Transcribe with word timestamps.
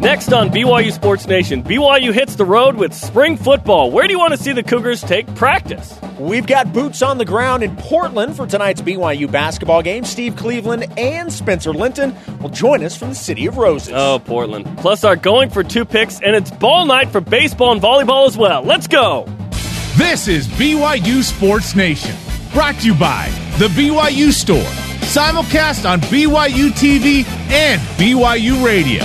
Next 0.00 0.32
on 0.32 0.48
BYU 0.48 0.92
Sports 0.92 1.26
Nation, 1.26 1.62
BYU 1.62 2.10
hits 2.10 2.34
the 2.34 2.44
road 2.46 2.74
with 2.76 2.94
spring 2.94 3.36
football. 3.36 3.90
Where 3.90 4.06
do 4.06 4.14
you 4.14 4.18
want 4.18 4.32
to 4.32 4.38
see 4.38 4.52
the 4.54 4.62
Cougars 4.62 5.02
take 5.02 5.26
practice? 5.34 6.00
We've 6.18 6.46
got 6.46 6.72
boots 6.72 7.02
on 7.02 7.18
the 7.18 7.26
ground 7.26 7.62
in 7.62 7.76
Portland 7.76 8.34
for 8.34 8.46
tonight's 8.46 8.80
BYU 8.80 9.30
basketball 9.30 9.82
game. 9.82 10.06
Steve 10.06 10.36
Cleveland 10.36 10.86
and 10.98 11.30
Spencer 11.30 11.74
Linton 11.74 12.16
will 12.40 12.48
join 12.48 12.82
us 12.82 12.96
from 12.96 13.10
the 13.10 13.14
City 13.14 13.44
of 13.44 13.58
Roses. 13.58 13.92
Oh, 13.94 14.18
Portland. 14.24 14.66
Plus, 14.78 15.04
our 15.04 15.16
going 15.16 15.50
for 15.50 15.62
two 15.62 15.84
picks, 15.84 16.18
and 16.22 16.34
it's 16.34 16.50
ball 16.50 16.86
night 16.86 17.10
for 17.10 17.20
baseball 17.20 17.72
and 17.72 17.82
volleyball 17.82 18.26
as 18.26 18.38
well. 18.38 18.62
Let's 18.62 18.86
go. 18.86 19.26
This 19.98 20.28
is 20.28 20.48
BYU 20.48 21.22
Sports 21.22 21.76
Nation, 21.76 22.16
brought 22.54 22.76
to 22.76 22.86
you 22.86 22.94
by 22.94 23.28
The 23.58 23.68
BYU 23.68 24.32
Store, 24.32 24.62
simulcast 25.10 25.86
on 25.86 26.00
BYU 26.02 26.70
TV 26.70 27.26
and 27.50 27.82
BYU 27.98 28.64
Radio. 28.64 29.04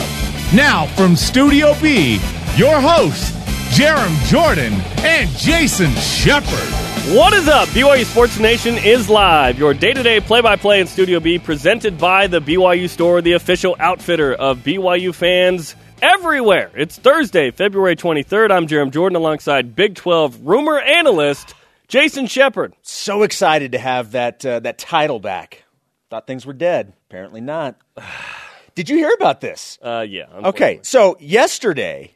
Now, 0.56 0.86
from 0.86 1.18
Studio 1.18 1.74
B, 1.82 2.14
your 2.56 2.80
hosts, 2.80 3.32
Jarom 3.78 4.18
Jordan 4.28 4.72
and 5.00 5.30
Jason 5.32 5.92
Shepard. 5.96 7.14
What 7.14 7.34
is 7.34 7.50
up? 7.50 7.68
BYU 7.70 8.06
Sports 8.06 8.40
Nation 8.40 8.76
is 8.76 9.10
live. 9.10 9.60
Your 9.60 9.74
day 9.74 9.92
to 9.92 10.02
day 10.02 10.22
play 10.22 10.40
by 10.40 10.56
play 10.56 10.80
in 10.80 10.88
Studio 10.88 11.20
B, 11.20 11.40
presented 11.40 11.98
by 11.98 12.28
the 12.28 12.40
BYU 12.40 12.88
Store, 12.88 13.22
the 13.22 13.34
official 13.34 13.76
outfitter 13.82 14.34
of 14.34 14.60
BYU 14.60 15.14
fans 15.14 15.76
everywhere. 16.02 16.72
It's 16.74 16.98
Thursday, 16.98 17.52
February 17.52 17.98
23rd. 17.98 18.50
I'm 18.50 18.66
Jarom 18.66 18.92
Jordan 18.92 19.18
alongside 19.18 19.76
Big 19.76 19.96
12 19.96 20.48
rumor 20.48 20.80
analyst 20.80 21.54
Jason 21.90 22.28
Shepard. 22.28 22.74
So 22.82 23.24
excited 23.24 23.74
to 23.74 23.78
have 23.78 24.12
that 24.12 24.46
uh, 24.46 24.62
that 24.62 24.78
title 24.78 25.20
back. 25.20 25.66
Thought 26.10 26.28
things 26.28 26.46
were 26.46 26.54
dead. 26.54 26.94
Apparently 27.10 27.42
not. 27.42 27.76
Did 28.76 28.90
you 28.90 28.98
hear 28.98 29.12
about 29.14 29.42
this? 29.42 29.80
Uh, 29.82 30.06
yeah. 30.08 30.26
Okay, 30.34 30.80
so 30.84 31.16
yesterday, 31.20 32.12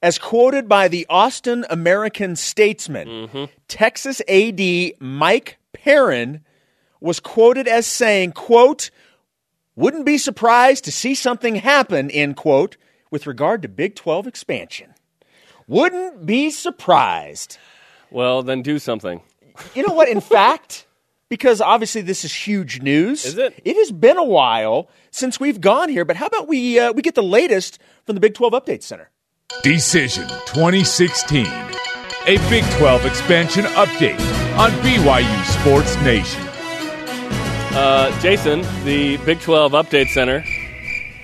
as 0.00 0.18
quoted 0.18 0.68
by 0.68 0.86
the 0.88 1.04
Austin 1.10 1.64
American 1.68 2.36
Statesman, 2.36 3.08
Mm-hmm. 3.08 3.44
Texas 3.68 4.22
AD 4.28 5.00
Mike 5.00 5.58
Perrin 5.72 6.42
was 7.00 7.18
quoted 7.20 7.66
as 7.68 7.86
saying, 7.86 8.32
quote, 8.32 8.90
wouldn't 9.74 10.06
be 10.06 10.16
surprised 10.16 10.84
to 10.84 10.92
see 10.92 11.14
something 11.14 11.56
happen, 11.56 12.10
end 12.10 12.36
quote, 12.36 12.76
with 13.10 13.26
regard 13.26 13.62
to 13.62 13.68
Big 13.68 13.94
12 13.96 14.26
expansion. 14.26 14.94
Wouldn't 15.66 16.24
be 16.24 16.50
surprised. 16.50 17.58
Well, 18.10 18.42
then 18.44 18.62
do 18.62 18.78
something. 18.78 19.20
You 19.74 19.86
know 19.86 19.92
what? 19.94 20.08
In 20.08 20.20
fact, 20.20 20.85
because 21.28 21.60
obviously 21.60 22.02
this 22.02 22.24
is 22.24 22.34
huge 22.34 22.82
news. 22.82 23.24
Is 23.24 23.38
it? 23.38 23.60
It 23.64 23.76
has 23.76 23.90
been 23.92 24.16
a 24.16 24.24
while 24.24 24.88
since 25.10 25.40
we've 25.40 25.60
gone 25.60 25.88
here, 25.88 26.04
but 26.04 26.16
how 26.16 26.26
about 26.26 26.48
we 26.48 26.78
uh, 26.78 26.92
we 26.92 27.02
get 27.02 27.14
the 27.14 27.22
latest 27.22 27.78
from 28.04 28.14
the 28.14 28.20
Big 28.20 28.34
12 28.34 28.52
Update 28.52 28.82
Center? 28.82 29.10
Decision 29.62 30.26
2016, 30.46 31.46
a 31.46 32.36
Big 32.48 32.64
12 32.78 33.06
expansion 33.06 33.64
update 33.66 34.18
on 34.58 34.70
BYU 34.82 35.44
Sports 35.60 35.96
Nation. 36.02 36.42
Uh, 37.78 38.20
Jason, 38.20 38.62
the 38.84 39.16
Big 39.18 39.40
12 39.40 39.72
Update 39.72 40.08
Center 40.08 40.42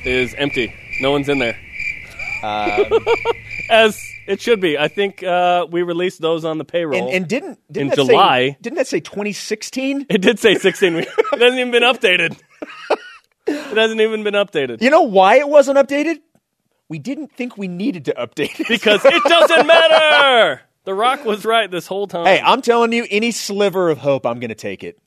is 0.05 0.35
empty. 0.35 0.73
No 1.01 1.11
one's 1.11 1.29
in 1.29 1.39
there. 1.39 1.59
Um, 2.43 2.85
As 3.71 4.12
it 4.27 4.41
should 4.41 4.61
be. 4.61 4.79
I 4.79 4.89
think 4.89 5.23
uh, 5.23 5.67
we 5.71 5.83
released 5.83 6.21
those 6.21 6.45
on 6.45 6.59
the 6.59 6.65
payroll. 6.65 7.07
And, 7.07 7.15
and 7.15 7.29
didn't, 7.29 7.59
didn't 7.71 7.83
In 7.83 7.89
that 7.89 7.97
July. 7.97 8.51
Say, 8.51 8.57
didn't 8.61 8.77
that 8.79 8.87
say 8.87 9.01
2016? 9.01 10.07
it 10.09 10.21
did 10.21 10.39
say 10.39 10.55
16 10.55 10.95
weeks. 10.95 11.13
it 11.19 11.41
hasn't 11.41 11.61
even 11.61 11.71
been 11.71 11.83
updated. 11.83 12.39
it 13.47 13.77
hasn't 13.77 14.01
even 14.01 14.23
been 14.23 14.35
updated. 14.35 14.83
You 14.83 14.91
know 14.91 15.03
why 15.03 15.37
it 15.37 15.49
wasn't 15.49 15.79
updated? 15.79 16.21
We 16.89 16.99
didn't 16.99 17.33
think 17.33 17.57
we 17.57 17.69
needed 17.69 18.05
to 18.07 18.15
update 18.15 18.61
it. 18.61 18.69
Because 18.69 19.05
it 19.05 19.23
doesn't 19.25 19.67
matter. 19.67 20.61
The 20.85 20.95
Rock 20.95 21.25
was 21.25 21.45
right 21.45 21.71
this 21.71 21.87
whole 21.87 22.07
time. 22.07 22.27
hey, 22.27 22.41
I'm 22.41 22.61
telling 22.61 22.93
you, 22.93 23.07
any 23.09 23.31
sliver 23.31 23.89
of 23.89 23.99
hope, 23.99 24.27
I'm 24.27 24.41
going 24.41 24.49
to 24.51 24.55
take 24.55 24.83
it. 24.83 24.99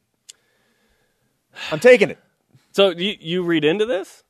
I'm 1.72 1.80
taking 1.80 2.10
it. 2.10 2.20
so 2.72 2.90
you, 2.90 3.16
you 3.20 3.44
read 3.44 3.64
into 3.64 3.86
this? 3.86 4.24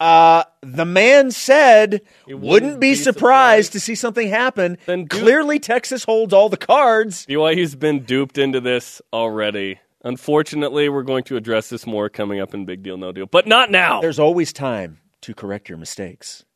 Uh, 0.00 0.44
the 0.62 0.86
man 0.86 1.30
said, 1.30 2.00
wouldn't 2.26 2.42
wouldn't, 2.42 2.80
be, 2.80 2.92
be 2.92 2.94
surprised, 2.94 3.14
surprised. 3.18 3.72
to 3.72 3.80
see 3.80 3.94
something 3.94 4.28
happen. 4.28 4.78
Then 4.86 5.04
do- 5.04 5.20
Clearly, 5.20 5.58
Texas 5.58 6.04
holds 6.04 6.32
all 6.32 6.48
the 6.48 6.56
cards. 6.56 7.26
BYU's 7.26 7.74
been 7.74 8.04
duped 8.04 8.38
into 8.38 8.60
this 8.60 9.02
already. 9.12 9.78
Unfortunately, 10.02 10.88
we're 10.88 11.02
going 11.02 11.24
to 11.24 11.36
address 11.36 11.68
this 11.68 11.86
more 11.86 12.08
coming 12.08 12.40
up 12.40 12.54
in 12.54 12.64
Big 12.64 12.82
Deal 12.82 12.96
No 12.96 13.12
Deal, 13.12 13.26
but 13.26 13.46
not 13.46 13.70
now. 13.70 14.00
There's 14.00 14.18
always 14.18 14.54
time 14.54 14.98
to 15.20 15.34
correct 15.34 15.68
your 15.68 15.76
mistakes. 15.76 16.46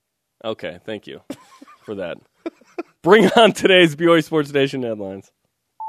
Okay, 0.42 0.78
thank 0.86 1.06
you 1.06 1.20
for 1.84 1.96
that. 1.96 2.16
Bring 3.02 3.26
on 3.36 3.52
today's 3.52 3.94
BYU 3.94 4.24
Sports 4.24 4.50
Nation 4.54 4.82
headlines. 4.82 5.30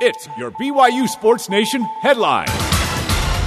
It's 0.01 0.27
your 0.37 0.51
BYU 0.51 1.07
Sports 1.07 1.47
Nation 1.47 1.81
headline. 2.01 2.47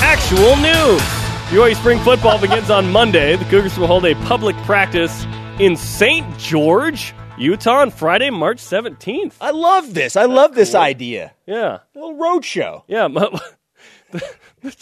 Actual 0.01 0.57
news. 0.57 1.28
BYU 1.49 1.75
spring 1.77 1.99
football 2.01 2.39
begins 2.39 2.69
on 2.69 2.91
Monday. 2.93 3.35
The 3.35 3.45
Cougars 3.47 3.79
will 3.79 3.87
hold 3.87 4.05
a 4.05 4.15
public 4.27 4.55
practice 4.65 5.25
in 5.59 5.77
St. 5.77 6.39
George, 6.39 7.15
Utah 7.39 7.81
on 7.81 7.91
Friday, 7.91 8.29
March 8.29 8.59
17th. 8.59 9.33
I 9.41 9.53
love 9.53 9.95
this. 9.95 10.15
I 10.15 10.27
love 10.27 10.55
this 10.55 10.75
idea. 10.75 11.33
Yeah. 11.47 11.79
A 11.95 11.99
little 11.99 12.17
road 12.17 12.45
show. 12.45 12.85
Yeah. 12.87 13.09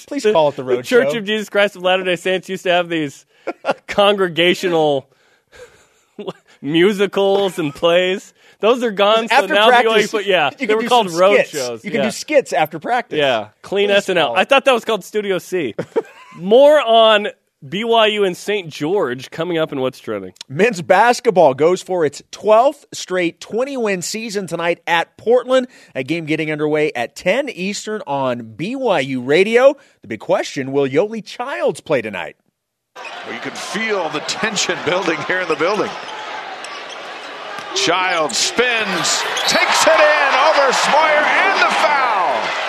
Please 0.08 0.24
call 0.24 0.48
it 0.48 0.56
the 0.56 0.64
road 0.64 0.78
the 0.78 0.82
Church 0.82 1.12
show. 1.12 1.18
of 1.18 1.24
Jesus 1.24 1.48
Christ 1.48 1.76
of 1.76 1.82
Latter 1.82 2.02
day 2.02 2.16
Saints 2.16 2.48
used 2.48 2.64
to 2.64 2.72
have 2.72 2.88
these 2.88 3.26
congregational 3.86 5.08
musicals 6.60 7.60
and 7.60 7.72
plays. 7.72 8.34
Those 8.58 8.82
are 8.82 8.90
gone. 8.90 9.28
So 9.28 9.34
after 9.36 9.54
now 9.54 9.68
practice, 9.68 10.12
BYU, 10.12 10.24
yeah, 10.24 10.50
you 10.58 10.66
they 10.66 10.74
were 10.74 10.84
called 10.84 11.12
road 11.12 11.36
skits. 11.36 11.50
shows. 11.50 11.84
You 11.84 11.90
can 11.92 12.00
yeah. 12.00 12.06
do 12.06 12.10
skits 12.10 12.52
after 12.52 12.78
practice. 12.78 13.18
Yeah, 13.18 13.50
clean 13.62 13.88
Please 13.88 14.06
SNL. 14.06 14.26
call 14.28 14.36
I 14.36 14.44
thought 14.44 14.64
that 14.64 14.72
was 14.72 14.84
called 14.84 15.04
Studio 15.04 15.38
C. 15.38 15.74
More 16.36 16.80
on 16.80 17.28
BYU 17.64 18.26
and 18.26 18.36
St. 18.36 18.68
George 18.68 19.30
coming 19.30 19.56
up 19.56 19.72
in 19.72 19.80
what's 19.80 19.98
trending. 19.98 20.34
Men's 20.48 20.82
basketball 20.82 21.54
goes 21.54 21.82
for 21.82 22.04
its 22.04 22.22
12th 22.30 22.84
straight 22.92 23.40
20 23.40 23.76
win 23.78 24.02
season 24.02 24.46
tonight 24.46 24.82
at 24.86 25.16
Portland. 25.16 25.66
A 25.94 26.02
game 26.02 26.26
getting 26.26 26.52
underway 26.52 26.92
at 26.94 27.16
10 27.16 27.48
Eastern 27.48 28.02
on 28.06 28.54
BYU 28.56 29.26
Radio. 29.26 29.74
The 30.02 30.08
big 30.08 30.20
question 30.20 30.72
will 30.72 30.86
Yoeli 30.86 31.24
Childs 31.24 31.80
play 31.80 32.02
tonight? 32.02 32.36
Well, 32.96 33.34
you 33.34 33.40
can 33.40 33.52
feel 33.52 34.08
the 34.10 34.20
tension 34.20 34.78
building 34.84 35.18
here 35.22 35.40
in 35.40 35.48
the 35.48 35.56
building. 35.56 35.90
Child 37.74 38.32
spins, 38.32 39.22
takes 39.48 39.86
it 39.86 40.00
in 40.00 40.34
over 40.34 40.72
Smoyer 40.72 41.22
and 41.22 41.60
the 41.60 41.74
foul. 41.74 42.65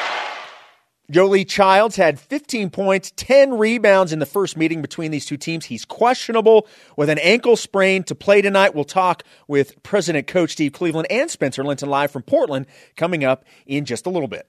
Yoeli 1.11 1.47
Childs 1.47 1.95
had 1.95 2.19
15 2.19 2.69
points, 2.69 3.13
10 3.15 3.57
rebounds 3.57 4.11
in 4.11 4.19
the 4.19 4.25
first 4.25 4.57
meeting 4.57 4.81
between 4.81 5.09
these 5.09 5.25
two 5.25 5.37
teams. 5.37 5.63
He's 5.63 5.85
questionable 5.85 6.67
with 6.97 7.09
an 7.09 7.17
ankle 7.19 7.55
sprain 7.55 8.03
to 8.03 8.15
play 8.15 8.41
tonight. 8.41 8.75
We'll 8.75 8.83
talk 8.83 9.23
with 9.47 9.81
President 9.83 10.27
Coach 10.27 10.51
Steve 10.51 10.73
Cleveland 10.73 11.07
and 11.09 11.31
Spencer 11.31 11.63
Linton 11.63 11.89
live 11.89 12.11
from 12.11 12.23
Portland 12.23 12.65
coming 12.97 13.23
up 13.23 13.45
in 13.65 13.85
just 13.85 14.05
a 14.05 14.09
little 14.09 14.27
bit. 14.27 14.47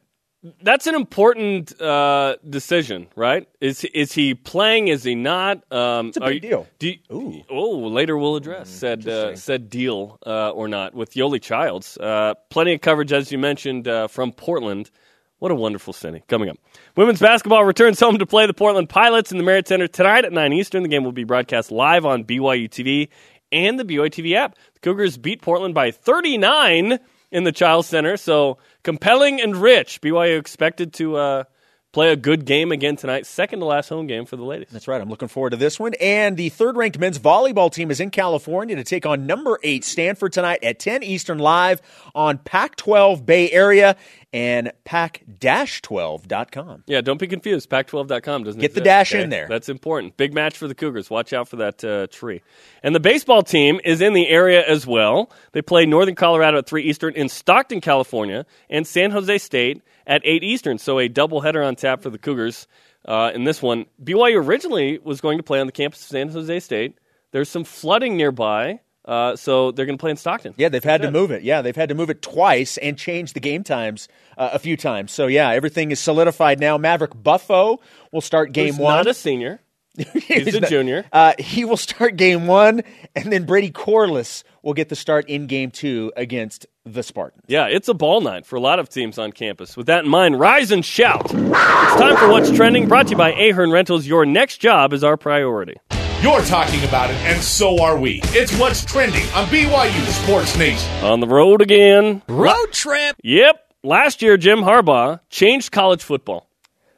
That's 0.63 0.89
an 0.89 0.97
important 0.97 1.81
uh, 1.81 2.37
decision, 2.49 3.09
right? 3.17 3.49
Is 3.61 3.85
is 3.85 4.13
he 4.13 4.35
playing? 4.35 4.87
Is 4.87 5.03
he 5.03 5.17
not? 5.17 5.65
Um, 5.73 6.09
it's 6.09 6.17
a 6.17 6.21
big 6.21 6.43
deal. 6.43 6.67
Do 6.79 6.91
you, 6.91 7.45
oh, 7.51 7.89
later 7.89 8.17
we'll 8.17 8.37
address 8.37 8.69
said 8.69 9.07
uh, 9.09 9.35
said 9.35 9.69
deal 9.69 10.19
uh, 10.25 10.51
or 10.51 10.69
not 10.69 10.95
with 10.95 11.15
Yoeli 11.15 11.43
Childs. 11.43 11.99
Uh, 11.99 12.35
plenty 12.51 12.73
of 12.75 12.81
coverage, 12.81 13.13
as 13.13 13.33
you 13.33 13.39
mentioned, 13.39 13.89
uh, 13.89 14.07
from 14.07 14.31
Portland. 14.31 14.91
What 15.38 15.53
a 15.53 15.54
wonderful 15.54 15.93
city. 15.93 16.22
Coming 16.26 16.49
up. 16.49 16.59
Women's 16.97 17.21
basketball 17.21 17.65
returns 17.65 18.00
home 18.00 18.19
to 18.19 18.26
play 18.26 18.47
the 18.47 18.54
Portland 18.54 18.88
Pilots 18.88 19.31
in 19.31 19.38
the 19.38 19.44
Marriott 19.44 19.69
Center 19.69 19.87
tonight 19.87 20.25
at 20.25 20.32
9 20.32 20.53
Eastern. 20.53 20.82
The 20.82 20.88
game 20.88 21.04
will 21.04 21.12
be 21.12 21.25
broadcast 21.25 21.71
live 21.71 22.04
on 22.04 22.25
BYU 22.25 22.69
TV 22.69 23.09
and 23.53 23.78
the 23.78 23.84
BYU 23.84 24.10
TV 24.10 24.34
app. 24.34 24.56
The 24.75 24.81
Cougars 24.81 25.17
beat 25.17 25.40
Portland 25.40 25.75
by 25.75 25.93
39 25.93 26.99
in 27.31 27.44
the 27.44 27.52
Child 27.52 27.85
Center, 27.87 28.17
so 28.17 28.58
compelling 28.82 29.40
and 29.40 29.56
rich. 29.56 30.00
BYU 30.00 30.38
expected 30.38 30.94
to 30.94 31.17
uh, 31.17 31.44
play 31.93 32.12
a 32.12 32.17
good 32.17 32.44
game 32.44 32.73
again 32.73 32.96
tonight. 32.96 33.26
Second 33.26 33.61
to 33.61 33.64
last 33.64 33.88
home 33.88 34.06
game 34.06 34.25
for 34.26 34.37
the 34.37 34.44
ladies. 34.44 34.69
That's 34.70 34.88
right. 34.88 35.00
I'm 35.00 35.08
looking 35.08 35.29
forward 35.29 35.50
to 35.50 35.56
this 35.56 35.79
one. 35.79 35.94
And 36.00 36.37
the 36.37 36.49
third 36.49 36.76
ranked 36.76 36.99
men's 36.99 37.19
volleyball 37.19 37.73
team 37.73 37.91
is 37.91 38.00
in 38.00 38.11
California 38.11 38.76
to 38.76 38.84
take 38.84 39.06
on 39.06 39.26
number 39.26 39.58
eight 39.62 39.84
Stanford 39.84 40.32
tonight 40.32 40.62
at 40.62 40.79
10 40.79 41.02
Eastern 41.02 41.38
live 41.38 41.81
on 42.14 42.38
Pac 42.38 42.76
12 42.76 43.25
Bay 43.25 43.50
Area 43.50 43.96
and 44.33 44.73
pac 44.85 45.25
12.com. 45.41 46.85
Yeah, 46.87 47.01
don't 47.01 47.19
be 47.19 47.27
confused. 47.27 47.71
Pac12.com 47.71 48.45
doesn't 48.45 48.61
Get 48.61 48.75
the 48.75 48.81
exist, 48.81 48.85
dash 48.85 49.15
okay? 49.15 49.25
in 49.25 49.31
there. 49.31 49.47
That's 49.49 49.69
important. 49.69 50.17
Big 50.17 50.35
match 50.35 50.59
for 50.59 50.69
the 50.69 50.75
Cougars. 50.75 51.09
Watch 51.09 51.33
out 51.33 51.49
for 51.49 51.57
that 51.57 51.83
uh, 51.83 52.07
tree. 52.09 52.43
And 52.83 52.95
the 52.95 53.01
baseball 53.01 53.43
team 53.43 53.81
is 53.85 54.01
in 54.01 54.13
the 54.13 54.29
area 54.29 54.67
as 54.67 54.87
well. 54.87 55.31
They 55.53 55.63
play 55.63 55.87
Northern 55.87 56.15
Colorado 56.15 56.59
at 56.59 56.67
3 56.67 56.83
Eastern 56.83 57.15
in 57.15 57.29
Stockton, 57.29 57.81
California, 57.81 58.45
and 58.69 58.87
San 58.87 59.11
Jose 59.11 59.39
State 59.39 59.83
at 60.07 60.21
8 60.25 60.45
Eastern. 60.45 60.79
So 60.79 60.99
a 60.99 61.09
doubleheader 61.09 61.67
on 61.67 61.77
tap 61.77 62.03
for 62.03 62.11
the 62.11 62.19
Cougars 62.19 62.67
uh, 63.07 63.31
in 63.35 63.45
this 63.45 63.63
one. 63.63 63.87
BYU 64.03 64.45
originally 64.45 64.99
was 64.99 65.21
going 65.21 65.39
to 65.39 65.45
play 65.45 65.61
on 65.61 65.67
the 65.67 65.73
campus 65.73 66.03
of 66.03 66.09
San 66.09 66.29
Jose 66.29 66.61
State. 66.61 66.99
There's 67.31 67.49
some 67.49 67.65
flooding 67.65 68.17
nearby. 68.17 68.81
Uh, 69.08 69.34
so 69.34 69.72
they're 69.72 69.87
going 69.87 69.96
to 69.96 70.00
play 70.00 70.10
in 70.10 70.19
Stockton. 70.19 70.52
Yeah, 70.58 70.69
they've 70.69 70.84
had 70.84 71.00
to 71.00 71.10
move 71.10 71.31
it. 71.31 71.43
Yeah, 71.43 71.62
they've 71.62 71.75
had 71.75 71.88
to 71.88 71.94
move 71.94 72.10
it 72.10 72.20
twice 72.20 72.76
and 72.76 72.99
change 72.99 73.32
the 73.32 73.40
game 73.40 73.64
times 73.64 74.06
uh, 74.37 74.50
a 74.52 74.58
few 74.58 74.76
times. 74.76 75.12
So 75.12 75.26
yeah, 75.28 75.50
everything 75.50 75.90
is 75.90 75.99
solidified 75.99 76.60
now. 76.60 76.76
Maverick 76.76 77.20
Buffo 77.20 77.81
will 78.12 78.20
start 78.20 78.52
game 78.52 78.75
Who's 78.75 78.78
one. 78.78 78.96
Not 78.96 79.06
a 79.06 79.14
senior. 79.14 79.60
He's 80.12 80.55
a 80.55 80.60
junior. 80.60 81.06
Uh, 81.10 81.32
he 81.38 81.64
will 81.64 81.78
start 81.78 82.16
game 82.16 82.46
one, 82.46 82.82
and 83.16 83.32
then 83.32 83.46
Brady 83.46 83.70
Corliss 83.70 84.44
will 84.62 84.75
get 84.75 84.90
the 84.90 84.94
start 84.94 85.28
in 85.28 85.46
game 85.46 85.70
two 85.72 86.12
against 86.16 86.66
the 86.84 87.02
Spartans. 87.02 87.44
Yeah, 87.49 87.66
it's 87.66 87.88
a 87.88 87.94
ball 87.94 88.20
night 88.20 88.46
for 88.46 88.56
a 88.56 88.60
lot 88.60 88.78
of 88.78 88.88
teams 88.88 89.19
on 89.19 89.32
campus. 89.32 89.76
With 89.76 89.87
that 89.87 90.05
in 90.05 90.10
mind, 90.10 90.38
rise 90.38 90.70
and 90.70 90.84
shout. 90.84 91.25
It's 91.25 91.32
time 91.32 92.16
for 92.16 92.28
What's 92.28 92.52
Trending, 92.52 92.87
brought 92.87 93.06
to 93.06 93.12
you 93.12 93.16
by 93.16 93.32
Ahern 93.32 93.72
Rentals. 93.72 94.06
Your 94.06 94.25
next 94.25 94.58
job 94.58 94.93
is 94.93 95.02
our 95.02 95.16
priority. 95.16 95.75
You're 96.20 96.43
talking 96.43 96.82
about 96.82 97.11
it, 97.11 97.17
and 97.19 97.41
so 97.41 97.81
are 97.81 97.97
we. 97.97 98.20
It's 98.25 98.53
what's 98.59 98.85
trending 98.85 99.23
on 99.35 99.47
BYU 99.47 100.05
Sports 100.25 100.59
Nation. 100.59 100.91
On 101.05 101.20
the 101.20 101.29
road 101.29 101.62
again. 101.62 102.23
Road 102.29 102.73
trip. 102.73 103.15
Yep. 103.23 103.73
Last 103.85 104.20
year, 104.20 104.37
Jim 104.37 104.59
Harbaugh 104.59 105.20
changed 105.31 105.70
college 105.70 106.03
football. 106.03 106.50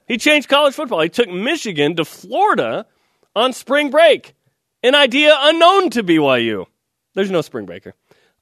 He 0.08 0.16
changed 0.16 0.48
college 0.48 0.72
football. 0.72 1.02
He 1.02 1.10
took 1.10 1.28
Michigan 1.28 1.96
to 1.96 2.06
Florida 2.06 2.86
on 3.36 3.52
spring 3.52 3.90
break, 3.90 4.34
an 4.82 4.94
idea 4.94 5.34
unknown 5.38 5.90
to 5.90 6.02
BYU. 6.02 6.64
There's 7.14 7.30
no 7.30 7.42
spring 7.42 7.66
breaker. 7.66 7.92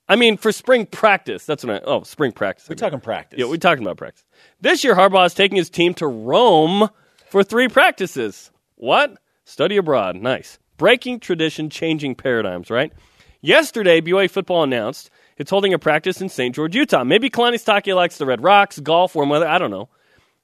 I 0.09 0.15
mean, 0.15 0.37
for 0.37 0.53
spring 0.53 0.87
practice. 0.87 1.45
That's 1.45 1.65
what 1.65 1.83
I. 1.83 1.85
Oh, 1.87 2.05
spring 2.05 2.31
practice. 2.31 2.69
We're 2.69 2.77
talking 2.77 3.01
practice. 3.01 3.41
Yeah, 3.41 3.47
we're 3.47 3.57
talking 3.57 3.83
about 3.83 3.97
practice. 3.97 4.25
This 4.61 4.85
year, 4.85 4.95
Harbaugh 4.95 5.27
is 5.27 5.35
taking 5.35 5.57
his 5.57 5.71
team 5.71 5.93
to 5.95 6.07
Rome 6.07 6.89
for 7.31 7.43
three 7.43 7.67
practices. 7.67 8.53
What? 8.77 9.19
Study 9.45 9.77
abroad. 9.77 10.15
Nice. 10.15 10.61
Breaking 10.79 11.21
tradition, 11.21 11.69
changing 11.71 12.15
paradigms, 12.15 12.71
right? 12.71 12.93
Yesterday, 13.41 14.01
BYU 14.01 14.31
football 14.31 14.63
announced 14.63 15.11
it's 15.37 15.51
holding 15.51 15.75
a 15.75 15.79
practice 15.79 16.21
in 16.21 16.29
St. 16.29 16.55
George, 16.55 16.75
Utah. 16.75 17.05
Maybe 17.05 17.31
Kalani 17.31 17.55
Sitake 17.55 17.95
likes 17.95 18.17
the 18.17 18.27
Red 18.27 18.43
Rocks, 18.43 18.79
golf, 18.79 19.15
warm 19.15 19.29
weather. 19.29 19.47
I 19.47 19.59
don't 19.59 19.71
know. 19.71 19.89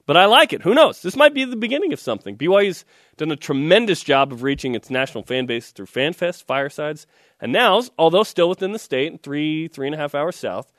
But 0.06 0.16
I 0.16 0.26
like 0.26 0.52
it. 0.52 0.62
Who 0.62 0.74
knows? 0.74 1.00
This 1.00 1.16
might 1.16 1.34
be 1.34 1.44
the 1.44 1.56
beginning 1.56 1.92
of 1.92 2.00
something. 2.00 2.36
BYU's 2.36 2.84
done 3.16 3.30
a 3.30 3.36
tremendous 3.36 4.02
job 4.02 4.32
of 4.32 4.42
reaching 4.42 4.74
its 4.74 4.90
national 4.90 5.24
fan 5.24 5.46
base 5.46 5.70
through 5.70 5.86
FanFest, 5.86 6.44
Firesides, 6.44 7.06
and 7.40 7.52
now, 7.52 7.82
although 7.98 8.22
still 8.22 8.48
within 8.48 8.72
the 8.72 8.78
state, 8.78 9.22
three, 9.22 9.68
three 9.68 9.86
and 9.86 9.94
a 9.94 9.98
half 9.98 10.14
hours 10.14 10.36
south, 10.36 10.72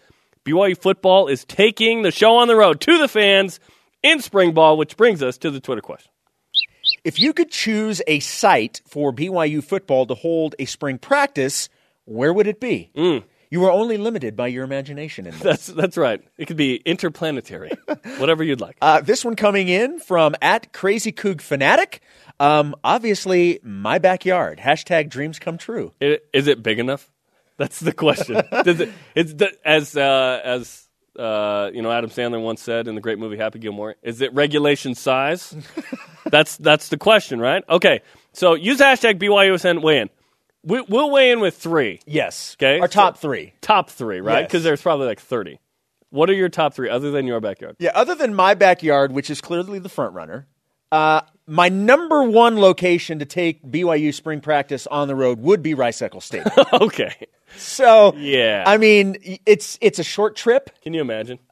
BYU 0.45 0.77
football 0.77 1.27
is 1.27 1.43
taking 1.43 2.01
the 2.01 2.11
show 2.11 2.35
on 2.37 2.47
the 2.47 2.55
road 2.55 2.81
to 2.81 2.97
the 2.97 3.07
fans 3.07 3.59
in 4.03 4.21
spring 4.21 4.53
ball, 4.53 4.77
which 4.77 4.95
brings 4.95 5.23
us 5.23 5.37
to 5.39 5.49
the 5.49 5.59
Twitter 5.59 5.81
question. 5.81 6.11
If 7.03 7.19
you 7.19 7.33
could 7.33 7.51
choose 7.51 8.01
a 8.07 8.19
site 8.19 8.81
for 8.87 9.11
BYU 9.13 9.63
football 9.63 10.05
to 10.07 10.15
hold 10.15 10.55
a 10.59 10.65
spring 10.65 10.97
practice, 10.97 11.69
where 12.05 12.33
would 12.33 12.47
it 12.47 12.59
be? 12.59 12.91
Mm. 12.95 13.23
You 13.51 13.63
are 13.65 13.71
only 13.71 13.97
limited 13.97 14.35
by 14.35 14.47
your 14.47 14.63
imagination 14.63 15.27
in 15.27 15.31
this. 15.39 15.41
That's 15.41 15.67
that's 15.67 15.97
right. 15.97 16.21
It 16.37 16.45
could 16.47 16.57
be 16.57 16.75
interplanetary, 16.77 17.71
whatever 18.17 18.43
you'd 18.43 18.59
like. 18.61 18.77
Uh, 18.81 19.01
this 19.01 19.23
one 19.23 19.35
coming 19.35 19.69
in 19.69 19.99
from 19.99 20.35
at 20.41 20.73
Crazy 20.73 21.11
Coog 21.11 21.41
Fanatic. 21.41 22.01
Um, 22.39 22.75
obviously, 22.83 23.59
my 23.63 23.97
backyard. 23.99 24.59
Hashtag 24.59 25.09
dreams 25.09 25.39
come 25.39 25.57
true. 25.57 25.93
I- 26.01 26.19
Is 26.33 26.47
it 26.47 26.63
big 26.63 26.79
enough? 26.79 27.09
That's 27.57 27.79
the 27.79 27.93
question. 27.93 28.35
Does 28.63 28.81
it? 28.81 28.91
It's 29.13 29.33
the, 29.33 29.51
as 29.63 29.95
uh, 29.95 30.41
as 30.43 30.84
uh, 31.17 31.71
you 31.73 31.81
know, 31.81 31.91
Adam 31.91 32.09
Sandler 32.09 32.41
once 32.41 32.61
said 32.61 32.87
in 32.87 32.95
the 32.95 33.01
great 33.01 33.19
movie 33.19 33.37
Happy 33.37 33.59
Gilmore. 33.59 33.95
Is 34.03 34.21
it 34.21 34.33
regulation 34.33 34.95
size? 34.95 35.55
that's 36.25 36.57
that's 36.57 36.89
the 36.89 36.97
question, 36.97 37.39
right? 37.39 37.63
Okay, 37.69 38.01
so 38.33 38.53
use 38.55 38.79
hashtag 38.79 39.19
BYUSN 39.19 39.81
weigh 39.81 39.99
in. 40.01 40.09
We, 40.63 40.81
we'll 40.81 41.11
weigh 41.11 41.29
in 41.31 41.41
with 41.41 41.55
three 41.55 41.99
Yes. 42.07 42.55
Okay, 42.59 42.79
Our 42.79 42.87
so- 42.87 42.93
top 42.93 43.17
three. 43.17 43.53
top 43.61 43.89
three, 43.89 44.19
right? 44.21 44.41
Yes. 44.41 44.47
Because 44.47 44.63
there's 44.63 44.81
probably 44.81 45.05
like 45.07 45.19
thirty. 45.19 45.59
What 46.09 46.29
are 46.29 46.33
your 46.33 46.49
top 46.49 46.73
three 46.73 46.89
other 46.89 47.11
than 47.11 47.27
your 47.27 47.39
backyard? 47.41 47.75
Yeah, 47.79 47.91
other 47.93 48.15
than 48.15 48.33
my 48.33 48.53
backyard, 48.53 49.11
which 49.11 49.29
is 49.29 49.41
clearly 49.41 49.79
the 49.79 49.89
front 49.89 50.13
runner, 50.13 50.47
uh, 50.91 51.21
my 51.47 51.69
number 51.69 52.23
one 52.23 52.57
location 52.59 53.19
to 53.19 53.25
take 53.25 53.63
BYU 53.63 54.13
spring 54.13 54.41
practice 54.41 54.87
on 54.87 55.07
the 55.07 55.15
road 55.15 55.39
would 55.39 55.61
be 55.61 55.73
Rice 55.73 56.01
Eccles 56.01 56.25
Stadium. 56.25 56.51
okay, 56.73 57.27
so, 57.57 58.13
Yeah. 58.17 58.63
I 58.65 58.77
mean, 58.77 59.17
it's 59.45 59.77
it's 59.81 59.99
a 59.99 60.03
short 60.03 60.35
trip. 60.35 60.69
can 60.81 60.93
you 60.93 61.01
imagine? 61.01 61.39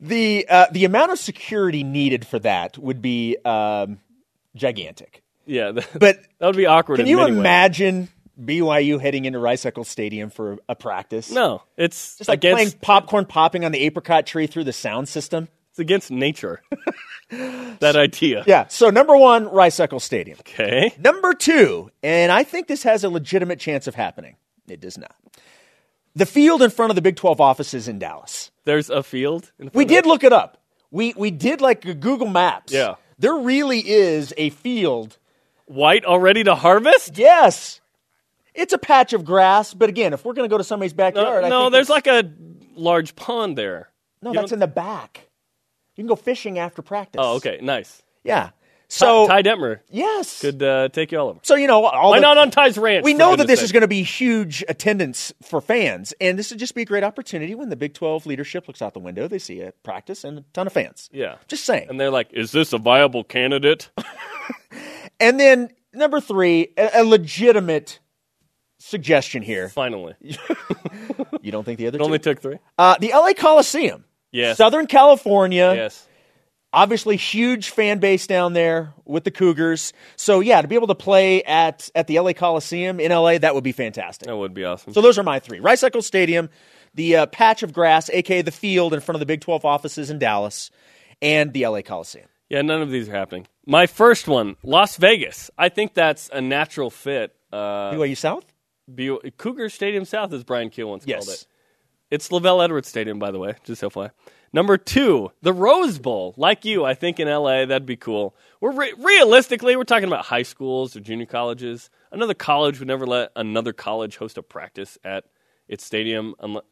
the 0.00 0.46
uh, 0.48 0.66
the 0.72 0.84
amount 0.84 1.12
of 1.12 1.18
security 1.18 1.82
needed 1.84 2.26
for 2.26 2.38
that 2.40 2.78
would 2.78 3.02
be 3.02 3.36
um, 3.44 3.98
gigantic. 4.56 5.22
yeah, 5.46 5.72
that, 5.72 5.88
But 5.98 6.20
that 6.38 6.46
would 6.46 6.56
be 6.56 6.66
awkward. 6.66 6.96
can 6.96 7.06
in 7.06 7.10
you 7.10 7.16
many 7.18 7.32
ways. 7.32 7.38
imagine 7.38 8.08
BYU 8.42 9.00
heading 9.00 9.24
into 9.26 9.38
Rice 9.38 9.66
Eccles 9.66 9.88
Stadium 9.88 10.30
for 10.30 10.58
a 10.68 10.74
practice? 10.74 11.30
No, 11.30 11.62
it's 11.76 12.16
Just 12.18 12.28
like 12.28 12.38
against 12.38 12.56
playing 12.56 12.72
popcorn 12.80 13.26
popping 13.26 13.64
on 13.64 13.72
the 13.72 13.80
apricot 13.80 14.26
tree 14.26 14.46
through 14.46 14.64
the 14.64 14.72
sound 14.72 15.08
system. 15.08 15.48
It's 15.72 15.78
against 15.78 16.10
nature. 16.10 16.62
that 17.30 17.96
idea. 17.96 18.44
Yeah. 18.46 18.68
So 18.68 18.90
number 18.90 19.16
one, 19.16 19.48
Rice 19.48 19.80
Eccles 19.80 20.04
Stadium. 20.04 20.38
Okay. 20.40 20.94
Number 20.98 21.34
two, 21.34 21.90
and 22.02 22.30
I 22.30 22.44
think 22.44 22.66
this 22.68 22.82
has 22.82 23.04
a 23.04 23.08
legitimate 23.08 23.58
chance 23.58 23.86
of 23.86 23.94
happening. 23.94 24.36
It 24.68 24.80
does 24.80 24.98
not. 24.98 25.14
The 26.14 26.26
field 26.26 26.60
in 26.62 26.70
front 26.70 26.90
of 26.90 26.94
the 26.96 27.02
Big 27.02 27.16
12 27.16 27.40
offices 27.40 27.88
in 27.88 27.98
Dallas. 27.98 28.50
There's 28.64 28.90
a 28.90 29.02
field. 29.02 29.50
In 29.58 29.66
front 29.70 29.74
We 29.74 29.84
did 29.86 30.04
it? 30.04 30.08
look 30.08 30.24
it 30.24 30.32
up. 30.32 30.58
We 30.90 31.14
we 31.16 31.30
did 31.30 31.60
like 31.62 31.80
Google 32.00 32.28
Maps. 32.28 32.72
Yeah. 32.72 32.96
There 33.18 33.34
really 33.36 33.78
is 33.80 34.34
a 34.36 34.50
field. 34.50 35.16
white 35.66 36.04
already 36.04 36.44
to 36.44 36.54
harvest. 36.54 37.16
Yes. 37.16 37.80
It's 38.54 38.74
a 38.74 38.78
patch 38.78 39.14
of 39.14 39.24
grass, 39.24 39.72
but 39.72 39.88
again, 39.88 40.12
if 40.12 40.22
we're 40.26 40.34
going 40.34 40.46
to 40.46 40.52
go 40.52 40.58
to 40.58 40.64
somebody's 40.64 40.92
No, 40.92 40.96
backyard, 40.98 41.44
I 41.44 41.48
no 41.48 41.62
think 41.62 41.72
there's 41.72 41.88
like 41.88 42.06
a 42.06 42.30
large 42.76 43.16
pond 43.16 43.56
there. 43.56 43.88
no. 44.20 44.30
you 44.30 44.34
That's 44.34 44.50
don't- 44.50 44.56
in 44.56 44.60
the 44.60 44.66
back. 44.66 45.28
You 45.96 46.02
can 46.02 46.08
go 46.08 46.16
fishing 46.16 46.58
after 46.58 46.82
practice. 46.82 47.20
Oh, 47.22 47.36
okay, 47.36 47.58
nice. 47.62 48.02
Yeah. 48.24 48.50
So 48.88 49.26
Ty 49.26 49.42
Detmer 49.42 49.80
yes. 49.88 50.42
could 50.42 50.62
uh, 50.62 50.90
take 50.90 51.12
you 51.12 51.18
all 51.18 51.28
over. 51.30 51.40
So 51.42 51.54
you 51.54 51.66
know, 51.66 51.86
all 51.86 52.10
Why 52.10 52.18
the- 52.18 52.22
not 52.22 52.36
on 52.36 52.50
Ty's 52.50 52.76
ranch? 52.76 53.04
We 53.04 53.14
know 53.14 53.36
that 53.36 53.46
this 53.46 53.62
is 53.62 53.72
going 53.72 53.80
to 53.80 53.88
be 53.88 54.02
huge 54.02 54.62
attendance 54.68 55.32
for 55.42 55.62
fans, 55.62 56.12
and 56.20 56.38
this 56.38 56.50
would 56.50 56.58
just 56.58 56.74
be 56.74 56.82
a 56.82 56.84
great 56.84 57.02
opportunity 57.02 57.54
when 57.54 57.70
the 57.70 57.76
Big 57.76 57.94
12 57.94 58.26
leadership 58.26 58.68
looks 58.68 58.82
out 58.82 58.92
the 58.92 59.00
window. 59.00 59.28
They 59.28 59.38
see 59.38 59.62
a 59.62 59.72
practice 59.82 60.24
and 60.24 60.40
a 60.40 60.44
ton 60.52 60.66
of 60.66 60.74
fans. 60.74 61.08
Yeah. 61.10 61.36
Just 61.48 61.64
saying. 61.64 61.86
And 61.88 61.98
they're 61.98 62.10
like, 62.10 62.28
"Is 62.34 62.52
this 62.52 62.74
a 62.74 62.78
viable 62.78 63.24
candidate?" 63.24 63.90
And 65.20 65.38
then 65.38 65.70
number 65.94 66.20
three, 66.20 66.72
a, 66.76 67.00
a 67.00 67.04
legitimate 67.04 68.00
suggestion 68.78 69.40
here. 69.42 69.68
Finally, 69.68 70.14
You 71.42 71.52
don't 71.52 71.64
think 71.64 71.78
the 71.78 71.86
other 71.86 71.98
it 71.98 72.02
only 72.02 72.18
took 72.18 72.40
three. 72.40 72.58
Uh, 72.76 72.96
the 72.98 73.10
LA 73.10 73.32
Coliseum. 73.34 74.04
Yes. 74.32 74.56
Southern 74.56 74.86
California. 74.86 75.72
Yes. 75.74 76.08
Obviously, 76.74 77.16
huge 77.16 77.68
fan 77.68 77.98
base 77.98 78.26
down 78.26 78.54
there 78.54 78.94
with 79.04 79.24
the 79.24 79.30
Cougars. 79.30 79.92
So 80.16 80.40
yeah, 80.40 80.62
to 80.62 80.66
be 80.68 80.74
able 80.74 80.86
to 80.86 80.94
play 80.94 81.42
at 81.42 81.90
at 81.94 82.06
the 82.06 82.18
LA 82.18 82.32
Coliseum 82.32 82.98
in 82.98 83.12
LA, 83.12 83.36
that 83.36 83.54
would 83.54 83.62
be 83.64 83.72
fantastic. 83.72 84.26
That 84.26 84.36
would 84.36 84.54
be 84.54 84.64
awesome. 84.64 84.94
So 84.94 85.02
those 85.02 85.18
are 85.18 85.22
my 85.22 85.38
three: 85.38 85.60
Rice 85.60 85.82
Eccles 85.82 86.06
Stadium, 86.06 86.48
the 86.94 87.16
uh, 87.16 87.26
patch 87.26 87.62
of 87.62 87.74
grass, 87.74 88.08
aka 88.08 88.40
the 88.40 88.50
field 88.50 88.94
in 88.94 89.00
front 89.00 89.16
of 89.16 89.20
the 89.20 89.26
Big 89.26 89.42
Twelve 89.42 89.66
offices 89.66 90.08
in 90.08 90.18
Dallas, 90.18 90.70
and 91.20 91.52
the 91.52 91.66
LA 91.66 91.82
Coliseum. 91.82 92.26
yeah, 92.48 92.62
none 92.62 92.80
of 92.80 92.90
these 92.90 93.06
are 93.06 93.12
happening. 93.12 93.46
My 93.66 93.86
first 93.86 94.26
one, 94.26 94.56
Las 94.62 94.96
Vegas. 94.96 95.50
I 95.58 95.68
think 95.68 95.92
that's 95.92 96.30
a 96.32 96.40
natural 96.40 96.88
fit. 96.88 97.34
Uh, 97.52 97.92
BYU 97.92 98.16
South. 98.16 98.46
B- 98.92 99.18
Cougar 99.36 99.68
Stadium 99.68 100.06
South, 100.06 100.32
as 100.32 100.42
Brian 100.42 100.70
Keel 100.70 100.88
once 100.88 101.04
Yes. 101.06 101.26
called 101.26 101.34
it. 101.36 101.46
It's 102.12 102.28
LaVell 102.28 102.62
Edwards 102.62 102.88
Stadium, 102.88 103.18
by 103.18 103.30
the 103.30 103.38
way, 103.38 103.54
just 103.64 103.80
FYI. 103.80 104.10
Number 104.52 104.76
two, 104.76 105.32
the 105.40 105.54
Rose 105.54 105.98
Bowl. 105.98 106.34
Like 106.36 106.66
you, 106.66 106.84
I 106.84 106.92
think 106.92 107.18
in 107.18 107.26
LA, 107.26 107.64
that'd 107.64 107.86
be 107.86 107.96
cool. 107.96 108.36
We're 108.60 108.74
re- 108.74 108.92
realistically, 108.98 109.76
we're 109.76 109.84
talking 109.84 110.08
about 110.08 110.26
high 110.26 110.42
schools 110.42 110.94
or 110.94 111.00
junior 111.00 111.24
colleges. 111.24 111.88
Another 112.10 112.34
college 112.34 112.80
would 112.80 112.88
never 112.88 113.06
let 113.06 113.32
another 113.34 113.72
college 113.72 114.18
host 114.18 114.36
a 114.36 114.42
practice 114.42 114.98
at 115.02 115.24
its 115.68 115.86
stadium 115.86 116.34
unless, 116.38 116.64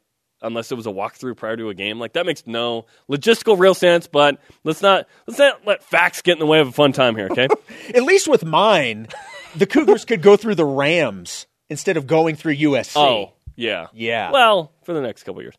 unless 0.43 0.71
it 0.71 0.75
was 0.75 0.85
a 0.85 0.91
walkthrough 0.91 1.35
prior 1.37 1.57
to 1.57 1.69
a 1.69 1.73
game. 1.73 1.97
Like 1.97 2.13
that 2.13 2.27
makes 2.27 2.45
no 2.45 2.85
logistical 3.09 3.57
real 3.59 3.73
sense. 3.73 4.05
But 4.05 4.39
let's 4.63 4.83
not 4.83 5.07
let's 5.25 5.39
not 5.39 5.65
let 5.65 5.81
facts 5.81 6.21
get 6.21 6.33
in 6.33 6.39
the 6.39 6.45
way 6.45 6.59
of 6.59 6.67
a 6.67 6.71
fun 6.71 6.91
time 6.91 7.15
here. 7.15 7.29
Okay. 7.31 7.47
At 7.95 8.03
least 8.03 8.27
with 8.27 8.45
mine, 8.45 9.07
the 9.55 9.65
Cougars 9.65 10.05
could 10.05 10.21
go 10.21 10.37
through 10.37 10.53
the 10.53 10.65
Rams 10.65 11.47
instead 11.67 11.97
of 11.97 12.05
going 12.05 12.35
through 12.35 12.57
USC. 12.57 12.95
Oh, 12.95 13.33
yeah. 13.61 13.87
Yeah. 13.93 14.31
Well, 14.31 14.71
for 14.83 14.93
the 14.93 15.01
next 15.01 15.23
couple 15.23 15.41
years. 15.41 15.55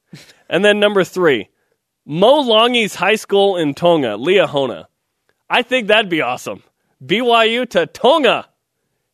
And 0.49 0.65
then 0.65 0.81
number 0.81 1.05
three, 1.05 1.49
Mo 2.05 2.43
Langi's 2.43 2.95
High 2.95 3.15
School 3.17 3.57
in 3.57 3.75
Tonga, 3.75 4.17
Liahona. 4.17 4.87
I 5.49 5.63
think 5.63 5.89
that'd 5.89 6.11
be 6.11 6.23
awesome. 6.23 6.63
BYU 7.05 7.69
to 7.71 7.87
Tonga. 7.87 8.49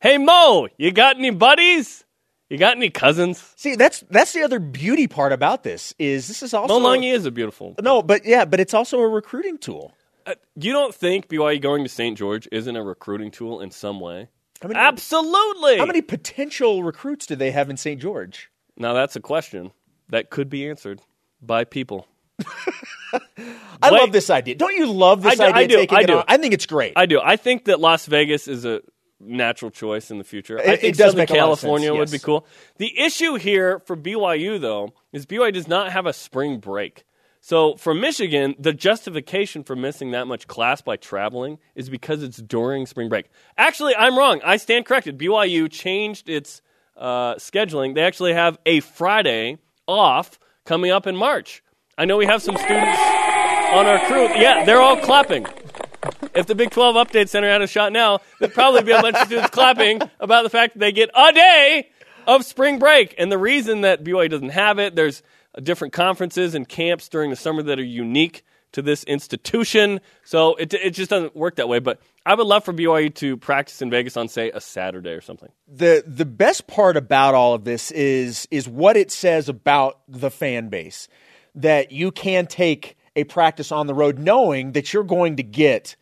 Hey, 0.01 0.19
Mo, 0.19 0.69
you 0.77 0.93
got 0.93 1.17
any 1.17 1.31
buddies? 1.31 2.05
You 2.49 2.57
got 2.57 2.77
any 2.77 2.89
cousins? 2.89 3.53
See, 3.57 3.77
that's 3.77 4.01
that's 4.09 4.33
the 4.33 4.43
other 4.43 4.59
beauty 4.59 5.07
part 5.07 5.33
about 5.33 5.65
this 5.65 5.95
is 5.99 6.29
this 6.29 6.43
is 6.43 6.55
also 6.55 6.79
Mo 6.79 6.89
Langi 6.89 7.13
is 7.13 7.27
a 7.27 7.31
beautiful. 7.31 7.75
no, 7.83 8.01
but 8.03 8.25
yeah, 8.25 8.45
but 8.47 8.59
it's 8.59 8.73
also 8.73 9.01
a 9.01 9.09
recruiting 9.09 9.59
tool. 9.59 9.93
Uh, 10.25 10.35
you 10.57 10.73
don't 10.73 10.95
think 10.95 11.29
BYU 11.29 11.61
going 11.61 11.83
to 11.83 11.89
St. 11.91 12.17
George 12.17 12.49
isn't 12.51 12.75
a 12.77 12.83
recruiting 12.83 13.31
tool 13.31 13.61
in 13.61 13.71
some 13.71 14.01
way? 14.01 14.29
How 14.63 14.69
many, 14.69 14.81
Absolutely. 14.81 15.79
how 15.79 15.87
many 15.87 16.03
potential 16.03 16.83
recruits 16.83 17.27
do 17.27 17.37
they 17.37 17.51
have 17.51 17.71
in 17.71 17.77
St. 17.77 18.01
George? 18.01 18.51
Now 18.79 18.93
that's 18.95 19.17
a 19.17 19.21
question 19.21 19.73
that 20.09 20.31
could 20.31 20.49
be 20.49 20.69
answered 20.69 21.01
by 21.43 21.65
people. 21.65 22.07
I 23.83 23.91
love 23.91 24.13
this 24.13 24.31
idea. 24.31 24.55
Don't 24.57 24.75
you 24.77 24.87
love 24.91 25.23
this 25.23 25.39
I 25.41 25.51
do- 25.51 25.55
idea? 25.57 25.79
I 25.81 25.87
do, 25.87 25.97
I 25.97 26.03
do. 26.05 26.23
I 26.29 26.37
think 26.37 26.55
it's 26.55 26.67
great. 26.67 26.93
I 26.97 27.07
do. 27.07 27.21
I 27.23 27.37
think 27.37 27.65
that 27.67 27.81
Las 27.81 28.07
Vegas 28.07 28.49
is 28.49 28.65
a 28.65 28.81
natural 29.21 29.71
choice 29.71 30.11
in 30.11 30.19
the 30.19 30.25
future. 30.25 30.59
I 30.59 30.63
It- 30.63 30.67
think 30.81 30.83
it 30.85 30.89
does 30.99 31.13
Southern 31.13 31.19
make 31.19 31.31
a 31.31 31.33
lot 31.35 31.39
of 31.39 31.61
California 31.61 31.89
sense, 31.89 31.99
would 31.99 32.11
be 32.11 32.19
cool. 32.19 32.47
The 32.79 32.99
issue 32.99 33.35
here 33.35 33.81
for 33.87 33.97
BYU 33.97 34.59
though 34.61 34.93
is 35.13 35.27
BYU 35.27 35.53
does 35.53 35.69
not 35.69 35.93
have 35.93 36.07
a 36.07 36.13
spring 36.13 36.59
break. 36.59 37.05
So 37.41 37.77
for 37.77 37.95
Michigan, 37.95 38.57
the 38.59 38.73
justification 38.73 39.63
for 39.63 39.77
missing 39.77 40.11
that 40.11 40.27
much 40.27 40.49
class 40.49 40.81
by 40.83 40.97
traveling 40.97 41.59
is 41.77 41.89
because 41.89 42.23
it's 42.23 42.39
during 42.39 42.85
spring 42.85 43.09
break. 43.09 43.27
Actually, 43.57 43.95
I'm 43.97 44.19
wrong. 44.19 44.41
I 44.45 44.57
stand 44.57 44.87
corrected. 44.87 45.17
BYU 45.19 45.71
changed 45.71 46.29
its 46.29 46.61
uh, 46.99 47.37
scheduling. 47.37 47.95
They 47.95 48.03
actually 48.03 48.35
have 48.35 48.59
a 48.67 48.81
Friday 48.81 49.59
off 49.87 50.39
coming 50.67 50.91
up 50.91 51.07
in 51.07 51.17
March. 51.17 51.63
I 51.97 52.05
know 52.05 52.17
we 52.17 52.27
have 52.27 52.43
some 52.43 52.57
students 52.57 52.99
on 53.73 53.87
our 53.87 53.99
crew. 54.07 54.29
Yeah, 54.37 54.65
they're 54.65 54.81
all 54.81 54.97
clapping. 54.97 55.47
If 56.35 56.47
the 56.47 56.55
Big 56.55 56.71
12 56.71 56.95
Update 56.95 57.29
Center 57.29 57.49
had 57.49 57.63
a 57.63 57.67
shot 57.67 57.93
now, 57.93 58.21
there'd 58.39 58.55
probably 58.55 58.83
be 58.83 58.93
a 58.93 59.03
bunch 59.03 59.17
of 59.17 59.27
students 59.27 59.51
clapping 59.51 60.01
about 60.21 60.43
the 60.43 60.51
fact 60.51 60.75
that 60.75 60.81
they 60.81 60.93
get 60.93 61.11
a 61.15 61.33
day 61.33 61.89
of 62.27 62.45
spring 62.45 62.79
break. 62.79 63.15
And 63.19 63.33
the 63.33 63.39
reason 63.39 63.81
that 63.81 64.05
BYU 64.05 64.31
doesn't 64.31 64.51
have 64.51 64.79
it, 64.79 64.95
there's 64.95 65.23
different 65.63 65.93
conferences 65.93 66.55
and 66.55 66.69
camps 66.69 67.09
during 67.09 67.31
the 67.31 67.37
summer 67.37 67.63
that 67.63 67.79
are 67.79 67.85
unique 67.85 68.45
to 68.73 68.83
this 68.83 69.05
institution. 69.05 70.01
So 70.25 70.55
it, 70.57 70.73
it 70.75 70.91
just 70.91 71.11
doesn't 71.11 71.35
work 71.35 71.57
that 71.57 71.69
way. 71.69 71.79
But 71.79 72.01
I 72.27 72.35
would 72.35 72.47
love 72.47 72.65
for 72.65 72.73
BYU 72.73 73.15
to 73.17 73.37
practice 73.37 73.81
in 73.81 73.91
Vegas 73.91 74.17
on, 74.17 74.29
say, 74.29 74.51
a 74.51 74.61
Saturday 74.61 75.11
or 75.11 75.21
something. 75.21 75.51
the 75.67 76.05
the 76.07 76.25
best 76.25 76.67
part 76.67 76.97
about 76.97 77.35
all 77.35 77.55
of 77.55 77.65
this 77.65 77.91
is 77.91 78.47
is 78.51 78.69
what 78.69 78.97
it 78.97 79.11
says 79.11 79.49
about 79.49 80.01
the 80.09 80.31
fan 80.31 80.69
base 80.69 81.09
that 81.55 81.93
you 81.93 82.11
can 82.11 82.47
take 82.47 82.97
a 83.17 83.25
practice 83.25 83.73
on 83.73 83.87
the 83.87 83.95
road 83.95 84.19
knowing 84.19 84.73
that 84.73 84.93
you're 84.93 85.03
going 85.03 85.37
to 85.37 85.43
get 85.43 85.97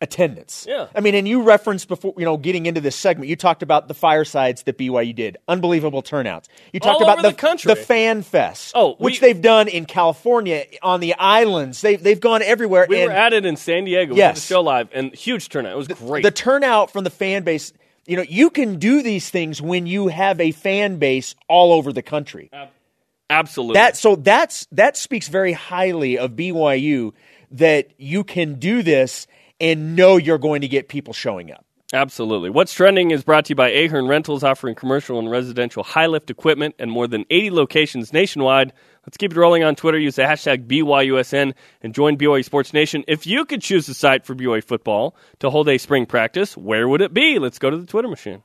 attendance. 0.00 0.66
Yeah. 0.68 0.86
I 0.94 1.00
mean, 1.00 1.14
and 1.14 1.28
you 1.28 1.42
referenced 1.42 1.88
before, 1.88 2.14
you 2.16 2.24
know, 2.24 2.36
getting 2.36 2.66
into 2.66 2.80
this 2.80 2.96
segment, 2.96 3.28
you 3.28 3.36
talked 3.36 3.62
about 3.62 3.86
the 3.88 3.94
firesides 3.94 4.62
that 4.62 4.78
BYU 4.78 5.14
did. 5.14 5.36
Unbelievable 5.46 6.02
turnouts. 6.02 6.48
You 6.72 6.80
talked 6.80 7.02
All 7.02 7.08
about 7.10 7.22
the, 7.22 7.30
the 7.30 7.36
country. 7.36 7.72
the 7.74 7.76
fan 7.76 8.22
fest, 8.22 8.72
Oh, 8.74 8.96
we- 8.98 9.04
which 9.04 9.20
they've 9.20 9.40
done 9.40 9.68
in 9.68 9.84
California, 9.84 10.64
on 10.82 11.00
the 11.00 11.14
islands. 11.14 11.80
They've, 11.82 12.02
they've 12.02 12.20
gone 12.20 12.42
everywhere. 12.42 12.86
We 12.88 13.02
and 13.02 13.12
were 13.12 13.16
at 13.18 13.32
it 13.34 13.44
in 13.44 13.56
San 13.56 13.84
Diego. 13.84 14.14
We 14.14 14.18
Yes. 14.18 14.36
did 14.36 14.42
the 14.42 14.46
show 14.46 14.60
live, 14.62 14.88
and 14.92 15.14
huge 15.14 15.48
turnout. 15.50 15.72
It 15.72 15.76
was 15.76 15.88
great. 15.88 16.22
the 16.22 16.30
turnout 16.30 16.90
from 16.92 17.04
the 17.04 17.10
fan 17.10 17.42
base, 17.42 17.72
you 18.06 18.16
know, 18.16 18.24
you 18.26 18.48
can 18.50 18.78
do 18.78 19.02
these 19.02 19.28
things 19.28 19.60
when 19.60 19.86
you 19.86 20.08
have 20.08 20.40
a 20.40 20.50
fan 20.52 20.96
base 20.96 21.34
all 21.48 21.72
over 21.74 21.92
the 21.92 22.02
country. 22.02 22.50
Absolutely. 23.28 23.74
That 23.74 23.96
so 23.96 24.16
that's 24.16 24.66
that 24.72 24.96
speaks 24.96 25.28
very 25.28 25.52
highly 25.52 26.18
of 26.18 26.32
BYU 26.32 27.12
that 27.52 27.90
you 27.98 28.24
can 28.24 28.54
do 28.58 28.82
this 28.82 29.26
and 29.60 29.94
know 29.96 30.16
you're 30.16 30.38
going 30.38 30.60
to 30.60 30.68
get 30.68 30.88
people 30.88 31.12
showing 31.12 31.52
up. 31.52 31.64
Absolutely. 31.92 32.50
What's 32.50 32.72
Trending 32.72 33.10
is 33.10 33.24
brought 33.24 33.46
to 33.46 33.50
you 33.50 33.56
by 33.56 33.70
Ahern 33.70 34.06
Rentals, 34.06 34.44
offering 34.44 34.76
commercial 34.76 35.18
and 35.18 35.28
residential 35.28 35.82
high 35.82 36.06
lift 36.06 36.30
equipment 36.30 36.76
and 36.78 36.90
more 36.90 37.08
than 37.08 37.24
80 37.30 37.50
locations 37.50 38.12
nationwide. 38.12 38.72
Let's 39.04 39.16
keep 39.16 39.32
it 39.32 39.36
rolling 39.36 39.64
on 39.64 39.74
Twitter. 39.74 39.98
Use 39.98 40.14
the 40.14 40.22
hashtag 40.22 40.68
BYUSN 40.68 41.52
and 41.82 41.94
join 41.94 42.16
BYU 42.16 42.44
Sports 42.44 42.72
Nation. 42.72 43.02
If 43.08 43.26
you 43.26 43.44
could 43.44 43.60
choose 43.60 43.88
a 43.88 43.94
site 43.94 44.24
for 44.24 44.36
BYU 44.36 44.62
football 44.62 45.16
to 45.40 45.50
hold 45.50 45.68
a 45.68 45.78
spring 45.78 46.06
practice, 46.06 46.56
where 46.56 46.88
would 46.88 47.00
it 47.00 47.12
be? 47.12 47.40
Let's 47.40 47.58
go 47.58 47.70
to 47.70 47.76
the 47.76 47.86
Twitter 47.86 48.08
machine. 48.08 48.44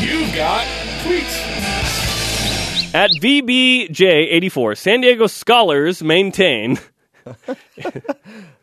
You've 0.00 0.34
got 0.36 0.64
tweets. 1.02 1.58
At 2.94 3.10
VBJ84, 3.10 4.78
San 4.78 5.00
Diego 5.00 5.26
scholars 5.26 6.02
maintain. 6.02 6.78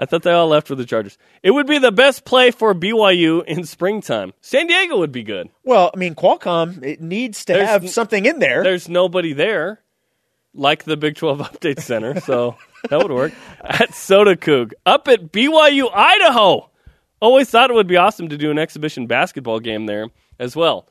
I 0.00 0.06
thought 0.06 0.22
they 0.22 0.32
all 0.32 0.48
left 0.48 0.66
for 0.66 0.74
the 0.74 0.86
Chargers. 0.86 1.18
It 1.42 1.50
would 1.50 1.66
be 1.66 1.78
the 1.78 1.92
best 1.92 2.24
play 2.24 2.50
for 2.52 2.74
BYU 2.74 3.44
in 3.44 3.64
springtime. 3.64 4.32
San 4.40 4.66
Diego 4.66 4.98
would 4.98 5.12
be 5.12 5.22
good. 5.22 5.50
Well, 5.62 5.90
I 5.94 5.98
mean, 5.98 6.14
Qualcomm 6.14 6.82
it 6.82 7.02
needs 7.02 7.44
to 7.44 7.52
There's 7.52 7.68
have 7.68 7.90
something 7.90 8.24
in 8.24 8.38
there. 8.38 8.64
There's 8.64 8.88
nobody 8.88 9.34
there, 9.34 9.82
like 10.54 10.84
the 10.84 10.96
Big 10.96 11.16
12 11.16 11.40
Update 11.40 11.80
Center, 11.82 12.18
so 12.18 12.56
that 12.88 12.98
would 12.98 13.12
work. 13.12 13.34
At 13.60 13.94
Soda 13.94 14.36
Coog, 14.36 14.72
up 14.86 15.06
at 15.06 15.30
BYU, 15.32 15.90
Idaho. 15.94 16.70
Always 17.20 17.50
thought 17.50 17.68
it 17.68 17.74
would 17.74 17.86
be 17.86 17.98
awesome 17.98 18.30
to 18.30 18.38
do 18.38 18.50
an 18.50 18.58
exhibition 18.58 19.06
basketball 19.06 19.60
game 19.60 19.84
there 19.84 20.08
as 20.38 20.56
well. 20.56 20.88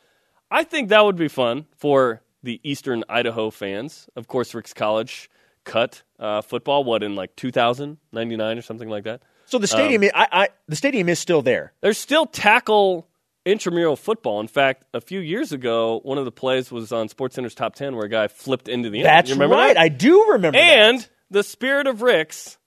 I 0.51 0.63
think 0.63 0.89
that 0.89 1.03
would 1.03 1.15
be 1.15 1.29
fun 1.29 1.65
for 1.77 2.21
the 2.43 2.61
Eastern 2.63 3.03
Idaho 3.09 3.49
fans. 3.49 4.07
Of 4.15 4.27
course, 4.27 4.53
Ricks 4.53 4.75
College 4.75 5.31
cut 5.69 6.03
uh, 6.19 6.41
football, 6.41 6.83
what, 6.83 7.03
in 7.03 7.15
like 7.15 7.35
2000, 7.35 7.97
99 8.11 8.57
or 8.57 8.61
something 8.61 8.89
like 8.89 9.03
that? 9.05 9.21
so 9.45 9.57
the 9.57 9.67
stadium, 9.67 10.03
um, 10.03 10.09
I, 10.13 10.27
I, 10.31 10.49
the 10.67 10.75
stadium 10.75 11.09
is 11.09 11.19
still 11.19 11.41
there. 11.41 11.73
There's 11.81 11.97
still 11.97 12.25
tackle 12.25 13.07
intramural 13.45 13.95
football. 13.95 14.39
In 14.39 14.47
fact, 14.47 14.85
a 14.93 15.01
few 15.01 15.19
years 15.19 15.51
ago, 15.51 16.01
one 16.03 16.17
of 16.17 16.25
the 16.25 16.31
plays 16.31 16.71
was 16.71 16.91
on 16.91 17.09
SportsCenter's 17.09 17.55
top 17.55 17.75
10 17.75 17.95
where 17.95 18.05
a 18.05 18.09
guy 18.09 18.27
flipped 18.27 18.67
into 18.67 18.89
the 18.89 18.99
end. 18.99 19.05
That's 19.05 19.33
right. 19.33 19.73
that? 19.73 19.77
I 19.77 19.89
do 19.89 20.31
remember. 20.31 20.57
that. 20.57 20.63
And 20.63 21.09
the 21.31 21.43
spirit 21.43 21.87
of 21.87 22.01
Rick's 22.01 22.57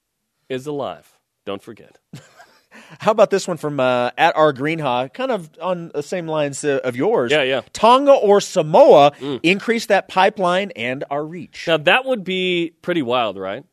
is 0.49 0.66
alive. 0.66 1.09
Don't 1.44 1.62
forget. 1.62 1.99
How 3.00 3.11
about 3.11 3.30
this 3.30 3.49
one 3.49 3.56
from 3.56 3.80
uh, 3.80 4.11
at 4.18 4.37
our 4.37 4.52
Greenhaw, 4.52 5.12
kind 5.12 5.30
of 5.30 5.50
on 5.61 5.90
the 5.94 6.02
same 6.02 6.26
lines 6.26 6.64
uh, 6.64 6.80
of 6.84 6.96
yours? 6.96 7.30
Yeah, 7.32 7.42
yeah. 7.42 7.62
Tonga 7.72 8.12
or 8.12 8.40
Samoa 8.40 9.12
increase 9.42 9.87
that 9.87 10.08
pipeline 10.08 10.70
and 10.76 11.04
our 11.11 11.25
reach. 11.25 11.66
Now, 11.66 11.78
that 11.78 12.04
would 12.04 12.25
be 12.25 12.75
pretty 12.82 13.02
wild, 13.02 13.37
right? 13.38 13.64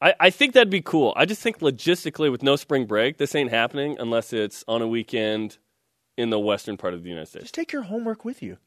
I, 0.00 0.14
I 0.20 0.30
think 0.30 0.52
that'd 0.54 0.68
be 0.70 0.82
cool. 0.82 1.14
I 1.16 1.24
just 1.24 1.40
think 1.40 1.60
logistically, 1.60 2.30
with 2.30 2.42
no 2.42 2.56
spring 2.56 2.84
break, 2.86 3.16
this 3.16 3.34
ain't 3.34 3.50
happening 3.50 3.96
unless 3.98 4.32
it's 4.32 4.62
on 4.68 4.82
a 4.82 4.86
weekend 4.86 5.56
in 6.18 6.30
the 6.30 6.38
western 6.38 6.76
part 6.76 6.92
of 6.94 7.02
the 7.02 7.08
United 7.08 7.26
States. 7.26 7.44
Just 7.44 7.54
take 7.54 7.72
your 7.72 7.82
homework 7.82 8.24
with 8.24 8.42
you. 8.42 8.58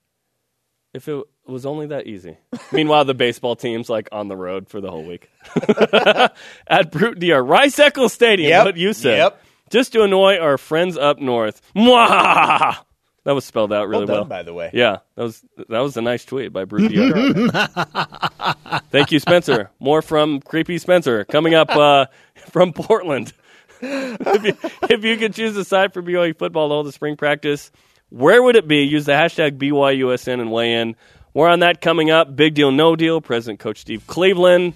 If 0.91 1.07
it 1.07 1.23
was 1.45 1.67
only 1.67 1.85
that 1.87 2.07
easy. 2.07 2.37
Meanwhile, 2.71 3.05
the 3.05 3.13
baseball 3.13 3.55
team's 3.55 3.89
like 3.89 4.09
on 4.11 4.27
the 4.27 4.35
road 4.35 4.69
for 4.69 4.81
the 4.81 4.89
whole 4.89 5.03
week. 5.03 5.29
At 6.67 6.91
Brute 6.91 7.19
Deer, 7.19 7.39
Rice 7.41 7.77
Eccles 7.77 8.11
Stadium, 8.13 8.49
Yep, 8.49 8.65
what 8.65 8.77
you 8.77 8.93
said. 8.93 9.17
yep. 9.17 9.41
Just 9.69 9.93
to 9.93 10.03
annoy 10.03 10.38
our 10.38 10.57
friends 10.57 10.97
up 10.97 11.19
north. 11.19 11.61
Mwah! 11.75 12.77
That 13.25 13.35
was 13.35 13.45
spelled 13.45 13.73
out 13.73 13.88
really 13.88 14.05
well 14.05 14.19
well. 14.19 14.25
by 14.25 14.43
the 14.43 14.53
way. 14.53 14.71
Yeah, 14.73 14.99
that 15.15 15.23
was 15.23 15.43
that 15.67 15.79
was 15.79 15.97
a 15.97 16.01
nice 16.01 16.25
tweet 16.25 16.53
by 16.53 16.65
Brute 16.65 16.89
Deer. 16.91 17.11
Thank 18.91 19.11
you, 19.11 19.19
Spencer. 19.19 19.69
More 19.79 20.01
from 20.01 20.39
Creepy 20.39 20.77
Spencer 20.77 21.25
coming 21.25 21.53
up 21.53 21.69
uh, 21.69 22.07
from 22.49 22.73
Portland. 22.73 23.33
if, 23.81 24.43
you, 24.43 24.57
if 24.89 25.03
you 25.03 25.17
could 25.17 25.33
choose 25.33 25.55
a 25.57 25.63
site 25.63 25.93
for 25.93 26.01
BYU 26.01 26.38
football 26.38 26.69
to 26.69 26.73
hold 26.73 26.88
the 26.88 26.91
spring 26.91 27.15
practice, 27.17 27.71
where 28.09 28.41
would 28.41 28.55
it 28.55 28.67
be? 28.67 28.83
Use 28.83 29.05
the 29.05 29.11
hashtag 29.11 29.57
BYUSN 29.57 30.41
and 30.41 30.51
weigh 30.51 30.73
in. 30.75 30.95
More 31.33 31.47
on 31.47 31.59
that 31.59 31.81
coming 31.81 32.09
up. 32.09 32.35
Big 32.35 32.55
deal, 32.55 32.71
no 32.71 32.95
deal. 32.95 33.21
President 33.21 33.59
Coach 33.59 33.77
Steve 33.79 34.07
Cleveland 34.07 34.73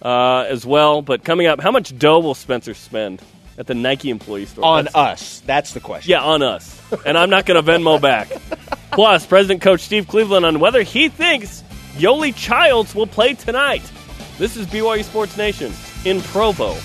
uh, 0.00 0.46
as 0.48 0.64
well. 0.64 1.02
But 1.02 1.24
coming 1.24 1.46
up, 1.46 1.60
how 1.60 1.70
much 1.70 1.98
dough 1.98 2.20
will 2.20 2.34
Spencer 2.34 2.74
spend 2.74 3.20
at 3.58 3.66
the 3.66 3.74
Nike 3.74 4.10
employee 4.10 4.46
store? 4.46 4.64
On 4.64 4.84
That's- 4.84 4.94
us. 5.12 5.42
That's 5.46 5.72
the 5.72 5.80
question. 5.80 6.10
yeah, 6.10 6.20
on 6.22 6.42
us. 6.42 6.80
And 7.04 7.16
I'm 7.18 7.30
not 7.30 7.46
going 7.46 7.62
to 7.62 7.70
Venmo 7.72 8.00
back. 8.00 8.28
Plus, 8.92 9.26
President 9.26 9.60
Coach 9.62 9.80
Steve 9.80 10.08
Cleveland 10.08 10.46
on 10.46 10.60
whether 10.60 10.82
he 10.82 11.08
thinks 11.08 11.62
Yoeli 11.96 12.34
Childs 12.34 12.94
will 12.94 13.06
play 13.06 13.34
tonight. 13.34 13.82
This 14.38 14.56
is 14.56 14.66
BYU 14.66 15.02
Sports 15.04 15.36
Nation 15.36 15.72
in 16.04 16.20
Provo. 16.20 16.76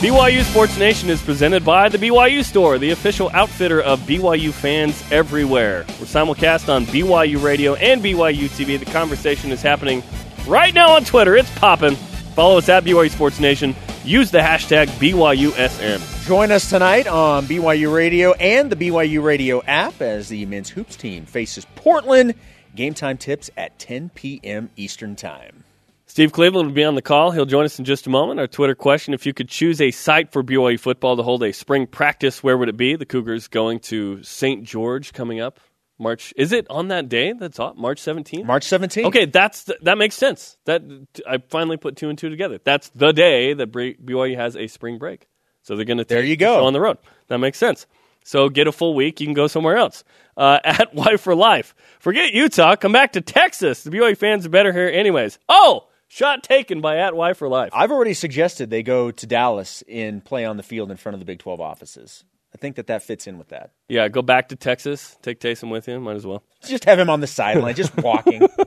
BYU 0.00 0.42
Sports 0.42 0.76
Nation 0.76 1.08
is 1.08 1.22
presented 1.22 1.64
by 1.64 1.88
the 1.88 1.96
BYU 1.96 2.44
Store, 2.44 2.76
the 2.78 2.90
official 2.90 3.30
outfitter 3.32 3.80
of 3.80 4.00
BYU 4.00 4.52
fans 4.52 5.02
everywhere. 5.10 5.84
We're 6.00 6.06
simulcast 6.06 6.68
on 6.68 6.84
BYU 6.86 7.42
Radio 7.42 7.74
and 7.74 8.02
BYU 8.02 8.48
TV. 8.48 8.78
The 8.78 8.84
conversation 8.90 9.50
is 9.50 9.62
happening 9.62 10.02
right 10.46 10.74
now 10.74 10.90
on 10.96 11.04
Twitter. 11.04 11.36
It's 11.36 11.50
popping. 11.58 11.96
Follow 12.34 12.58
us 12.58 12.68
at 12.68 12.84
BYU 12.84 13.10
Sports 13.10 13.38
Nation. 13.38 13.76
Use 14.04 14.30
the 14.30 14.38
hashtag 14.38 14.88
BYUSN. 14.98 16.26
Join 16.26 16.50
us 16.50 16.68
tonight 16.68 17.06
on 17.06 17.46
BYU 17.46 17.94
Radio 17.94 18.32
and 18.32 18.70
the 18.70 18.76
BYU 18.76 19.22
Radio 19.22 19.62
app 19.62 20.00
as 20.02 20.28
the 20.28 20.44
men's 20.46 20.68
hoops 20.68 20.96
team 20.96 21.26
faces 21.26 21.64
Portland. 21.76 22.34
Game 22.74 22.92
time 22.92 23.18
tips 23.18 23.50
at 23.56 23.78
10 23.78 24.10
p.m. 24.10 24.68
Eastern 24.76 25.14
Time. 25.14 25.62
Steve 26.06 26.32
Cleveland 26.32 26.68
will 26.68 26.74
be 26.74 26.84
on 26.84 26.96
the 26.96 27.02
call. 27.02 27.30
He'll 27.30 27.46
join 27.46 27.64
us 27.64 27.78
in 27.78 27.84
just 27.84 28.06
a 28.06 28.10
moment. 28.10 28.40
Our 28.40 28.46
Twitter 28.46 28.74
question 28.74 29.14
if 29.14 29.26
you 29.26 29.32
could 29.32 29.48
choose 29.48 29.80
a 29.80 29.90
site 29.92 30.32
for 30.32 30.42
BYU 30.42 30.78
football 30.78 31.16
to 31.16 31.22
hold 31.22 31.42
a 31.44 31.52
spring 31.52 31.86
practice, 31.86 32.42
where 32.42 32.58
would 32.58 32.68
it 32.68 32.76
be? 32.76 32.96
The 32.96 33.06
Cougars 33.06 33.46
going 33.48 33.78
to 33.80 34.22
St. 34.22 34.64
George 34.64 35.12
coming 35.12 35.40
up. 35.40 35.60
March 35.98 36.34
is 36.36 36.52
it 36.52 36.66
on 36.68 36.88
that 36.88 37.08
day? 37.08 37.32
That's 37.32 37.58
all, 37.58 37.74
March 37.74 38.00
17th? 38.00 38.44
March 38.44 38.66
17th. 38.66 39.04
Okay, 39.04 39.26
that's 39.26 39.64
the, 39.64 39.78
that 39.82 39.96
makes 39.96 40.16
sense. 40.16 40.56
That 40.64 40.82
I 41.28 41.38
finally 41.48 41.76
put 41.76 41.96
two 41.96 42.08
and 42.08 42.18
two 42.18 42.30
together. 42.30 42.58
That's 42.62 42.88
the 42.90 43.12
day 43.12 43.54
that 43.54 43.70
BYU 43.70 44.36
has 44.36 44.56
a 44.56 44.66
spring 44.66 44.98
break. 44.98 45.28
So 45.62 45.76
they're 45.76 45.84
going 45.84 45.98
to 45.98 46.04
There 46.04 46.22
you 46.22 46.36
go. 46.36 46.64
on 46.66 46.72
the 46.72 46.80
road. 46.80 46.98
That 47.28 47.38
makes 47.38 47.58
sense. 47.58 47.86
So 48.24 48.48
get 48.48 48.66
a 48.66 48.72
full 48.72 48.94
week. 48.94 49.20
You 49.20 49.26
can 49.26 49.34
go 49.34 49.46
somewhere 49.46 49.76
else. 49.76 50.02
Uh, 50.36 50.58
at 50.64 50.94
Wife 50.94 51.20
for 51.20 51.34
Life. 51.34 51.74
Forget 52.00 52.32
Utah. 52.32 52.74
Come 52.76 52.92
back 52.92 53.12
to 53.12 53.20
Texas. 53.20 53.82
The 53.84 53.90
BYU 53.90 54.16
fans 54.16 54.44
are 54.46 54.50
better 54.50 54.72
here, 54.72 54.88
anyways. 54.88 55.38
Oh, 55.48 55.86
shot 56.08 56.42
taken 56.42 56.80
by 56.80 56.98
at 56.98 57.14
Wife 57.14 57.38
for 57.38 57.48
Life. 57.48 57.70
I've 57.72 57.92
already 57.92 58.14
suggested 58.14 58.68
they 58.70 58.82
go 58.82 59.10
to 59.10 59.26
Dallas 59.26 59.82
and 59.88 60.24
play 60.24 60.44
on 60.44 60.56
the 60.56 60.62
field 60.62 60.90
in 60.90 60.96
front 60.96 61.14
of 61.14 61.20
the 61.20 61.26
Big 61.26 61.38
12 61.38 61.60
offices. 61.60 62.24
I 62.54 62.58
think 62.58 62.76
that 62.76 62.86
that 62.86 63.02
fits 63.02 63.26
in 63.26 63.36
with 63.38 63.48
that. 63.48 63.72
Yeah, 63.88 64.08
go 64.08 64.22
back 64.22 64.48
to 64.48 64.56
Texas. 64.56 65.18
Take 65.22 65.40
Taysom 65.40 65.70
with 65.70 65.88
you. 65.88 65.98
Might 65.98 66.16
as 66.16 66.24
well. 66.24 66.44
Just 66.64 66.84
have 66.84 66.98
him 66.98 67.10
on 67.10 67.20
the 67.20 67.26
sideline, 67.26 67.74
just 67.74 67.96
walking. 67.96 68.46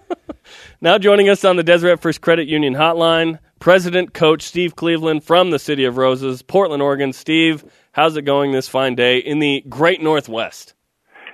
Now 0.81 0.97
joining 0.97 1.29
us 1.29 1.43
on 1.43 1.55
the 1.55 1.63
Deseret 1.63 1.99
First 1.99 2.21
Credit 2.21 2.47
Union 2.47 2.73
Hotline, 2.73 3.39
President 3.59 4.13
Coach 4.13 4.43
Steve 4.43 4.75
Cleveland 4.75 5.23
from 5.23 5.51
the 5.51 5.59
City 5.59 5.85
of 5.85 5.97
Roses, 5.97 6.41
Portland, 6.41 6.81
Oregon. 6.81 7.13
Steve, 7.13 7.65
how's 7.91 8.15
it 8.15 8.23
going 8.23 8.51
this 8.51 8.67
fine 8.67 8.95
day 8.95 9.17
in 9.17 9.39
the 9.39 9.63
Great 9.67 10.01
Northwest? 10.01 10.73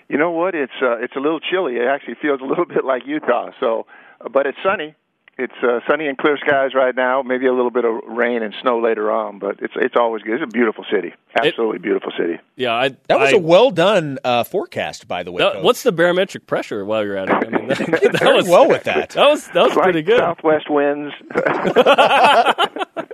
You 0.10 0.18
know 0.18 0.32
what? 0.32 0.56
It's 0.56 0.74
uh, 0.82 0.98
it's 0.98 1.16
a 1.16 1.20
little 1.20 1.40
chilly. 1.40 1.76
It 1.76 1.88
actually 1.88 2.16
feels 2.22 2.42
a 2.42 2.46
little 2.46 2.66
bit 2.74 2.86
like 2.86 3.04
Utah. 3.06 3.52
So, 3.60 3.86
but 4.32 4.46
it's 4.46 4.58
sunny. 4.64 4.96
It's 5.36 5.54
uh, 5.64 5.80
sunny 5.90 6.08
and 6.08 6.16
clear 6.16 6.38
skies 6.38 6.76
right 6.76 6.96
now. 6.96 7.24
Maybe 7.24 7.48
a 7.48 7.54
little 7.54 7.72
bit 7.72 7.86
of 7.86 8.02
rain 8.06 8.44
and 8.44 8.54
snow 8.62 8.80
later 8.80 9.10
on, 9.10 9.40
but 9.40 9.60
it's 9.62 9.74
it's 9.76 9.96
always 9.98 10.22
good. 10.22 10.36
It's 10.36 10.44
a 10.44 10.48
beautiful 10.48 10.86
city. 10.94 11.14
Absolutely 11.36 11.78
it, 11.78 11.82
beautiful 11.82 12.12
city. 12.16 12.38
Yeah, 12.56 12.74
I, 12.74 12.90
that 13.08 13.20
was 13.20 13.34
I, 13.34 13.38
a 13.38 13.40
well 13.40 13.72
done 13.72 14.20
uh, 14.24 14.44
forecast, 14.44 15.08
by 15.08 15.24
the 15.24 15.32
way. 15.32 15.40
That, 15.40 15.64
what's 15.64 15.82
the 15.82 15.92
barometric 15.92 16.46
pressure 16.46 16.86
while 16.86 17.04
you're 17.04 17.18
at 17.18 17.30
it? 17.30 17.48
I 17.48 17.50
mean, 17.50 17.68
that, 17.70 17.78
that 17.80 18.20
very 18.20 18.36
was, 18.36 18.48
well 18.48 18.70
with 18.70 18.84
that. 18.84 19.10
That 19.12 19.28
was 19.28 19.48
that 19.48 19.64
was 19.64 19.76
like 19.76 19.84
pretty 19.86 20.04
good. 20.04 20.20
Southwest 20.20 20.70
winds. 20.70 21.16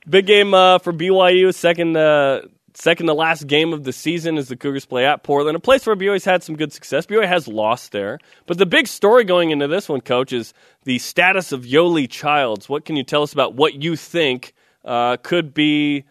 Big 0.08 0.26
game 0.26 0.54
uh, 0.54 0.78
for 0.78 0.94
BYU. 0.94 1.54
Second 1.54 1.98
uh, 1.98 2.42
Second 2.80 3.06
to 3.08 3.12
last 3.12 3.48
game 3.48 3.72
of 3.72 3.82
the 3.82 3.92
season 3.92 4.38
as 4.38 4.46
the 4.46 4.56
Cougars 4.56 4.86
play 4.86 5.04
at 5.04 5.24
Portland, 5.24 5.56
a 5.56 5.60
place 5.60 5.84
where 5.84 5.96
BYU's 5.96 6.24
had 6.24 6.44
some 6.44 6.54
good 6.54 6.72
success. 6.72 7.06
BYU 7.06 7.26
has 7.26 7.48
lost 7.48 7.90
there. 7.90 8.20
But 8.46 8.58
the 8.58 8.66
big 8.66 8.86
story 8.86 9.24
going 9.24 9.50
into 9.50 9.66
this 9.66 9.88
one, 9.88 10.00
Coach, 10.00 10.32
is 10.32 10.54
the 10.84 11.00
status 11.00 11.50
of 11.50 11.62
Yoeli 11.62 12.08
Childs. 12.08 12.68
What 12.68 12.84
can 12.84 12.94
you 12.94 13.02
tell 13.02 13.24
us 13.24 13.32
about 13.32 13.54
what 13.54 13.82
you 13.82 13.96
think 13.96 14.54
uh, 14.84 15.16
could 15.16 15.52
be 15.52 16.04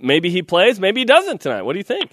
maybe 0.00 0.30
he 0.30 0.42
plays, 0.42 0.78
maybe 0.78 1.00
he 1.00 1.04
doesn't 1.04 1.40
tonight? 1.40 1.62
What 1.62 1.72
do 1.72 1.80
you 1.80 1.84
think? 1.84 2.12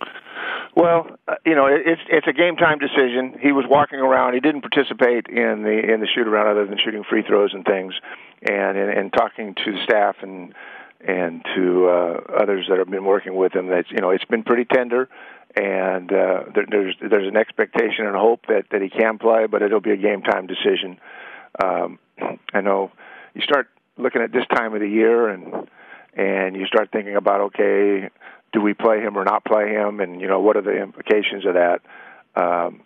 Well, 0.76 1.06
uh, 1.28 1.36
you 1.46 1.54
know, 1.54 1.68
it's 1.68 2.02
it's 2.10 2.26
a 2.26 2.34
game 2.34 2.56
time 2.56 2.80
decision. 2.80 3.38
He 3.40 3.52
was 3.52 3.66
walking 3.70 4.00
around. 4.00 4.34
He 4.34 4.40
didn't 4.40 4.62
participate 4.62 5.28
in 5.28 5.62
the 5.62 5.94
in 5.94 6.00
the 6.00 6.08
shoot 6.08 6.28
around 6.28 6.48
other 6.48 6.66
than 6.66 6.80
shooting 6.84 7.04
free 7.08 7.22
throws 7.22 7.52
and 7.54 7.64
things, 7.64 7.94
and 8.42 8.76
and, 8.76 8.90
and 8.90 9.14
talking 9.14 9.54
to 9.54 9.72
the 9.72 9.84
staff 9.84 10.16
and 10.24 10.56
and 11.06 11.46
to 11.56 11.88
uh, 11.88 12.22
others 12.42 12.66
that 12.70 12.78
have 12.78 12.90
been 12.90 13.06
working 13.06 13.36
with 13.36 13.54
him 13.54 13.68
that 13.68 13.86
you 13.90 13.98
know 13.98 14.10
it's 14.10 14.26
been 14.26 14.44
pretty 14.44 14.66
tender 14.66 15.08
and 15.56 16.12
uh, 16.12 16.44
there, 16.54 16.66
there's 16.70 16.96
there's 17.02 17.28
an 17.28 17.38
expectation 17.38 18.06
and 18.06 18.16
hope 18.16 18.46
that 18.48 18.66
that 18.72 18.82
he 18.82 18.90
can 18.90 19.18
play 19.18 19.48
but 19.48 19.62
it'll 19.62 19.80
be 19.80 19.92
a 19.92 19.98
game 19.98 20.22
time 20.22 20.48
decision. 20.48 21.00
Um, 21.64 22.00
I 22.54 22.62
know 22.62 22.92
you 23.34 23.42
start 23.42 23.70
looking 23.98 24.22
at 24.22 24.32
this 24.32 24.46
time 24.54 24.74
of 24.74 24.82
the 24.82 24.90
year 24.90 25.30
and 25.30 25.70
and 26.14 26.56
you 26.56 26.66
start 26.68 26.92
thinking 26.92 27.16
about 27.16 27.42
okay 27.42 28.10
do 28.52 28.62
we 28.62 28.74
play 28.74 29.00
him 29.00 29.16
or 29.16 29.24
not 29.24 29.46
play 29.46 29.70
him? 29.70 30.00
And 30.00 30.20
you 30.20 30.28
know 30.28 30.40
what 30.40 30.58
are 30.58 30.62
the 30.62 30.82
implications 30.82 31.46
of 31.46 31.54
that? 31.54 31.82
Um, 32.36 32.82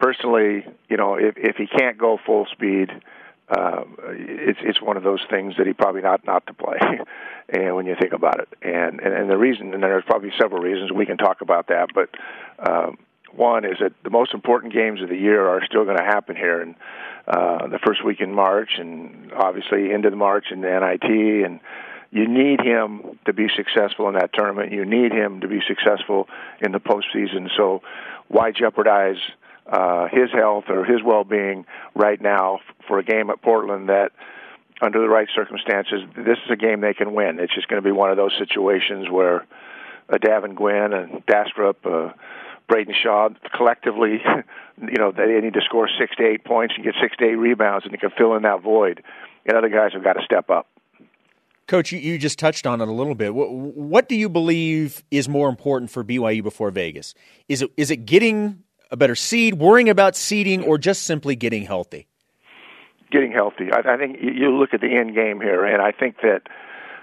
personally 0.00 0.66
you 0.88 0.96
know 0.96 1.14
if 1.14 1.36
if 1.36 1.56
he 1.56 1.66
can't 1.66 1.98
go 1.98 2.18
full 2.26 2.46
speed 2.52 2.90
uh, 3.48 3.84
it's 4.08 4.58
it's 4.62 4.80
one 4.80 4.96
of 4.96 5.02
those 5.02 5.20
things 5.28 5.54
that 5.58 5.66
he 5.66 5.74
probably 5.74 6.00
not 6.00 6.26
not 6.26 6.46
to 6.46 6.54
play, 6.54 6.78
and 7.50 7.76
when 7.76 7.86
you 7.86 7.94
think 8.00 8.12
about 8.12 8.40
it, 8.40 8.48
and, 8.62 9.00
and 9.00 9.12
and 9.12 9.30
the 9.30 9.36
reason, 9.36 9.74
and 9.74 9.82
there's 9.82 10.04
probably 10.04 10.32
several 10.40 10.62
reasons 10.62 10.92
we 10.92 11.04
can 11.04 11.18
talk 11.18 11.42
about 11.42 11.68
that, 11.68 11.88
but 11.94 12.08
um, 12.58 12.96
one 13.36 13.64
is 13.64 13.78
that 13.80 13.92
the 14.02 14.10
most 14.10 14.32
important 14.32 14.72
games 14.72 15.02
of 15.02 15.08
the 15.08 15.16
year 15.16 15.46
are 15.46 15.64
still 15.66 15.84
going 15.84 15.98
to 15.98 16.04
happen 16.04 16.36
here, 16.36 16.62
and 16.62 16.74
uh, 17.28 17.66
the 17.68 17.78
first 17.84 18.02
week 18.04 18.20
in 18.20 18.34
March, 18.34 18.70
and 18.78 19.32
obviously 19.32 19.92
into 19.92 20.08
the 20.08 20.16
March 20.16 20.46
and 20.50 20.64
the 20.64 20.68
NIT, 20.68 21.44
and 21.44 21.60
you 22.10 22.26
need 22.26 22.60
him 22.60 23.18
to 23.26 23.34
be 23.34 23.48
successful 23.54 24.08
in 24.08 24.14
that 24.14 24.32
tournament. 24.32 24.72
You 24.72 24.86
need 24.86 25.12
him 25.12 25.40
to 25.40 25.48
be 25.48 25.60
successful 25.66 26.28
in 26.62 26.72
the 26.72 26.80
postseason. 26.80 27.50
So, 27.56 27.82
why 28.28 28.52
jeopardize? 28.52 29.18
uh, 29.18 29.43
his 30.12 30.30
health 30.32 30.64
or 30.68 30.84
his 30.84 31.02
well-being 31.02 31.66
right 31.94 32.20
now 32.20 32.60
for 32.86 32.98
a 32.98 33.04
game 33.04 33.30
at 33.30 33.40
Portland 33.42 33.88
that 33.88 34.12
under 34.82 35.00
the 35.00 35.08
right 35.08 35.28
circumstances 35.34 36.02
this 36.16 36.38
is 36.44 36.50
a 36.50 36.56
game 36.56 36.80
they 36.80 36.94
can 36.94 37.14
win 37.14 37.38
it's 37.38 37.54
just 37.54 37.68
going 37.68 37.82
to 37.82 37.86
be 37.86 37.92
one 37.92 38.10
of 38.10 38.16
those 38.16 38.32
situations 38.38 39.08
where 39.10 39.46
uh, 40.08 40.18
Davin 40.18 40.56
Guinn 40.56 40.92
and 40.92 41.24
Dastrup 41.26 41.76
uh, 41.84 42.12
Braden 42.68 42.94
Shaw 43.02 43.30
collectively 43.54 44.20
you 44.80 44.98
know 44.98 45.12
they 45.12 45.40
need 45.40 45.54
to 45.54 45.62
score 45.64 45.88
6 45.88 46.16
to 46.16 46.26
8 46.26 46.44
points 46.44 46.74
and 46.76 46.84
get 46.84 46.94
6 47.00 47.16
to 47.18 47.24
8 47.24 47.34
rebounds 47.36 47.84
and 47.84 47.94
they 47.94 47.98
can 47.98 48.10
fill 48.10 48.34
in 48.34 48.42
that 48.42 48.62
void 48.62 49.02
and 49.46 49.56
other 49.56 49.68
guys 49.68 49.92
have 49.92 50.04
got 50.04 50.14
to 50.14 50.22
step 50.24 50.50
up 50.50 50.66
Coach, 51.66 51.92
you, 51.92 51.98
you 51.98 52.18
just 52.18 52.38
touched 52.38 52.66
on 52.66 52.82
it 52.82 52.88
a 52.88 52.92
little 52.92 53.14
bit. 53.14 53.34
What, 53.34 53.50
what 53.50 54.06
do 54.06 54.16
you 54.16 54.28
believe 54.28 55.02
is 55.10 55.30
more 55.30 55.48
important 55.48 55.90
for 55.90 56.04
BYU 56.04 56.42
before 56.42 56.70
Vegas? 56.70 57.14
Is 57.48 57.62
it 57.62 57.70
is 57.78 57.90
it 57.90 58.04
getting 58.04 58.62
a 58.94 58.96
better 58.96 59.16
seed, 59.16 59.54
worrying 59.54 59.90
about 59.90 60.16
seeding, 60.16 60.62
or 60.62 60.78
just 60.78 61.02
simply 61.02 61.34
getting 61.34 61.64
healthy? 61.64 62.06
Getting 63.10 63.32
healthy. 63.32 63.72
I, 63.72 63.94
I 63.94 63.96
think 63.98 64.18
you 64.22 64.56
look 64.56 64.72
at 64.72 64.80
the 64.80 64.96
end 64.96 65.14
game 65.14 65.40
here, 65.40 65.64
and 65.64 65.82
I 65.82 65.90
think 65.90 66.16
that 66.22 66.42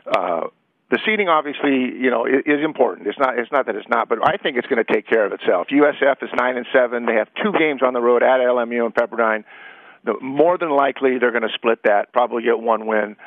uh, 0.07 0.47
the 0.89 0.99
seeding 1.05 1.27
obviously, 1.27 1.91
you 1.99 2.09
know, 2.09 2.25
is, 2.25 2.43
is 2.45 2.63
important. 2.63 3.07
It's 3.07 3.19
not. 3.19 3.37
It's 3.37 3.51
not 3.51 3.65
that 3.65 3.75
it's 3.75 3.89
not, 3.89 4.09
but 4.09 4.19
I 4.25 4.37
think 4.37 4.57
it's 4.57 4.67
going 4.67 4.83
to 4.83 4.93
take 4.93 5.05
care 5.05 5.25
of 5.25 5.33
itself. 5.33 5.67
USF 5.67 6.23
is 6.23 6.29
nine 6.35 6.57
and 6.57 6.65
seven. 6.73 7.05
They 7.05 7.15
have 7.15 7.27
two 7.43 7.51
games 7.57 7.81
on 7.83 7.93
the 7.93 8.01
road 8.01 8.23
at 8.23 8.39
LMU 8.39 8.85
and 8.85 8.95
Pepperdine. 8.95 9.43
The, 10.03 10.15
more 10.19 10.57
than 10.57 10.71
likely, 10.71 11.19
they're 11.19 11.31
going 11.31 11.43
to 11.43 11.53
split 11.53 11.83
that. 11.83 12.11
Probably 12.11 12.43
get 12.43 12.59
one 12.59 12.87
win. 12.87 13.17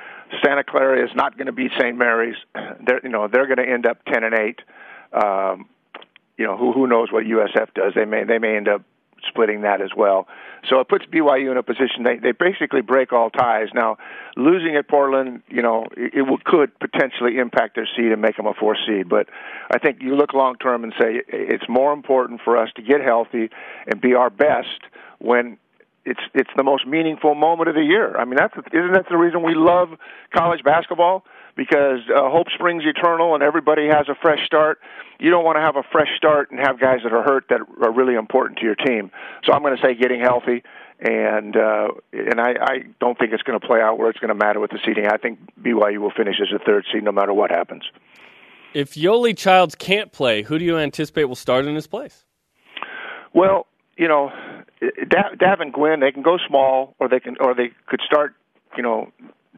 Santa 0.44 0.64
Clara 0.64 1.05
is 1.05 1.11
not 1.14 1.37
going 1.37 1.46
to 1.46 1.53
beat 1.53 1.70
St. 1.79 1.96
Mary's. 1.96 2.35
They're, 2.87 3.00
you 3.03 3.11
know, 3.11 3.29
they're 3.29 3.46
going 3.46 3.64
to 3.64 3.70
end 3.70 3.87
up 3.87 3.98
ten 4.07 4.24
and 4.24 4.35
eight. 4.35 4.61
Um, 5.12 5.68
you 6.36 6.46
know, 6.46 6.56
who 6.56 6.72
who 6.72 6.86
knows 6.86 7.12
what 7.12 7.24
USF 7.24 7.74
does? 7.74 7.92
They 7.94 8.04
may 8.04 8.24
they 8.24 8.38
may 8.38 8.56
end 8.56 8.68
up 8.68 8.82
splitting 9.28 9.62
that 9.62 9.80
as 9.80 9.90
well. 9.96 10.26
So 10.68 10.80
it 10.80 10.88
puts 10.88 11.04
BYU 11.06 11.50
in 11.50 11.56
a 11.56 11.62
position 11.62 12.04
they 12.04 12.16
they 12.16 12.32
basically 12.32 12.80
break 12.80 13.12
all 13.12 13.30
ties. 13.30 13.68
Now, 13.74 13.98
losing 14.36 14.76
at 14.76 14.88
Portland, 14.88 15.42
you 15.48 15.62
know, 15.62 15.86
it, 15.96 16.12
it 16.14 16.44
could 16.44 16.78
potentially 16.78 17.38
impact 17.38 17.76
their 17.76 17.88
seed 17.96 18.12
and 18.12 18.20
make 18.20 18.36
them 18.36 18.46
a 18.46 18.54
four 18.54 18.76
seed. 18.86 19.08
But 19.08 19.28
I 19.70 19.78
think 19.78 20.02
you 20.02 20.16
look 20.16 20.32
long 20.32 20.56
term 20.56 20.84
and 20.84 20.92
say 20.98 21.22
it's 21.28 21.68
more 21.68 21.92
important 21.92 22.40
for 22.44 22.56
us 22.56 22.70
to 22.76 22.82
get 22.82 23.00
healthy 23.00 23.50
and 23.86 24.00
be 24.00 24.14
our 24.14 24.30
best 24.30 24.80
when 25.18 25.58
it's 26.04 26.20
it's 26.34 26.50
the 26.56 26.62
most 26.64 26.86
meaningful 26.86 27.34
moment 27.34 27.68
of 27.68 27.74
the 27.74 27.84
year. 27.84 28.16
I 28.16 28.24
mean, 28.24 28.36
that's 28.36 28.54
isn't 28.72 28.92
that 28.92 29.06
the 29.08 29.16
reason 29.16 29.42
we 29.42 29.54
love 29.54 29.90
college 30.34 30.62
basketball? 30.62 31.24
Because 31.56 32.00
uh, 32.10 32.28
hope 32.30 32.48
springs 32.52 32.82
eternal 32.84 33.34
and 33.34 33.42
everybody 33.42 33.86
has 33.86 34.08
a 34.08 34.14
fresh 34.20 34.44
start. 34.44 34.80
You 35.20 35.30
don't 35.30 35.44
want 35.44 35.56
to 35.56 35.60
have 35.60 35.76
a 35.76 35.84
fresh 35.92 36.08
start 36.16 36.50
and 36.50 36.58
have 36.58 36.80
guys 36.80 37.00
that 37.04 37.12
are 37.12 37.22
hurt 37.22 37.46
that 37.50 37.60
are 37.82 37.92
really 37.92 38.14
important 38.14 38.58
to 38.58 38.64
your 38.64 38.74
team. 38.74 39.10
So 39.44 39.52
I'm 39.52 39.62
going 39.62 39.76
to 39.76 39.82
say 39.82 39.94
getting 39.94 40.20
healthy, 40.20 40.64
and 41.00 41.56
uh, 41.56 41.88
and 42.12 42.40
I, 42.40 42.54
I 42.60 42.78
don't 43.00 43.16
think 43.16 43.32
it's 43.32 43.42
going 43.42 43.58
to 43.58 43.64
play 43.64 43.80
out 43.80 43.98
where 43.98 44.10
it's 44.10 44.18
going 44.18 44.30
to 44.30 44.34
matter 44.34 44.58
with 44.58 44.72
the 44.72 44.80
seeding. 44.84 45.06
I 45.06 45.16
think 45.16 45.38
BYU 45.62 45.98
will 45.98 46.10
finish 46.10 46.36
as 46.42 46.48
a 46.54 46.62
third 46.64 46.84
seed 46.92 47.04
no 47.04 47.12
matter 47.12 47.32
what 47.32 47.50
happens. 47.50 47.84
If 48.74 48.94
Yoeli 48.94 49.36
Childs 49.36 49.76
can't 49.76 50.10
play, 50.10 50.42
who 50.42 50.58
do 50.58 50.64
you 50.64 50.76
anticipate 50.78 51.24
will 51.24 51.36
start 51.36 51.66
in 51.66 51.76
his 51.76 51.86
place? 51.86 52.24
Well, 53.32 53.66
you 53.96 54.08
know, 54.08 54.30
da- 54.80 55.34
Davin 55.36 55.72
Guinn, 55.72 56.00
they 56.00 56.10
can 56.10 56.22
go 56.22 56.38
small, 56.48 56.94
or 56.98 57.08
they 57.08 57.20
can, 57.20 57.36
or 57.40 57.54
they 57.54 57.70
could 57.86 58.00
start, 58.04 58.34
you 58.76 58.82
know, 58.82 59.12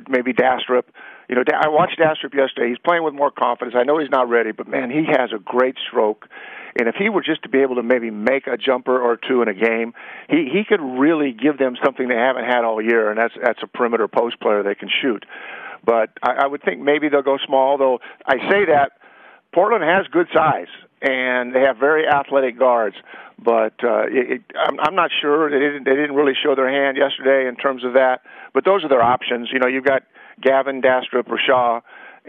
maybe 0.09 0.35
Dastrup 0.35 0.85
you 1.29 1.35
know, 1.35 1.43
I 1.53 1.69
watched 1.69 1.99
Dastrup 1.99 2.35
yesterday. 2.35 2.69
He's 2.69 2.79
playing 2.79 3.03
with 3.03 3.15
more 3.15 3.31
confidence. 3.31 3.75
I 3.79 3.85
know 3.85 3.99
he's 3.99 4.11
not 4.11 4.29
ready, 4.29 4.53
but 4.53 4.69
man, 4.69 4.91
he 4.91 5.05
has 5.07 5.31
a 5.35 5.39
great 5.39 5.77
stroke. 5.89 6.29
And 6.79 6.89
if 6.89 6.95
he 6.97 7.09
were 7.09 7.23
just 7.23 7.43
to 7.45 7.49
be 7.49 7.61
able 7.61 7.77
to 7.77 7.83
maybe 7.83 8.11
make 8.11 8.47
a 8.47 8.57
jumper 8.57 9.01
or 9.01 9.17
two 9.17 9.43
in 9.43 9.49
a 9.49 9.55
game, 9.55 9.95
he 10.29 10.49
he 10.53 10.63
could 10.69 10.81
really 10.81 11.33
give 11.33 11.59
them 11.59 11.77
something 11.83 12.09
they 12.09 12.15
haven't 12.15 12.45
had 12.45 12.65
all 12.65 12.83
year, 12.83 13.09
and 13.09 13.19
that's 13.19 13.35
that's 13.43 13.61
a 13.63 13.67
perimeter 13.67 14.09
post 14.09 14.39
player 14.41 14.63
they 14.63 14.75
can 14.75 14.91
shoot. 15.03 15.25
But 15.85 16.11
I, 16.23 16.45
I 16.45 16.47
would 16.47 16.63
think 16.63 16.81
maybe 16.81 17.09
they'll 17.09 17.23
go 17.23 17.39
small. 17.47 17.79
Though 17.79 18.01
I 18.27 18.37
say 18.51 18.67
that 18.67 18.93
Portland 19.53 19.85
has 19.85 20.07
good 20.09 20.29
size 20.35 20.69
and 21.01 21.55
they 21.55 21.61
have 21.61 21.79
very 21.79 22.07
athletic 22.07 22.59
guards. 22.59 22.97
But 23.39 23.75
uh, 23.85 24.07
it, 24.09 24.31
it, 24.31 24.43
I'm, 24.59 24.79
I'm 24.81 24.95
not 24.95 25.11
sure 25.21 25.51
they 25.51 25.59
didn't 25.59 25.85
they 25.85 25.95
didn't 25.95 26.15
really 26.15 26.35
show 26.35 26.55
their 26.55 26.71
hand 26.71 26.97
yesterday 26.97 27.49
in 27.49 27.57
terms 27.57 27.85
of 27.85 27.95
that. 27.95 28.21
But 28.53 28.65
those 28.65 28.85
are 28.85 28.89
their 28.89 29.03
options. 29.03 29.49
You 29.53 29.59
know, 29.59 29.67
you've 29.67 29.85
got 29.85 30.03
Gavin, 30.41 30.83
Dastrup, 30.83 31.29
or 31.29 31.39
Shaw, 31.39 31.81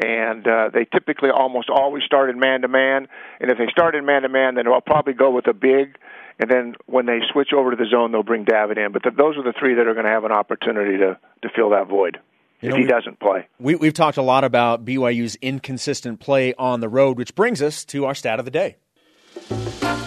and 0.02 0.48
uh, 0.48 0.70
they 0.74 0.86
typically 0.86 1.30
almost 1.30 1.70
always 1.70 2.04
start 2.04 2.30
in 2.30 2.40
man 2.40 2.62
to 2.62 2.68
man. 2.68 3.08
And 3.40 3.50
if 3.50 3.58
they 3.58 3.68
start 3.72 3.96
in 3.96 4.06
man 4.06 4.22
to 4.22 4.30
man, 4.30 4.56
then 4.56 4.66
they'll 4.66 4.82
probably 4.82 5.14
go 5.14 5.32
with 5.32 5.48
a 5.48 5.54
big. 5.54 5.98
And 6.40 6.52
then 6.52 6.76
when 6.86 7.08
they 7.08 7.20
switch 7.32 7.50
over 7.52 7.72
to 7.72 7.78
the 7.78 7.90
zone, 7.90 8.12
they'll 8.12 8.22
bring 8.22 8.44
David 8.44 8.78
in. 8.78 8.92
But 8.92 9.04
th- 9.04 9.16
those 9.16 9.38
are 9.38 9.44
the 9.44 9.54
three 9.60 9.74
that 9.76 9.88
are 9.88 9.94
going 9.94 10.06
to 10.06 10.12
have 10.12 10.24
an 10.24 10.32
opportunity 10.32 10.98
to 10.98 11.18
to 11.42 11.50
fill 11.56 11.72
that 11.72 11.88
void. 11.88 12.20
You 12.62 12.70
if 12.70 12.76
know, 12.76 12.82
he 12.82 12.88
doesn't 12.88 13.20
play, 13.20 13.48
we, 13.60 13.76
we've 13.76 13.94
talked 13.94 14.18
a 14.18 14.24
lot 14.24 14.44
about 14.44 14.84
BYU's 14.84 15.36
inconsistent 15.36 16.20
play 16.20 16.56
on 16.56 16.80
the 16.80 16.90
road, 16.90 17.16
which 17.16 17.36
brings 17.36 17.62
us 17.62 17.86
to 17.86 18.06
our 18.06 18.16
stat 18.16 18.40
of 18.40 18.46
the 18.46 18.52
day. 18.52 18.78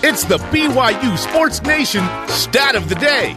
It's 0.02 0.24
the 0.24 0.38
BYU 0.38 1.16
Sports 1.16 1.62
Nation 1.62 2.02
stat 2.26 2.74
of 2.74 2.88
the 2.88 2.96
day. 2.96 3.36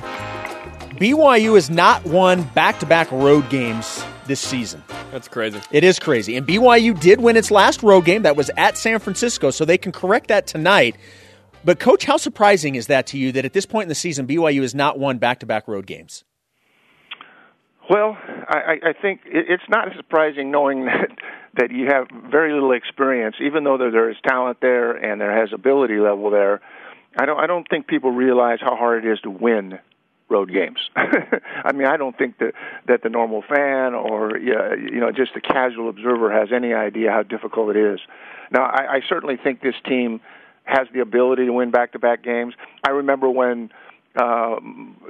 BYU 1.03 1.55
has 1.55 1.69
not 1.69 2.05
won 2.05 2.43
back 2.55 2.79
to 2.79 2.85
back 2.85 3.11
road 3.11 3.49
games 3.49 4.05
this 4.25 4.39
season. 4.39 4.81
That's 5.11 5.27
crazy. 5.27 5.59
It 5.69 5.83
is 5.83 5.99
crazy. 5.99 6.37
And 6.37 6.47
BYU 6.47 6.97
did 6.97 7.19
win 7.19 7.35
its 7.35 7.51
last 7.51 7.83
road 7.83 8.05
game. 8.05 8.21
That 8.21 8.37
was 8.37 8.49
at 8.55 8.77
San 8.77 8.99
Francisco, 8.99 9.51
so 9.51 9.65
they 9.65 9.77
can 9.77 9.91
correct 9.91 10.29
that 10.29 10.47
tonight. 10.47 10.95
But, 11.65 11.77
Coach, 11.77 12.05
how 12.05 12.15
surprising 12.15 12.75
is 12.75 12.87
that 12.87 13.07
to 13.07 13.17
you 13.17 13.33
that 13.33 13.43
at 13.43 13.51
this 13.51 13.65
point 13.65 13.83
in 13.83 13.89
the 13.89 13.95
season, 13.95 14.27
BYU 14.27 14.61
has 14.61 14.73
not 14.73 14.97
won 14.97 15.17
back 15.17 15.39
to 15.39 15.45
back 15.45 15.67
road 15.67 15.87
games? 15.87 16.23
Well, 17.89 18.17
I, 18.47 18.75
I 18.81 18.93
think 18.93 19.23
it's 19.25 19.67
not 19.67 19.89
surprising 19.97 20.51
knowing 20.51 20.85
that 20.85 21.09
that 21.55 21.71
you 21.71 21.87
have 21.87 22.07
very 22.31 22.53
little 22.53 22.71
experience, 22.71 23.35
even 23.41 23.65
though 23.65 23.77
there, 23.77 23.91
there 23.91 24.09
is 24.09 24.15
talent 24.25 24.59
there 24.61 24.93
and 24.93 25.19
there 25.19 25.37
has 25.37 25.49
ability 25.51 25.97
level 25.97 26.31
there. 26.31 26.61
I 27.19 27.25
don't 27.25 27.37
I 27.37 27.45
don't 27.45 27.67
think 27.69 27.87
people 27.87 28.11
realize 28.11 28.59
how 28.61 28.77
hard 28.77 29.03
it 29.03 29.11
is 29.11 29.19
to 29.23 29.29
win 29.29 29.79
road 30.33 30.51
games. 30.51 30.79
I 30.95 31.71
mean, 31.71 31.87
I 31.87 31.95
don't 31.97 32.17
think 32.17 32.39
that 32.39 32.53
that 32.87 33.03
the 33.03 33.09
normal 33.09 33.43
fan 33.43 33.93
or 33.93 34.37
you 34.37 34.99
know 34.99 35.11
just 35.11 35.33
the 35.35 35.41
casual 35.41 35.89
observer 35.89 36.31
has 36.31 36.49
any 36.51 36.73
idea 36.73 37.11
how 37.11 37.23
difficult 37.23 37.75
it 37.75 37.93
is. 37.93 37.99
Now, 38.51 38.63
I, 38.63 38.95
I 38.95 38.99
certainly 39.07 39.37
think 39.37 39.61
this 39.61 39.75
team 39.85 40.19
has 40.65 40.87
the 40.93 41.01
ability 41.01 41.45
to 41.45 41.53
win 41.53 41.71
back-to-back 41.71 42.23
games. 42.23 42.53
I 42.85 42.91
remember 42.91 43.29
when 43.29 43.69
uh, 44.15 44.55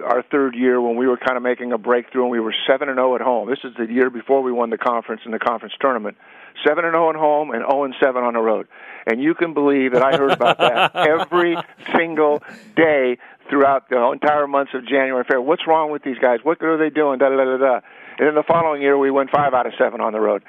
our 0.06 0.24
third 0.32 0.56
year 0.56 0.82
when 0.82 0.96
we 0.96 1.08
were 1.08 1.18
kind 1.18 1.38
of 1.38 1.44
making 1.44 1.72
a 1.74 1.78
breakthrough 1.78 2.24
and 2.24 2.32
we 2.32 2.40
were 2.40 2.56
seven 2.68 2.90
and 2.90 2.98
zero 2.98 3.12
oh 3.12 3.16
at 3.16 3.22
home. 3.22 3.50
This 3.50 3.60
is 3.64 3.74
the 3.78 3.92
year 3.92 4.10
before 4.10 4.42
we 4.42 4.52
won 4.52 4.70
the 4.70 4.78
conference 4.78 5.22
in 5.26 5.32
the 5.32 5.40
conference 5.40 5.74
tournament. 5.80 6.18
Seven 6.66 6.86
and 6.86 6.94
zero 6.94 7.08
oh 7.08 7.10
at 7.10 7.16
home 7.16 7.52
and 7.52 7.62
zero 7.62 7.84
and 7.84 7.96
seven 8.02 8.24
on 8.24 8.34
the 8.34 8.40
road. 8.40 8.68
And 9.06 9.22
you 9.22 9.34
can 9.34 9.54
believe 9.54 9.94
that 9.94 10.04
I 10.04 10.16
heard 10.16 10.32
about 10.32 10.58
that 10.60 10.96
every 10.96 11.58
single 11.96 12.42
day 12.76 13.18
throughout 13.50 13.90
the 13.90 14.12
entire 14.12 14.48
months 14.48 14.72
of 14.74 14.88
January. 14.88 15.24
Fair. 15.28 15.42
What's 15.42 15.68
wrong 15.68 15.92
with 15.92 16.04
these 16.04 16.18
guys? 16.20 16.40
What 16.44 16.62
are 16.62 16.78
they 16.78 16.90
doing? 16.90 17.20
Da 17.20 17.30
da 17.30 17.36
da 17.36 17.58
da. 17.58 17.80
And 18.18 18.28
then 18.28 18.36
the 18.36 18.44
following 18.48 18.82
year 18.82 18.98
we 18.98 19.12
went 19.12 19.30
five 19.32 19.54
out 19.54 19.66
of 19.66 19.74
seven 19.78 20.00
on 20.00 20.14
the 20.14 20.20
road. 20.20 20.44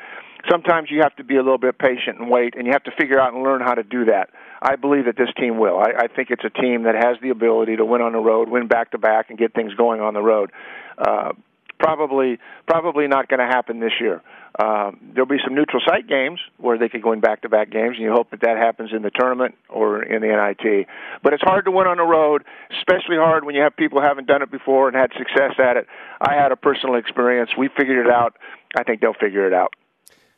Sometimes 0.50 0.90
you 0.90 1.00
have 1.00 1.16
to 1.16 1.24
be 1.24 1.36
a 1.36 1.42
little 1.42 1.58
bit 1.58 1.78
patient 1.78 2.18
and 2.18 2.30
wait, 2.30 2.54
and 2.54 2.66
you 2.66 2.72
have 2.72 2.84
to 2.84 2.90
figure 2.98 3.18
out 3.18 3.32
and 3.32 3.42
learn 3.42 3.62
how 3.62 3.74
to 3.74 3.82
do 3.82 4.04
that. 4.06 4.28
I 4.60 4.76
believe 4.76 5.06
that 5.06 5.16
this 5.16 5.30
team 5.38 5.58
will. 5.58 5.78
I, 5.78 6.04
I 6.04 6.06
think 6.08 6.30
it's 6.30 6.44
a 6.44 6.50
team 6.50 6.82
that 6.82 6.94
has 6.94 7.16
the 7.22 7.30
ability 7.30 7.76
to 7.76 7.84
win 7.84 8.02
on 8.02 8.12
the 8.12 8.18
road, 8.18 8.48
win 8.50 8.68
back 8.68 8.90
to 8.90 8.98
back, 8.98 9.30
and 9.30 9.38
get 9.38 9.54
things 9.54 9.72
going 9.74 10.00
on 10.02 10.12
the 10.12 10.22
road. 10.22 10.52
Uh, 10.98 11.32
probably, 11.78 12.38
probably 12.66 13.06
not 13.08 13.28
going 13.28 13.40
to 13.40 13.46
happen 13.46 13.80
this 13.80 13.92
year. 14.00 14.22
Uh, 14.56 14.92
there'll 15.12 15.28
be 15.28 15.38
some 15.44 15.54
neutral 15.54 15.82
site 15.84 16.06
games 16.06 16.38
where 16.58 16.78
they 16.78 16.88
could 16.88 17.02
go 17.02 17.12
in 17.12 17.20
back-to-back 17.20 17.70
games, 17.70 17.96
and 17.96 18.04
you 18.04 18.12
hope 18.12 18.30
that 18.30 18.40
that 18.42 18.56
happens 18.56 18.90
in 18.94 19.02
the 19.02 19.10
tournament 19.10 19.56
or 19.68 20.02
in 20.02 20.22
the 20.22 20.28
NIT. 20.28 20.86
But 21.22 21.32
it's 21.32 21.42
hard 21.42 21.64
to 21.64 21.72
win 21.72 21.88
on 21.88 21.96
the 21.96 22.04
road, 22.04 22.44
especially 22.78 23.16
hard 23.16 23.44
when 23.44 23.54
you 23.54 23.62
have 23.62 23.76
people 23.76 24.00
who 24.00 24.06
haven't 24.06 24.28
done 24.28 24.42
it 24.42 24.50
before 24.50 24.86
and 24.88 24.96
had 24.96 25.10
success 25.18 25.54
at 25.58 25.76
it. 25.76 25.86
I 26.20 26.34
had 26.34 26.52
a 26.52 26.56
personal 26.56 26.94
experience. 26.94 27.50
We 27.58 27.68
figured 27.68 28.06
it 28.06 28.12
out. 28.12 28.36
I 28.76 28.84
think 28.84 29.00
they'll 29.00 29.14
figure 29.14 29.46
it 29.46 29.52
out. 29.52 29.72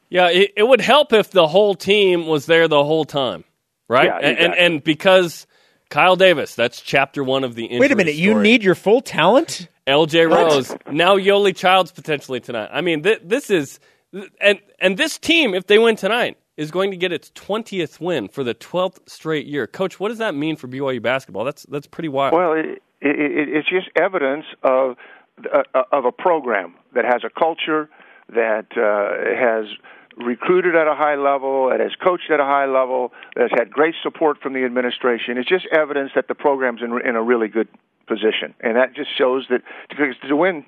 Yeah, 0.08 0.30
it, 0.30 0.52
it 0.56 0.62
would 0.62 0.80
help 0.80 1.12
if 1.12 1.30
the 1.30 1.46
whole 1.46 1.74
team 1.74 2.26
was 2.26 2.46
there 2.46 2.68
the 2.68 2.84
whole 2.84 3.04
time 3.04 3.44
right? 3.88 4.06
Yeah, 4.06 4.16
exactly. 4.18 4.44
and, 4.44 4.54
and, 4.54 4.74
and 4.74 4.84
because 4.84 5.46
Kyle 5.90 6.16
Davis, 6.16 6.54
that's 6.54 6.80
chapter 6.80 7.22
one 7.22 7.44
of 7.44 7.54
the. 7.54 7.68
Wait 7.78 7.92
a 7.92 7.96
minute, 7.96 8.14
story. 8.14 8.24
you 8.24 8.40
need 8.40 8.62
your 8.62 8.74
full 8.74 9.00
talent. 9.00 9.68
L.J. 9.86 10.26
Rose, 10.26 10.74
now 10.90 11.16
Yoeli 11.16 11.54
Childs 11.54 11.92
potentially 11.92 12.40
tonight. 12.40 12.70
I 12.72 12.80
mean, 12.80 13.04
th- 13.04 13.20
this 13.22 13.50
is 13.50 13.78
and 14.40 14.60
and 14.78 14.96
this 14.96 15.18
team, 15.18 15.54
if 15.54 15.66
they 15.66 15.78
win 15.78 15.96
tonight, 15.96 16.38
is 16.56 16.70
going 16.70 16.90
to 16.90 16.96
get 16.96 17.12
its 17.12 17.30
twentieth 17.34 18.00
win 18.00 18.28
for 18.28 18.44
the 18.44 18.54
twelfth 18.54 19.00
straight 19.06 19.46
year. 19.46 19.66
Coach, 19.66 20.00
what 20.00 20.08
does 20.08 20.18
that 20.18 20.34
mean 20.34 20.56
for 20.56 20.68
BYU 20.68 21.02
basketball? 21.02 21.44
That's 21.44 21.64
that's 21.64 21.86
pretty 21.86 22.08
wild. 22.08 22.34
Well, 22.34 22.52
it, 22.52 22.82
it, 23.00 23.48
it's 23.48 23.68
just 23.68 23.88
evidence 23.96 24.44
of 24.62 24.96
uh, 25.52 25.82
of 25.92 26.04
a 26.04 26.12
program 26.12 26.74
that 26.94 27.04
has 27.04 27.22
a 27.24 27.30
culture 27.30 27.88
that 28.28 28.66
uh, 28.76 29.36
has 29.38 29.66
recruited 30.16 30.74
at 30.74 30.86
a 30.86 30.94
high 30.94 31.16
level, 31.16 31.68
that 31.70 31.80
has 31.80 31.92
coached 32.02 32.30
at 32.30 32.40
a 32.40 32.44
high 32.44 32.66
level, 32.66 33.12
that 33.34 33.42
has 33.42 33.50
had 33.58 33.70
great 33.70 33.94
support 34.02 34.38
from 34.40 34.54
the 34.54 34.64
administration. 34.64 35.36
It's 35.36 35.48
just 35.48 35.66
evidence 35.66 36.12
that 36.14 36.26
the 36.26 36.34
program's 36.34 36.80
in, 36.80 36.98
in 37.06 37.16
a 37.16 37.22
really 37.22 37.48
good 37.48 37.68
position, 38.08 38.54
and 38.60 38.76
that 38.76 38.94
just 38.94 39.10
shows 39.16 39.46
that 39.50 39.62
to 40.28 40.36
win 40.36 40.64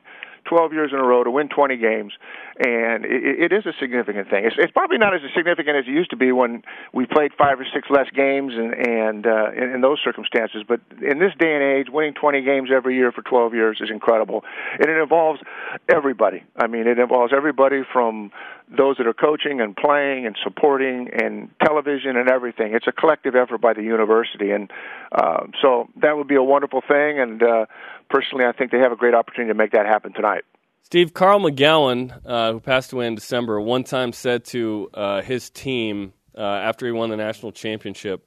12 0.49 0.73
years 0.73 0.91
in 0.93 0.99
a 0.99 1.05
row 1.05 1.23
to 1.23 1.31
win 1.31 1.49
20 1.49 1.77
games, 1.77 2.13
and 2.59 3.05
it, 3.05 3.51
it 3.51 3.53
is 3.53 3.67
a 3.67 3.73
significant 3.79 4.31
thing. 4.31 4.45
It's, 4.45 4.57
it's 4.59 4.73
probably 4.73 4.99
not 4.99 5.15
as 5.15 5.21
significant 5.37 5.77
as 5.77 5.85
it 5.87 5.91
used 5.91 6.11
to 6.11 6.17
be 6.17 6.33
when 6.33 6.63
we 6.93 7.07
played 7.07 7.33
five 7.37 7.61
or 7.61 7.67
six 7.73 7.89
less 7.91 8.09
games 8.15 8.55
and 8.57 8.75
and 8.75 9.27
uh, 9.27 9.53
in, 9.53 9.75
in 9.75 9.81
those 9.81 9.99
circumstances. 10.03 10.65
But 10.67 10.81
in 11.03 11.19
this 11.19 11.33
day 11.39 11.55
and 11.55 11.63
age, 11.63 11.87
winning 11.93 12.15
20 12.15 12.43
games 12.43 12.71
every 12.75 12.97
year 12.97 13.13
for 13.13 13.23
12 13.23 13.55
years 13.55 13.79
is 13.81 13.91
incredible, 13.91 14.45
and 14.79 14.89
it 14.89 14.97
involves 14.97 15.41
everybody. 15.89 16.43
I 16.57 16.67
mean, 16.67 16.87
it 16.87 16.99
involves 16.99 17.33
everybody 17.37 17.83
from 17.93 18.33
those 18.77 18.97
that 18.99 19.07
are 19.07 19.15
coaching 19.15 19.61
and 19.61 19.77
playing 19.77 20.27
and 20.27 20.37
supporting 20.43 21.09
and 21.13 21.49
television 21.65 22.17
and 22.17 22.31
everything. 22.31 22.75
It's 22.75 22.87
a 22.87 22.93
collective 22.93 23.35
effort 23.35 23.61
by 23.61 23.73
the 23.73 23.83
university, 23.83 24.51
and 24.51 24.71
uh, 25.13 25.47
so 25.63 25.89
that 26.03 26.17
would 26.17 26.29
be 26.29 26.35
a 26.35 26.43
wonderful 26.43 26.83
thing. 26.87 27.19
And 27.19 27.43
uh, 27.43 27.67
personally, 28.11 28.45
I 28.45 28.53
think 28.53 28.71
they 28.71 28.79
have 28.79 28.93
a 28.93 28.97
great 28.97 29.15
opportunity 29.15 29.51
to 29.53 29.57
make 29.57 29.73
that 29.73 29.87
happen 29.87 30.13
tonight. 30.13 30.43
Steve 30.83 31.13
Carl 31.13 31.41
McGown, 31.41 32.19
uh, 32.25 32.53
who 32.53 32.61
passed 32.61 32.93
away 32.93 33.07
in 33.07 33.15
December, 33.15 33.61
one 33.61 33.85
time 33.85 34.13
said 34.13 34.45
to 34.47 34.89
uh, 34.95 35.23
his 35.23 35.51
team 35.51 36.15
uh, 36.37 36.41
after 36.41 36.87
he 36.87 36.93
won 36.93 37.11
the 37.11 37.17
national 37.17 37.53
championship, 37.53 38.27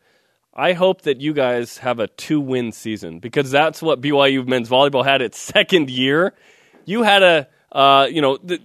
I 0.54 0.74
hope 0.74 1.04
that 1.04 1.22
you 1.22 1.34
guys 1.34 1.78
have 1.80 2.00
a 2.00 2.08
two 2.08 2.42
win 2.42 2.72
season 2.72 3.20
because 3.20 3.52
that's 3.52 3.82
what 3.82 4.02
BYU 4.02 4.46
men's 4.46 4.70
volleyball 4.70 5.04
had 5.04 5.22
its 5.22 5.40
second 5.42 5.90
year. 5.90 6.34
You 6.86 7.04
had 7.04 7.24
a, 7.24 7.48
uh, 7.72 8.08
you 8.12 8.22
know, 8.22 8.38
the, 8.38 8.60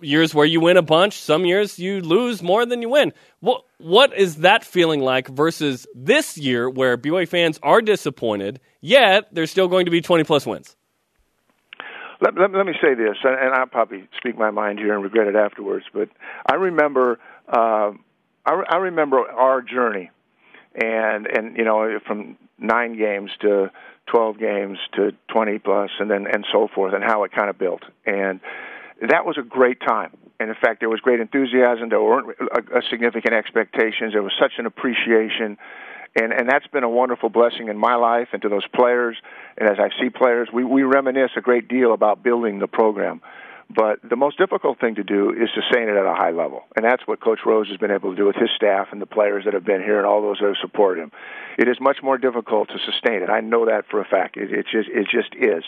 years 0.00 0.34
where 0.34 0.46
you 0.46 0.60
win 0.60 0.76
a 0.76 0.82
bunch, 0.82 1.18
some 1.18 1.44
years 1.44 1.78
you 1.78 2.00
lose 2.00 2.42
more 2.42 2.66
than 2.66 2.82
you 2.82 2.88
win. 2.88 3.12
What, 3.40 3.64
what 3.78 4.16
is 4.16 4.36
that 4.36 4.64
feeling 4.64 5.00
like 5.00 5.28
versus 5.28 5.86
this 5.94 6.36
year 6.36 6.68
where 6.68 6.96
BYU 6.96 7.28
fans 7.28 7.58
are 7.62 7.80
disappointed, 7.80 8.60
yet 8.80 9.28
there's 9.32 9.50
still 9.50 9.68
going 9.68 9.86
to 9.86 9.90
be 9.90 10.00
20 10.00 10.24
plus 10.24 10.46
wins? 10.46 10.76
Let, 12.20 12.38
let, 12.38 12.52
let 12.52 12.66
me 12.66 12.74
say 12.82 12.94
this, 12.94 13.16
and 13.24 13.54
I'll 13.54 13.66
probably 13.66 14.06
speak 14.18 14.36
my 14.36 14.50
mind 14.50 14.78
here 14.78 14.92
and 14.94 15.02
regret 15.02 15.26
it 15.26 15.36
afterwards. 15.36 15.86
But 15.92 16.10
I 16.44 16.56
remember, 16.56 17.18
uh, 17.48 17.92
I, 18.44 18.62
I 18.68 18.76
remember 18.76 19.20
our 19.20 19.62
journey, 19.62 20.10
and 20.74 21.26
and 21.26 21.56
you 21.56 21.64
know 21.64 21.98
from 22.06 22.36
nine 22.58 22.98
games 22.98 23.30
to 23.40 23.70
twelve 24.06 24.38
games 24.38 24.78
to 24.96 25.12
twenty 25.28 25.58
plus, 25.58 25.90
and 25.98 26.10
then 26.10 26.26
and 26.30 26.46
so 26.52 26.68
forth, 26.74 26.92
and 26.92 27.02
how 27.02 27.24
it 27.24 27.32
kind 27.32 27.48
of 27.48 27.58
built. 27.58 27.82
And 28.04 28.40
that 29.08 29.24
was 29.24 29.38
a 29.38 29.42
great 29.42 29.80
time. 29.80 30.16
And 30.38 30.48
in 30.48 30.56
fact, 30.56 30.80
there 30.80 30.88
was 30.88 31.00
great 31.00 31.20
enthusiasm. 31.20 31.90
There 31.90 32.02
weren't 32.02 32.34
a, 32.40 32.78
a 32.78 32.82
significant 32.90 33.34
expectations. 33.34 34.12
There 34.12 34.22
was 34.22 34.32
such 34.40 34.52
an 34.58 34.66
appreciation 34.66 35.58
and 36.16 36.32
and 36.32 36.48
that's 36.48 36.66
been 36.68 36.84
a 36.84 36.88
wonderful 36.88 37.28
blessing 37.28 37.68
in 37.68 37.76
my 37.76 37.94
life 37.94 38.28
and 38.32 38.42
to 38.42 38.48
those 38.48 38.66
players. 38.74 39.16
And 39.56 39.68
as 39.68 39.78
I 39.78 39.90
see 40.00 40.10
players, 40.10 40.48
we 40.52 40.64
we 40.64 40.82
reminisce 40.82 41.32
a 41.36 41.40
great 41.40 41.68
deal 41.68 41.92
about 41.92 42.22
building 42.22 42.58
the 42.58 42.66
program. 42.66 43.20
But 43.72 44.00
the 44.02 44.16
most 44.16 44.36
difficult 44.36 44.80
thing 44.80 44.96
to 44.96 45.04
do 45.04 45.30
is 45.30 45.48
sustain 45.54 45.88
it 45.88 45.94
at 45.94 46.04
a 46.04 46.14
high 46.14 46.32
level, 46.32 46.64
and 46.74 46.84
that's 46.84 47.06
what 47.06 47.20
Coach 47.20 47.40
Rose 47.46 47.68
has 47.68 47.76
been 47.76 47.92
able 47.92 48.10
to 48.10 48.16
do 48.16 48.26
with 48.26 48.34
his 48.34 48.50
staff 48.56 48.88
and 48.90 49.00
the 49.00 49.06
players 49.06 49.44
that 49.44 49.54
have 49.54 49.64
been 49.64 49.80
here 49.80 49.98
and 49.98 50.06
all 50.06 50.22
those 50.22 50.38
that 50.40 50.46
have 50.46 50.56
supported 50.60 51.02
him. 51.02 51.12
It 51.56 51.68
is 51.68 51.76
much 51.80 51.98
more 52.02 52.18
difficult 52.18 52.68
to 52.70 52.78
sustain 52.84 53.22
it. 53.22 53.30
I 53.30 53.40
know 53.40 53.66
that 53.66 53.84
for 53.88 54.00
a 54.00 54.04
fact. 54.04 54.36
It, 54.36 54.52
it 54.52 54.66
just 54.72 54.88
it 54.88 55.06
just 55.08 55.34
is 55.36 55.62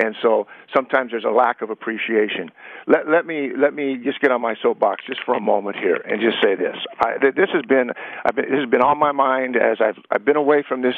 and 0.00 0.16
so 0.22 0.46
sometimes 0.74 1.10
there's 1.10 1.24
a 1.24 1.30
lack 1.30 1.62
of 1.62 1.70
appreciation. 1.70 2.50
Let, 2.86 3.08
let 3.08 3.26
me 3.26 3.50
let 3.56 3.74
me 3.74 3.98
just 4.02 4.20
get 4.20 4.30
on 4.30 4.40
my 4.40 4.54
soapbox 4.62 5.04
just 5.06 5.20
for 5.24 5.34
a 5.34 5.40
moment 5.40 5.76
here 5.76 5.96
and 5.96 6.20
just 6.20 6.38
say 6.42 6.54
this. 6.54 6.76
I, 7.00 7.18
this 7.18 7.50
has 7.52 7.64
been, 7.68 7.90
I've 8.24 8.34
been 8.34 8.50
this 8.50 8.60
has 8.60 8.70
been 8.70 8.82
on 8.82 8.98
my 8.98 9.12
mind 9.12 9.56
as 9.56 9.78
I've 9.80 9.98
I've 10.10 10.24
been 10.24 10.36
away 10.36 10.64
from 10.66 10.82
this 10.82 10.96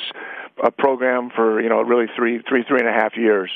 uh, 0.62 0.70
program 0.70 1.30
for 1.34 1.60
you 1.60 1.68
know 1.68 1.82
really 1.82 2.06
three 2.16 2.42
three 2.48 2.64
three 2.66 2.78
and 2.78 2.88
a 2.88 2.92
half 2.92 3.16
years. 3.16 3.50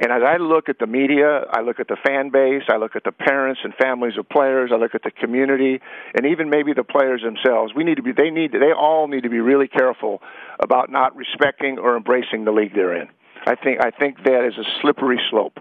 And 0.00 0.12
as 0.12 0.22
I 0.24 0.36
look 0.36 0.68
at 0.68 0.78
the 0.78 0.86
media, 0.86 1.44
I 1.50 1.60
look 1.60 1.80
at 1.80 1.88
the 1.88 1.96
fan 2.06 2.30
base, 2.30 2.62
I 2.70 2.76
look 2.76 2.94
at 2.94 3.02
the 3.02 3.10
parents 3.10 3.62
and 3.64 3.74
families 3.74 4.16
of 4.16 4.28
players, 4.28 4.70
I 4.72 4.76
look 4.76 4.94
at 4.94 5.02
the 5.02 5.10
community, 5.10 5.80
and 6.14 6.24
even 6.24 6.50
maybe 6.50 6.72
the 6.72 6.84
players 6.84 7.22
themselves. 7.22 7.74
We 7.74 7.82
need 7.82 7.96
to 7.96 8.02
be 8.02 8.12
they 8.12 8.30
need 8.30 8.52
they 8.52 8.72
all 8.72 9.08
need 9.08 9.24
to 9.24 9.30
be 9.30 9.40
really 9.40 9.66
careful 9.66 10.22
about 10.60 10.90
not 10.90 11.16
respecting 11.16 11.78
or 11.78 11.96
embracing 11.96 12.44
the 12.44 12.52
league 12.52 12.74
they're 12.74 12.94
in. 12.94 13.08
I 13.46 13.54
think 13.54 13.80
I 13.80 13.90
think 13.90 14.24
that 14.24 14.44
is 14.44 14.54
a 14.58 14.64
slippery 14.80 15.20
slope, 15.30 15.58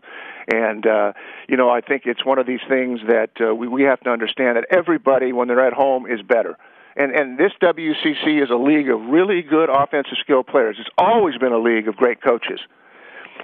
and 0.52 0.86
uh, 0.86 1.14
you 1.48 1.58
know 1.58 1.70
I 1.70 1.82
think 1.82 2.04
it's 2.06 2.26
one 2.26 2.40
of 2.40 2.48
these 2.48 2.62
things 2.68 3.00
that 3.08 3.32
uh, 3.42 3.54
we 3.56 3.68
we 3.68 3.84
have 3.84 4.00
to 4.02 4.10
understand 4.10 4.58
that 4.58 4.66
everybody 4.72 5.34
when 5.34 5.48
they're 5.48 5.66
at 5.66 5.74
home 5.74 6.06
is 6.06 6.22
better. 6.22 6.58
And 6.96 7.12
and 7.14 7.38
this 7.38 7.52
WCC 7.62 8.44
is 8.44 8.50
a 8.50 8.56
league 8.56 8.90
of 8.90 9.00
really 9.02 9.42
good 9.44 9.70
offensive 9.70 10.18
skill 10.20 10.44
players. 10.44 10.78
It's 10.80 10.90
always 10.98 11.38
been 11.38 11.54
a 11.54 11.60
league 11.60 11.88
of 11.88 11.96
great 11.96 12.22
coaches, 12.22 12.60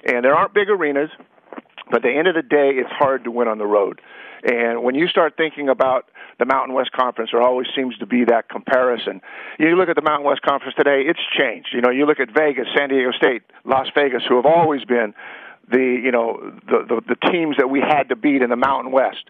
and 0.05 0.25
there 0.25 0.35
aren't 0.35 0.53
big 0.53 0.69
arenas 0.69 1.11
But 1.89 1.97
at 1.97 2.03
the 2.03 2.17
end 2.17 2.27
of 2.27 2.35
the 2.35 2.41
day, 2.41 2.71
it's 2.71 2.91
hard 2.91 3.23
to 3.25 3.31
win 3.31 3.47
on 3.47 3.57
the 3.59 3.67
road. 3.67 4.01
And 4.43 4.83
when 4.83 4.95
you 4.95 5.07
start 5.07 5.35
thinking 5.37 5.69
about 5.69 6.09
the 6.37 6.45
Mountain 6.45 6.75
West 6.75 6.91
Conference, 6.91 7.31
there 7.31 7.41
always 7.41 7.67
seems 7.75 7.97
to 7.99 8.05
be 8.05 8.25
that 8.25 8.49
comparison. 8.49 9.21
You 9.57 9.75
look 9.77 9.87
at 9.87 9.95
the 9.95 10.01
Mountain 10.01 10.25
West 10.25 10.41
Conference 10.41 10.75
today; 10.75 11.03
it's 11.07 11.21
changed. 11.37 11.69
You 11.71 11.81
know, 11.81 11.89
you 11.89 12.05
look 12.05 12.19
at 12.19 12.29
Vegas, 12.29 12.67
San 12.75 12.89
Diego 12.89 13.11
State, 13.11 13.43
Las 13.63 13.87
Vegas, 13.95 14.23
who 14.27 14.35
have 14.35 14.45
always 14.45 14.83
been 14.83 15.13
the 15.69 16.01
you 16.03 16.11
know 16.11 16.51
the 16.67 16.85
the, 16.87 17.15
the 17.15 17.31
teams 17.31 17.55
that 17.57 17.69
we 17.69 17.79
had 17.79 18.09
to 18.09 18.15
beat 18.15 18.41
in 18.41 18.49
the 18.49 18.57
Mountain 18.57 18.91
West. 18.91 19.29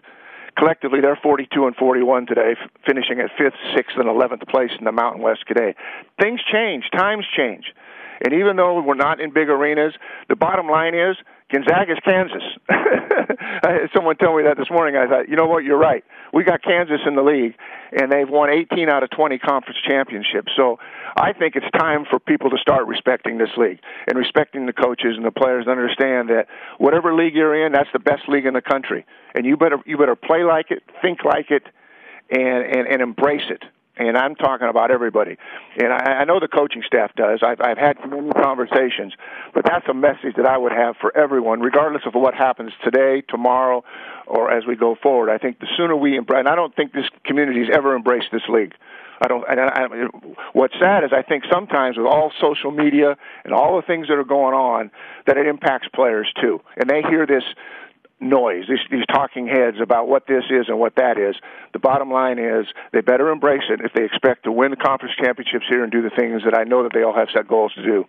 Collectively, 0.56 1.00
they're 1.00 1.18
42 1.20 1.66
and 1.66 1.74
41 1.74 2.26
today, 2.26 2.54
finishing 2.86 3.18
at 3.18 3.30
fifth, 3.36 3.58
sixth, 3.74 3.96
and 3.96 4.06
11th 4.06 4.46
place 4.48 4.70
in 4.78 4.84
the 4.84 4.92
Mountain 4.92 5.20
West 5.20 5.40
today. 5.48 5.74
Things 6.20 6.40
change, 6.50 6.84
times 6.92 7.24
change, 7.36 7.74
and 8.22 8.34
even 8.34 8.56
though 8.56 8.80
we're 8.80 8.94
not 8.94 9.20
in 9.20 9.32
big 9.32 9.48
arenas, 9.48 9.94
the 10.28 10.36
bottom 10.36 10.68
line 10.68 10.94
is 10.94 11.16
Gonzaga's 11.52 11.98
Kansas. 12.04 12.42
Someone 13.94 14.16
told 14.16 14.38
me 14.38 14.44
that 14.44 14.56
this 14.56 14.70
morning. 14.70 14.96
I 14.96 15.06
thought, 15.06 15.28
you 15.28 15.36
know 15.36 15.46
what, 15.46 15.62
you're 15.62 15.78
right. 15.78 16.04
We 16.32 16.42
got 16.42 16.62
Kansas 16.62 17.00
in 17.06 17.14
the 17.14 17.22
league, 17.22 17.54
and 17.92 18.10
they've 18.10 18.28
won 18.28 18.50
18 18.50 18.88
out 18.88 19.02
of 19.02 19.10
20 19.10 19.38
conference 19.38 19.78
championships. 19.86 20.52
So 20.56 20.78
I 21.16 21.32
think 21.32 21.54
it's 21.54 21.70
time 21.78 22.06
for 22.08 22.18
people 22.18 22.50
to 22.50 22.58
start 22.58 22.86
respecting 22.86 23.38
this 23.38 23.50
league 23.56 23.78
and 24.08 24.18
respecting 24.18 24.66
the 24.66 24.72
coaches 24.72 25.14
and 25.16 25.24
the 25.24 25.30
players. 25.30 25.66
And 25.66 25.78
understand 25.78 26.30
that 26.30 26.46
whatever 26.78 27.14
league 27.14 27.34
you're 27.34 27.66
in, 27.66 27.72
that's 27.72 27.90
the 27.92 27.98
best 27.98 28.28
league 28.28 28.46
in 28.46 28.54
the 28.54 28.62
country, 28.62 29.06
and 29.34 29.44
you 29.44 29.56
better 29.56 29.78
you 29.86 29.96
better 29.98 30.16
play 30.16 30.44
like 30.44 30.70
it, 30.70 30.82
think 31.02 31.24
like 31.24 31.50
it, 31.50 31.64
and 32.30 32.64
and, 32.64 32.88
and 32.88 33.02
embrace 33.02 33.48
it 33.50 33.62
and 33.96 34.16
I'm 34.16 34.34
talking 34.34 34.68
about 34.68 34.90
everybody. 34.90 35.36
And 35.76 35.92
I, 35.92 36.20
I 36.20 36.24
know 36.24 36.40
the 36.40 36.48
coaching 36.48 36.82
staff 36.86 37.14
does. 37.16 37.40
I've, 37.42 37.60
I've 37.60 37.78
had 37.78 37.98
many 38.08 38.30
conversations, 38.32 39.12
but 39.52 39.64
that's 39.64 39.86
a 39.88 39.94
message 39.94 40.34
that 40.36 40.46
I 40.46 40.58
would 40.58 40.72
have 40.72 40.96
for 41.00 41.16
everyone, 41.16 41.60
regardless 41.60 42.02
of 42.06 42.14
what 42.14 42.34
happens 42.34 42.72
today, 42.82 43.22
tomorrow, 43.28 43.84
or 44.26 44.50
as 44.50 44.66
we 44.66 44.76
go 44.76 44.96
forward. 45.00 45.30
I 45.30 45.38
think 45.38 45.60
the 45.60 45.68
sooner 45.76 45.94
we 45.96 46.16
embrace, 46.16 46.40
and 46.40 46.48
I 46.48 46.54
don't 46.54 46.74
think 46.74 46.92
this 46.92 47.06
community 47.24 47.60
has 47.60 47.68
ever 47.72 47.94
embraced 47.94 48.28
this 48.32 48.48
league. 48.48 48.74
I 49.20 49.28
don't. 49.28 49.44
And 49.48 49.60
I, 49.60 49.86
what's 50.52 50.74
sad 50.78 51.04
is 51.04 51.10
I 51.12 51.22
think 51.22 51.44
sometimes 51.50 51.96
with 51.96 52.06
all 52.06 52.32
social 52.40 52.72
media 52.72 53.16
and 53.44 53.54
all 53.54 53.76
the 53.76 53.86
things 53.86 54.08
that 54.08 54.14
are 54.14 54.24
going 54.24 54.54
on, 54.54 54.90
that 55.26 55.36
it 55.36 55.46
impacts 55.46 55.86
players 55.94 56.30
too, 56.40 56.60
and 56.76 56.90
they 56.90 57.00
hear 57.02 57.26
this 57.26 57.44
noise, 58.24 58.64
these, 58.68 58.80
these 58.90 59.06
talking 59.06 59.46
heads 59.46 59.76
about 59.80 60.08
what 60.08 60.26
this 60.26 60.44
is 60.50 60.66
and 60.68 60.78
what 60.78 60.96
that 60.96 61.18
is. 61.18 61.36
The 61.72 61.78
bottom 61.78 62.10
line 62.10 62.38
is 62.38 62.66
they 62.92 63.00
better 63.00 63.30
embrace 63.30 63.64
it 63.68 63.80
if 63.80 63.92
they 63.92 64.04
expect 64.04 64.44
to 64.44 64.52
win 64.52 64.70
the 64.70 64.76
conference 64.76 65.14
championships 65.16 65.66
here 65.68 65.82
and 65.82 65.92
do 65.92 66.02
the 66.02 66.10
things 66.10 66.42
that 66.44 66.56
I 66.56 66.64
know 66.64 66.82
that 66.82 66.92
they 66.92 67.02
all 67.02 67.14
have 67.14 67.28
set 67.32 67.46
goals 67.46 67.72
to 67.74 67.82
do. 67.82 68.04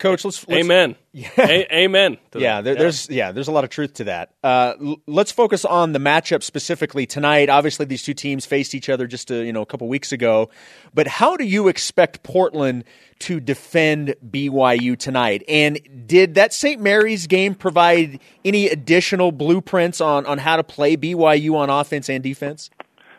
Coach, 0.00 0.24
let's, 0.24 0.48
let's 0.48 0.64
amen. 0.64 0.96
Yeah. 1.12 1.28
A- 1.38 1.82
amen. 1.82 2.18
Yeah, 2.34 2.60
there, 2.60 2.74
yeah, 2.74 2.78
there's 2.78 3.10
yeah, 3.10 3.32
there's 3.32 3.48
a 3.48 3.52
lot 3.52 3.64
of 3.64 3.70
truth 3.70 3.94
to 3.94 4.04
that. 4.04 4.32
Uh, 4.44 4.74
l- 4.80 4.96
let's 5.06 5.32
focus 5.32 5.64
on 5.64 5.92
the 5.92 5.98
matchup 5.98 6.42
specifically 6.42 7.04
tonight. 7.04 7.50
Obviously, 7.50 7.84
these 7.84 8.02
two 8.04 8.14
teams 8.14 8.46
faced 8.46 8.74
each 8.74 8.88
other 8.88 9.06
just 9.06 9.30
a, 9.30 9.44
you 9.44 9.52
know 9.52 9.60
a 9.60 9.66
couple 9.66 9.88
weeks 9.88 10.12
ago, 10.12 10.48
but 10.94 11.06
how 11.06 11.36
do 11.36 11.44
you 11.44 11.68
expect 11.68 12.22
Portland 12.22 12.84
to 13.20 13.40
defend 13.40 14.14
BYU 14.24 14.96
tonight? 14.96 15.42
And 15.48 15.80
did 16.06 16.34
that 16.36 16.54
St. 16.54 16.80
Mary's 16.80 17.26
game 17.26 17.54
provide 17.54 18.20
any 18.44 18.68
additional 18.68 19.32
blueprints 19.32 20.00
on 20.00 20.24
on 20.26 20.38
how 20.38 20.56
to 20.56 20.64
play 20.64 20.96
BYU 20.96 21.56
on 21.56 21.68
offense 21.70 22.08
and 22.08 22.22
defense? 22.22 22.70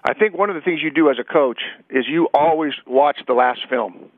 I 0.03 0.13
think 0.13 0.35
one 0.35 0.49
of 0.49 0.55
the 0.55 0.61
things 0.61 0.79
you 0.81 0.89
do 0.89 1.11
as 1.11 1.17
a 1.19 1.23
coach 1.23 1.59
is 1.89 2.05
you 2.07 2.29
always 2.33 2.73
watch 2.87 3.19
the 3.27 3.33
last 3.33 3.59
film 3.69 4.09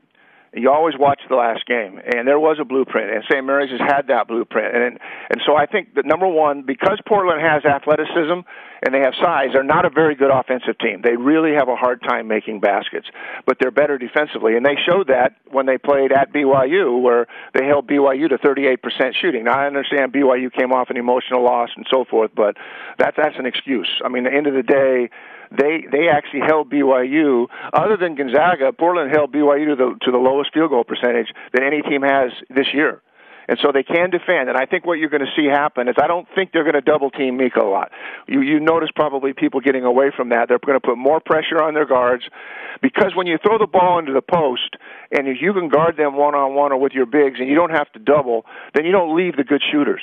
you 0.56 0.70
always 0.70 0.94
watch 0.98 1.20
the 1.28 1.34
last 1.34 1.66
game, 1.66 2.00
and 2.04 2.26
there 2.26 2.38
was 2.38 2.58
a 2.60 2.64
blueprint, 2.64 3.10
and 3.10 3.24
St. 3.30 3.44
Mary's 3.44 3.70
has 3.70 3.80
had 3.80 4.06
that 4.08 4.28
blueprint, 4.28 4.74
and 4.74 4.98
and 5.30 5.40
so 5.46 5.56
I 5.56 5.66
think 5.66 5.94
that 5.94 6.06
number 6.06 6.28
one, 6.28 6.62
because 6.62 6.98
Portland 7.06 7.40
has 7.40 7.64
athleticism 7.64 8.46
and 8.82 8.94
they 8.94 9.00
have 9.00 9.14
size, 9.20 9.48
they're 9.52 9.62
not 9.62 9.84
a 9.84 9.90
very 9.90 10.14
good 10.14 10.30
offensive 10.30 10.78
team. 10.78 11.00
They 11.02 11.16
really 11.16 11.54
have 11.54 11.68
a 11.68 11.76
hard 11.76 12.02
time 12.02 12.28
making 12.28 12.60
baskets, 12.60 13.06
but 13.46 13.56
they're 13.58 13.70
better 13.70 13.98
defensively, 13.98 14.56
and 14.56 14.64
they 14.64 14.76
showed 14.88 15.08
that 15.08 15.36
when 15.50 15.66
they 15.66 15.78
played 15.78 16.12
at 16.12 16.32
BYU, 16.32 17.00
where 17.00 17.26
they 17.54 17.66
held 17.66 17.88
BYU 17.88 18.28
to 18.28 18.38
38% 18.38 18.78
shooting. 19.20 19.44
Now 19.44 19.58
I 19.58 19.66
understand 19.66 20.12
BYU 20.12 20.52
came 20.52 20.72
off 20.72 20.90
an 20.90 20.96
emotional 20.96 21.42
loss 21.42 21.70
and 21.76 21.86
so 21.90 22.04
forth, 22.04 22.30
but 22.36 22.56
that's 22.98 23.16
that's 23.16 23.38
an 23.38 23.46
excuse. 23.46 23.90
I 24.04 24.08
mean, 24.08 24.26
at 24.26 24.30
the 24.30 24.36
end 24.36 24.46
of 24.46 24.54
the 24.54 24.62
day 24.62 25.10
they 25.56 25.86
they 25.90 26.08
actually 26.08 26.40
held 26.46 26.70
BYU. 26.70 27.46
Other 27.72 27.96
than 27.96 28.14
Gonzaga, 28.14 28.72
Portland 28.72 29.10
held 29.12 29.32
BYU 29.32 29.70
to 29.70 29.76
the 29.76 29.98
to 30.02 30.10
the 30.10 30.18
lowest 30.18 30.52
field 30.52 30.70
goal 30.70 30.84
percentage 30.84 31.28
that 31.52 31.62
any 31.62 31.82
team 31.82 32.02
has 32.02 32.32
this 32.50 32.66
year. 32.72 33.00
And 33.46 33.58
so 33.60 33.72
they 33.72 33.82
can 33.82 34.10
defend. 34.10 34.48
And 34.48 34.56
I 34.56 34.64
think 34.64 34.86
what 34.86 34.98
you're 34.98 35.10
going 35.10 35.24
to 35.24 35.32
see 35.36 35.46
happen 35.46 35.88
is 35.88 35.96
I 36.02 36.06
don't 36.06 36.26
think 36.34 36.52
they're 36.52 36.64
going 36.64 36.74
to 36.74 36.80
double 36.80 37.10
team 37.10 37.36
Mika 37.36 37.60
a 37.60 37.68
lot. 37.68 37.92
You 38.26 38.40
you 38.40 38.58
notice 38.58 38.88
probably 38.94 39.32
people 39.32 39.60
getting 39.60 39.84
away 39.84 40.10
from 40.16 40.30
that. 40.30 40.48
They're 40.48 40.58
going 40.58 40.80
to 40.80 40.86
put 40.86 40.96
more 40.96 41.20
pressure 41.20 41.62
on 41.62 41.74
their 41.74 41.84
guards 41.84 42.24
because 42.80 43.12
when 43.14 43.26
you 43.26 43.38
throw 43.38 43.58
the 43.58 43.66
ball 43.66 43.98
into 43.98 44.12
the 44.12 44.22
post 44.22 44.76
and 45.10 45.28
if 45.28 45.38
you 45.40 45.52
can 45.52 45.68
guard 45.68 45.96
them 45.96 46.16
one 46.16 46.34
on 46.34 46.54
one 46.54 46.72
or 46.72 46.78
with 46.78 46.92
your 46.92 47.06
bigs 47.06 47.38
and 47.38 47.48
you 47.48 47.54
don't 47.54 47.70
have 47.70 47.90
to 47.92 47.98
double, 47.98 48.46
then 48.74 48.84
you 48.86 48.92
don't 48.92 49.14
leave 49.14 49.36
the 49.36 49.44
good 49.44 49.62
shooters. 49.70 50.02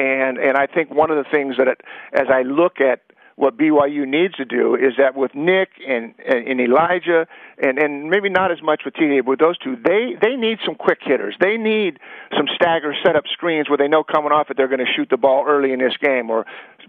And 0.00 0.38
and 0.38 0.56
I 0.56 0.66
think 0.66 0.90
one 0.90 1.10
of 1.10 1.16
the 1.16 1.30
things 1.30 1.56
that 1.58 1.68
it, 1.68 1.80
as 2.14 2.28
I 2.32 2.42
look 2.42 2.80
at 2.80 3.02
what 3.40 3.56
BYU 3.56 4.06
needs 4.06 4.34
to 4.34 4.44
do 4.44 4.74
is 4.74 4.92
that 4.98 5.16
with 5.16 5.34
Nick 5.34 5.70
and 5.88 6.12
and 6.26 6.60
Elijah 6.60 7.26
and 7.56 7.78
and 7.78 8.10
maybe 8.10 8.28
not 8.28 8.52
as 8.52 8.60
much 8.62 8.82
with 8.84 8.92
TJ, 8.92 9.24
but 9.24 9.30
with 9.30 9.38
those 9.38 9.56
two, 9.56 9.76
they 9.82 10.14
they 10.20 10.36
need 10.36 10.58
some 10.62 10.74
quick 10.74 10.98
hitters. 11.00 11.36
They 11.40 11.56
need 11.56 11.98
some 12.36 12.46
stagger 12.54 12.94
setup 13.02 13.24
screens 13.32 13.70
where 13.70 13.78
they 13.78 13.88
know 13.88 14.04
coming 14.04 14.30
off 14.30 14.50
it 14.50 14.58
they're 14.58 14.68
going 14.68 14.84
to 14.84 14.92
shoot 14.94 15.08
the 15.08 15.16
ball 15.16 15.46
early 15.48 15.72
in 15.72 15.78
this 15.78 15.96
game, 15.96 16.28
or 16.28 16.44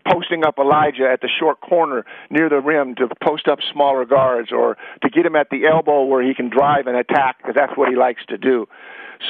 posting 0.06 0.44
up 0.44 0.60
Elijah 0.60 1.10
at 1.10 1.22
the 1.22 1.30
short 1.40 1.62
corner 1.62 2.06
near 2.30 2.50
the 2.50 2.60
rim 2.60 2.96
to 2.96 3.08
post 3.24 3.48
up 3.48 3.60
smaller 3.72 4.04
guards, 4.04 4.52
or 4.52 4.76
to 5.04 5.10
get 5.10 5.26
him 5.26 5.38
at 5.38 5.50
the 5.52 5.66
elbow 5.66 6.04
where 6.04 6.22
he 6.22 6.34
can 6.34 6.50
drive 6.50 6.86
and 6.86 6.98
attack 6.98 7.38
because 7.38 7.56
that's 7.56 7.78
what 7.78 7.88
he 7.88 7.96
likes 7.96 8.26
to 8.28 8.38
do. 8.38 8.68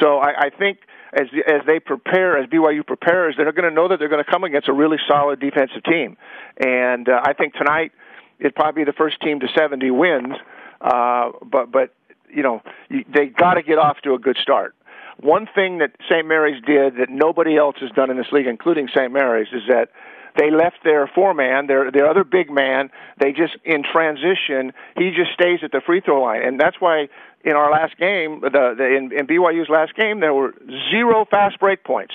So 0.00 0.18
I, 0.18 0.46
I 0.46 0.50
think 0.50 0.78
as 1.12 1.26
as 1.46 1.60
they 1.66 1.78
prepare, 1.78 2.38
as 2.38 2.48
BYU 2.48 2.86
prepares, 2.86 3.34
they're 3.36 3.52
going 3.52 3.68
to 3.68 3.74
know 3.74 3.88
that 3.88 3.98
they're 3.98 4.08
going 4.08 4.24
to 4.24 4.30
come 4.30 4.44
against 4.44 4.68
a 4.68 4.72
really 4.72 4.98
solid 5.06 5.40
defensive 5.40 5.82
team, 5.84 6.16
and 6.58 7.08
uh, 7.08 7.20
I 7.24 7.34
think 7.34 7.54
tonight 7.54 7.92
it'd 8.38 8.54
probably 8.54 8.84
be 8.84 8.90
the 8.90 8.96
first 8.96 9.20
team 9.20 9.40
to 9.40 9.48
70 9.56 9.90
wins. 9.90 10.34
Uh, 10.80 11.30
but 11.44 11.70
but 11.70 11.94
you 12.28 12.42
know 12.42 12.62
they 12.90 13.26
got 13.26 13.54
to 13.54 13.62
get 13.62 13.78
off 13.78 13.98
to 14.04 14.14
a 14.14 14.18
good 14.18 14.36
start. 14.40 14.74
One 15.20 15.46
thing 15.54 15.78
that 15.78 15.92
St. 16.10 16.26
Mary's 16.26 16.62
did 16.64 16.96
that 16.96 17.08
nobody 17.08 17.56
else 17.56 17.76
has 17.80 17.90
done 17.90 18.10
in 18.10 18.16
this 18.16 18.32
league, 18.32 18.46
including 18.46 18.88
St. 18.88 19.12
Mary's, 19.12 19.48
is 19.52 19.62
that 19.68 19.90
they 20.36 20.50
left 20.50 20.78
their 20.82 21.06
four 21.06 21.34
man, 21.34 21.66
their 21.66 21.90
their 21.90 22.08
other 22.08 22.24
big 22.24 22.50
man. 22.50 22.90
They 23.20 23.32
just 23.32 23.56
in 23.64 23.82
transition, 23.84 24.72
he 24.96 25.10
just 25.10 25.32
stays 25.32 25.60
at 25.62 25.72
the 25.72 25.80
free 25.84 26.00
throw 26.00 26.22
line, 26.22 26.42
and 26.42 26.58
that's 26.58 26.80
why 26.80 27.08
in 27.44 27.52
our 27.52 27.70
last 27.70 27.96
game, 27.98 28.40
the, 28.40 28.74
the 28.76 28.96
in, 28.96 29.12
in 29.12 29.26
BYU's 29.26 29.68
last 29.68 29.94
game, 29.94 30.20
there 30.20 30.34
were 30.34 30.54
zero 30.90 31.24
fast 31.30 31.58
break 31.58 31.84
points. 31.84 32.14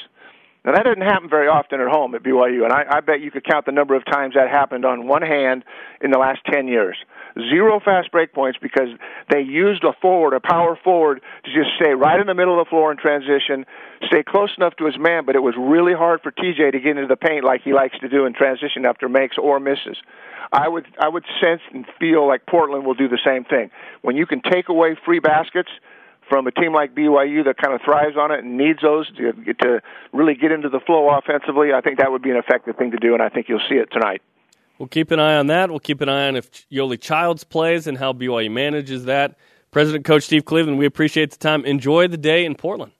Now 0.67 0.73
that 0.73 0.83
doesn't 0.83 1.01
happen 1.01 1.29
very 1.29 1.47
often 1.47 1.79
at 1.79 1.87
home 1.87 2.13
at 2.13 2.23
BYU, 2.23 2.65
and 2.65 2.73
I, 2.73 2.83
I 2.89 2.99
bet 2.99 3.21
you 3.21 3.31
could 3.31 3.45
count 3.45 3.65
the 3.65 3.71
number 3.71 3.95
of 3.95 4.03
times 4.03 4.35
that 4.35 4.49
happened 4.49 4.83
on 4.83 5.07
one 5.07 5.21
hand 5.21 5.63
in 6.01 6.11
the 6.11 6.19
last 6.19 6.41
ten 6.45 6.67
years. 6.67 6.97
Zero 7.49 7.79
fast 7.79 8.11
break 8.11 8.33
points 8.33 8.59
because 8.61 8.89
they 9.31 9.39
used 9.39 9.85
a 9.85 9.93
forward, 10.01 10.33
a 10.33 10.41
power 10.41 10.77
forward, 10.83 11.21
to 11.45 11.53
just 11.53 11.69
stay 11.81 11.93
right 11.93 12.19
in 12.19 12.27
the 12.27 12.33
middle 12.33 12.59
of 12.59 12.65
the 12.65 12.69
floor 12.69 12.91
in 12.91 12.97
transition, 12.97 13.65
stay 14.07 14.23
close 14.27 14.49
enough 14.57 14.75
to 14.75 14.85
his 14.85 14.97
man, 14.99 15.25
but 15.25 15.37
it 15.37 15.41
was 15.41 15.55
really 15.57 15.93
hard 15.93 16.19
for 16.21 16.33
TJ 16.33 16.73
to 16.73 16.79
get 16.81 16.97
into 16.97 17.07
the 17.07 17.15
paint 17.15 17.45
like 17.45 17.61
he 17.61 17.71
likes 17.71 17.97
to 17.99 18.09
do 18.09 18.25
in 18.25 18.33
transition 18.33 18.85
after 18.85 19.07
makes 19.07 19.37
or 19.37 19.61
misses. 19.61 19.95
I 20.51 20.67
would 20.67 20.85
I 20.99 21.07
would 21.07 21.23
sense 21.39 21.61
and 21.73 21.85
feel 21.97 22.27
like 22.27 22.45
Portland 22.45 22.85
will 22.85 22.93
do 22.93 23.07
the 23.07 23.19
same 23.23 23.45
thing. 23.45 23.71
When 24.01 24.17
you 24.17 24.25
can 24.25 24.41
take 24.41 24.67
away 24.67 24.97
free 25.05 25.19
baskets 25.19 25.69
from 26.29 26.47
a 26.47 26.51
team 26.51 26.73
like 26.73 26.93
BYU 26.95 27.45
that 27.45 27.57
kind 27.57 27.73
of 27.73 27.81
thrives 27.81 28.17
on 28.17 28.31
it 28.31 28.43
and 28.43 28.57
needs 28.57 28.79
those 28.81 29.07
to 29.17 29.33
to 29.61 29.81
really 30.13 30.35
get 30.35 30.51
into 30.51 30.69
the 30.69 30.79
flow 30.79 31.09
offensively, 31.09 31.73
I 31.73 31.81
think 31.81 31.99
that 31.99 32.11
would 32.11 32.21
be 32.21 32.31
an 32.31 32.37
effective 32.37 32.75
thing 32.75 32.91
to 32.91 32.97
do, 32.97 33.13
and 33.13 33.21
I 33.21 33.29
think 33.29 33.49
you'll 33.49 33.61
see 33.69 33.75
it 33.75 33.89
tonight. 33.91 34.21
We'll 34.77 34.89
keep 34.89 35.11
an 35.11 35.19
eye 35.19 35.35
on 35.35 35.47
that. 35.47 35.69
We'll 35.69 35.79
keep 35.79 36.01
an 36.01 36.09
eye 36.09 36.27
on 36.27 36.35
if 36.35 36.51
Yoeli 36.69 37.01
Childs 37.01 37.43
plays 37.43 37.87
and 37.87 37.97
how 37.97 38.13
BYU 38.13 38.51
manages 38.51 39.05
that. 39.05 39.37
President 39.71 40.05
Coach 40.05 40.23
Steve 40.23 40.45
Cleveland, 40.45 40.77
we 40.77 40.85
appreciate 40.85 41.31
the 41.31 41.37
time. 41.37 41.65
Enjoy 41.65 42.07
the 42.07 42.17
day 42.17 42.45
in 42.45 42.55
Portland. 42.55 42.91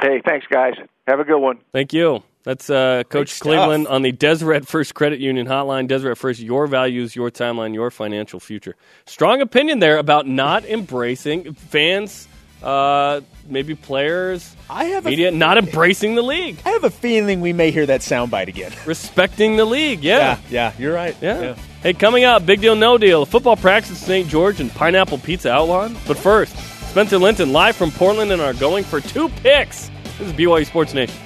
Hey, 0.00 0.22
thanks, 0.24 0.46
guys. 0.50 0.74
Have 1.06 1.20
a 1.20 1.24
good 1.24 1.38
one. 1.38 1.58
Thank 1.72 1.92
you. 1.92 2.22
That's 2.44 2.68
uh, 2.68 3.04
Coach 3.08 3.40
Cleveland 3.40 3.86
on 3.86 4.02
the 4.02 4.12
Deseret 4.12 4.68
First 4.68 4.94
Credit 4.94 5.18
Union 5.18 5.46
hotline. 5.46 5.88
Deseret 5.88 6.18
First, 6.18 6.40
your 6.40 6.66
values, 6.66 7.16
your 7.16 7.30
timeline, 7.30 7.72
your 7.72 7.90
financial 7.90 8.38
future. 8.38 8.76
Strong 9.06 9.40
opinion 9.40 9.78
there 9.78 9.96
about 9.96 10.26
not 10.26 10.64
embracing 10.66 11.54
fans, 11.54 12.28
uh, 12.64 13.20
maybe 13.46 13.74
players, 13.74 14.56
I 14.70 14.84
have 14.86 15.04
media, 15.04 15.30
not 15.30 15.58
embracing 15.58 16.14
the 16.14 16.22
league. 16.22 16.58
I 16.64 16.70
have 16.70 16.84
a 16.84 16.90
feeling 16.90 17.40
we 17.40 17.52
may 17.52 17.70
hear 17.70 17.86
that 17.86 18.00
soundbite 18.00 18.48
again. 18.48 18.72
Respecting 18.86 19.56
the 19.56 19.64
league, 19.64 20.02
yeah. 20.02 20.18
Yeah, 20.18 20.38
yeah 20.50 20.72
you're 20.78 20.94
right. 20.94 21.16
Yeah. 21.20 21.40
yeah. 21.40 21.56
Hey, 21.82 21.92
coming 21.92 22.24
up, 22.24 22.46
big 22.46 22.62
deal, 22.62 22.74
no 22.74 22.96
deal. 22.96 23.26
Football 23.26 23.56
practice 23.56 23.90
at 24.02 24.06
St. 24.06 24.28
George 24.28 24.60
and 24.60 24.72
Pineapple 24.72 25.18
Pizza 25.18 25.50
Outlawed. 25.50 25.94
But 26.06 26.16
first, 26.16 26.56
Spencer 26.88 27.18
Linton 27.18 27.52
live 27.52 27.76
from 27.76 27.90
Portland 27.90 28.32
and 28.32 28.40
are 28.40 28.54
going 28.54 28.84
for 28.84 29.00
two 29.00 29.28
picks. 29.28 29.90
This 30.18 30.28
is 30.28 30.32
BYU 30.32 30.64
Sports 30.64 30.94
Nation. 30.94 31.16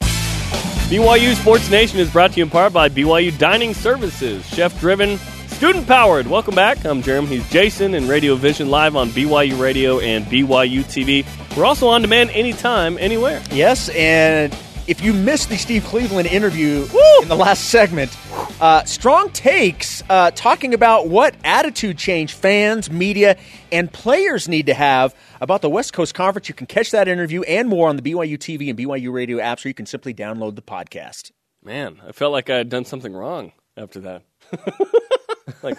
BYU 0.00 1.34
Sports 1.34 1.68
Nation 1.70 1.98
is 1.98 2.10
brought 2.10 2.32
to 2.32 2.38
you 2.38 2.44
in 2.44 2.50
part 2.50 2.72
by 2.72 2.88
BYU 2.88 3.36
Dining 3.36 3.74
Services, 3.74 4.46
chef 4.46 4.80
driven, 4.80 5.18
student 5.58 5.88
powered. 5.88 6.28
Welcome 6.28 6.54
back. 6.54 6.84
I'm 6.84 7.02
Jeremy. 7.02 7.26
He's 7.26 7.50
Jason 7.50 7.94
and 7.94 8.08
Radio 8.08 8.36
Vision 8.36 8.70
live 8.70 8.94
on 8.94 9.08
BYU 9.08 9.58
Radio 9.58 9.98
and 9.98 10.24
BYU 10.26 10.84
TV. 10.84 11.26
We're 11.56 11.64
also 11.64 11.88
on 11.88 12.00
demand 12.00 12.30
anytime, 12.30 12.96
anywhere. 12.96 13.42
Yes, 13.50 13.88
and 13.88 14.56
if 14.86 15.02
you 15.02 15.12
missed 15.12 15.48
the 15.48 15.56
Steve 15.56 15.82
Cleveland 15.82 16.28
interview 16.28 16.86
in 17.22 17.28
the 17.28 17.34
last 17.34 17.70
segment, 17.70 18.16
uh, 18.60 18.84
strong 18.84 19.30
takes 19.30 20.00
uh, 20.08 20.30
talking 20.30 20.74
about 20.74 21.08
what 21.08 21.34
attitude 21.42 21.98
change 21.98 22.34
fans, 22.34 22.88
media, 22.88 23.36
and 23.72 23.92
players 23.92 24.46
need 24.46 24.66
to 24.66 24.74
have 24.74 25.12
about 25.40 25.60
the 25.60 25.68
West 25.68 25.92
Coast 25.92 26.14
Conference. 26.14 26.48
You 26.48 26.54
can 26.54 26.68
catch 26.68 26.92
that 26.92 27.08
interview 27.08 27.42
and 27.42 27.68
more 27.68 27.88
on 27.88 27.96
the 27.96 28.02
BYU 28.02 28.38
TV 28.38 28.70
and 28.70 28.78
BYU 28.78 29.12
Radio 29.12 29.38
apps, 29.38 29.64
or 29.64 29.68
you 29.68 29.74
can 29.74 29.86
simply 29.86 30.14
download 30.14 30.54
the 30.54 30.62
podcast. 30.62 31.32
Man, 31.64 32.00
I 32.06 32.12
felt 32.12 32.30
like 32.30 32.48
I 32.48 32.58
had 32.58 32.68
done 32.68 32.84
something 32.84 33.12
wrong 33.12 33.50
after 33.76 33.98
that. 33.98 34.22
like, 35.62 35.78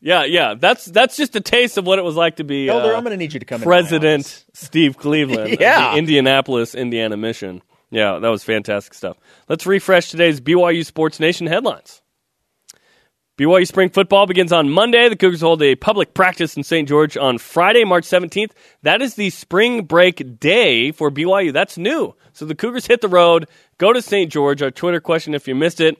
yeah, 0.00 0.24
yeah, 0.24 0.54
that's 0.58 0.84
that's 0.86 1.16
just 1.16 1.34
a 1.36 1.40
taste 1.40 1.78
of 1.78 1.86
what 1.86 1.98
it 1.98 2.02
was 2.02 2.16
like 2.16 2.36
to 2.36 2.44
be 2.44 2.68
Elder, 2.68 2.94
uh, 2.94 2.96
I'm 2.96 3.02
going 3.04 3.12
to 3.12 3.16
need 3.16 3.32
you 3.32 3.40
to 3.40 3.46
come 3.46 3.62
in. 3.62 3.66
President 3.66 4.44
Steve 4.52 4.96
Cleveland 4.96 5.56
Yeah. 5.60 5.92
the 5.92 5.98
Indianapolis, 5.98 6.74
Indiana 6.74 7.16
mission. 7.16 7.62
Yeah, 7.90 8.18
that 8.18 8.28
was 8.28 8.42
fantastic 8.44 8.94
stuff. 8.94 9.16
Let's 9.48 9.64
refresh 9.66 10.10
today's 10.10 10.40
BYU 10.40 10.84
Sports 10.84 11.20
Nation 11.20 11.46
headlines. 11.46 12.02
BYU 13.38 13.66
spring 13.66 13.90
football 13.90 14.26
begins 14.26 14.50
on 14.50 14.70
Monday. 14.70 15.08
The 15.10 15.16
Cougars 15.16 15.42
hold 15.42 15.62
a 15.62 15.74
public 15.76 16.14
practice 16.14 16.56
in 16.56 16.62
St. 16.62 16.88
George 16.88 17.18
on 17.18 17.36
Friday, 17.36 17.84
March 17.84 18.04
17th. 18.04 18.52
That 18.82 19.02
is 19.02 19.14
the 19.14 19.28
spring 19.28 19.84
break 19.84 20.40
day 20.40 20.90
for 20.90 21.10
BYU. 21.10 21.52
That's 21.52 21.76
new. 21.76 22.14
So 22.32 22.46
the 22.46 22.54
Cougars 22.54 22.86
hit 22.86 23.02
the 23.02 23.08
road, 23.08 23.46
go 23.78 23.92
to 23.92 24.00
St. 24.00 24.32
George. 24.32 24.62
Our 24.62 24.70
Twitter 24.70 25.00
question, 25.00 25.34
if 25.34 25.46
you 25.46 25.54
missed 25.54 25.80
it, 25.82 25.98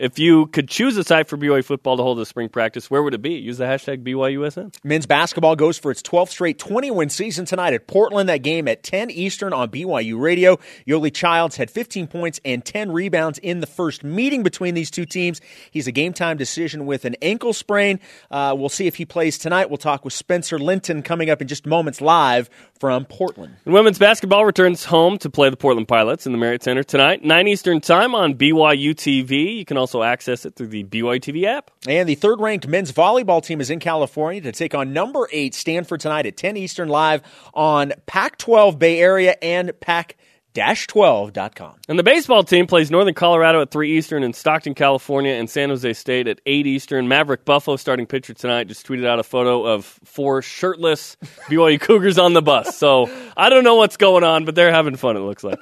if 0.00 0.18
you 0.18 0.46
could 0.46 0.66
choose 0.66 0.96
a 0.96 1.04
site 1.04 1.28
for 1.28 1.36
BYU 1.36 1.62
football 1.62 1.98
to 1.98 2.02
hold 2.02 2.18
a 2.20 2.24
spring 2.24 2.48
practice, 2.48 2.90
where 2.90 3.02
would 3.02 3.12
it 3.12 3.20
be? 3.20 3.34
Use 3.34 3.58
the 3.58 3.64
hashtag 3.64 4.02
BYUSN. 4.02 4.74
Men's 4.82 5.04
basketball 5.04 5.56
goes 5.56 5.78
for 5.78 5.90
its 5.90 6.00
12th 6.00 6.30
straight 6.30 6.58
20 6.58 6.90
win 6.90 7.10
season 7.10 7.44
tonight 7.44 7.74
at 7.74 7.86
Portland. 7.86 8.30
That 8.30 8.38
game 8.38 8.66
at 8.66 8.82
10 8.82 9.10
Eastern 9.10 9.52
on 9.52 9.68
BYU 9.68 10.18
Radio. 10.18 10.58
Yoeli 10.86 11.12
Childs 11.12 11.56
had 11.56 11.70
15 11.70 12.06
points 12.06 12.40
and 12.46 12.64
10 12.64 12.92
rebounds 12.92 13.38
in 13.38 13.60
the 13.60 13.66
first 13.66 14.02
meeting 14.02 14.42
between 14.42 14.74
these 14.74 14.90
two 14.90 15.04
teams. 15.04 15.42
He's 15.70 15.86
a 15.86 15.92
game 15.92 16.14
time 16.14 16.38
decision 16.38 16.86
with 16.86 17.04
an 17.04 17.16
ankle 17.20 17.52
sprain. 17.52 18.00
Uh, 18.30 18.54
we'll 18.56 18.70
see 18.70 18.86
if 18.86 18.96
he 18.96 19.04
plays 19.04 19.36
tonight. 19.36 19.68
We'll 19.68 19.76
talk 19.76 20.04
with 20.04 20.14
Spencer 20.14 20.58
Linton 20.58 21.02
coming 21.02 21.28
up 21.28 21.42
in 21.42 21.48
just 21.48 21.66
moments 21.66 22.00
live 22.00 22.48
from 22.78 23.04
Portland. 23.04 23.56
And 23.66 23.74
women's 23.74 23.98
basketball 23.98 24.46
returns 24.46 24.84
home 24.84 25.18
to 25.18 25.28
play 25.28 25.50
the 25.50 25.56
Portland 25.58 25.88
Pilots 25.88 26.24
in 26.24 26.32
the 26.32 26.38
Marriott 26.38 26.62
Center 26.62 26.82
tonight, 26.82 27.22
9 27.22 27.48
Eastern 27.48 27.82
Time 27.82 28.14
on 28.14 28.34
BYU 28.34 28.94
TV. 28.94 29.58
You 29.58 29.66
can 29.66 29.76
also 29.76 29.89
access 30.02 30.44
it 30.46 30.54
through 30.56 30.68
the 30.68 30.84
BYU 30.84 31.20
TV 31.20 31.44
app. 31.44 31.70
And 31.86 32.08
the 32.08 32.14
third 32.14 32.40
ranked 32.40 32.66
men's 32.66 32.92
volleyball 32.92 33.42
team 33.44 33.60
is 33.60 33.70
in 33.70 33.80
California 33.80 34.40
to 34.42 34.52
take 34.52 34.74
on 34.74 34.92
number 34.92 35.28
eight 35.32 35.54
Stanford 35.54 36.00
tonight 36.00 36.26
at 36.26 36.36
10 36.36 36.56
Eastern 36.56 36.88
live 36.88 37.22
on 37.52 37.92
Pac 38.06 38.38
12 38.38 38.78
Bay 38.78 39.00
Area 39.00 39.36
and 39.42 39.78
Pac 39.80 40.16
12.com. 40.54 41.76
And 41.88 41.98
the 41.98 42.02
baseball 42.02 42.42
team 42.42 42.66
plays 42.66 42.90
Northern 42.90 43.14
Colorado 43.14 43.60
at 43.62 43.70
3 43.70 43.96
Eastern 43.96 44.22
and 44.22 44.34
Stockton, 44.34 44.74
California, 44.74 45.32
and 45.32 45.48
San 45.48 45.68
Jose 45.68 45.92
State 45.92 46.26
at 46.26 46.40
8 46.46 46.66
Eastern. 46.66 47.08
Maverick 47.08 47.44
Buffo, 47.44 47.76
starting 47.76 48.06
pitcher 48.06 48.34
tonight, 48.34 48.64
just 48.68 48.86
tweeted 48.86 49.06
out 49.06 49.18
a 49.18 49.22
photo 49.22 49.64
of 49.64 49.84
four 49.84 50.42
shirtless 50.42 51.16
BYU 51.48 51.80
Cougars 51.80 52.18
on 52.18 52.32
the 52.32 52.42
bus. 52.42 52.76
So 52.76 53.08
I 53.36 53.48
don't 53.48 53.64
know 53.64 53.76
what's 53.76 53.96
going 53.96 54.24
on, 54.24 54.44
but 54.44 54.54
they're 54.54 54.72
having 54.72 54.96
fun, 54.96 55.16
it 55.16 55.20
looks 55.20 55.44
like. 55.44 55.58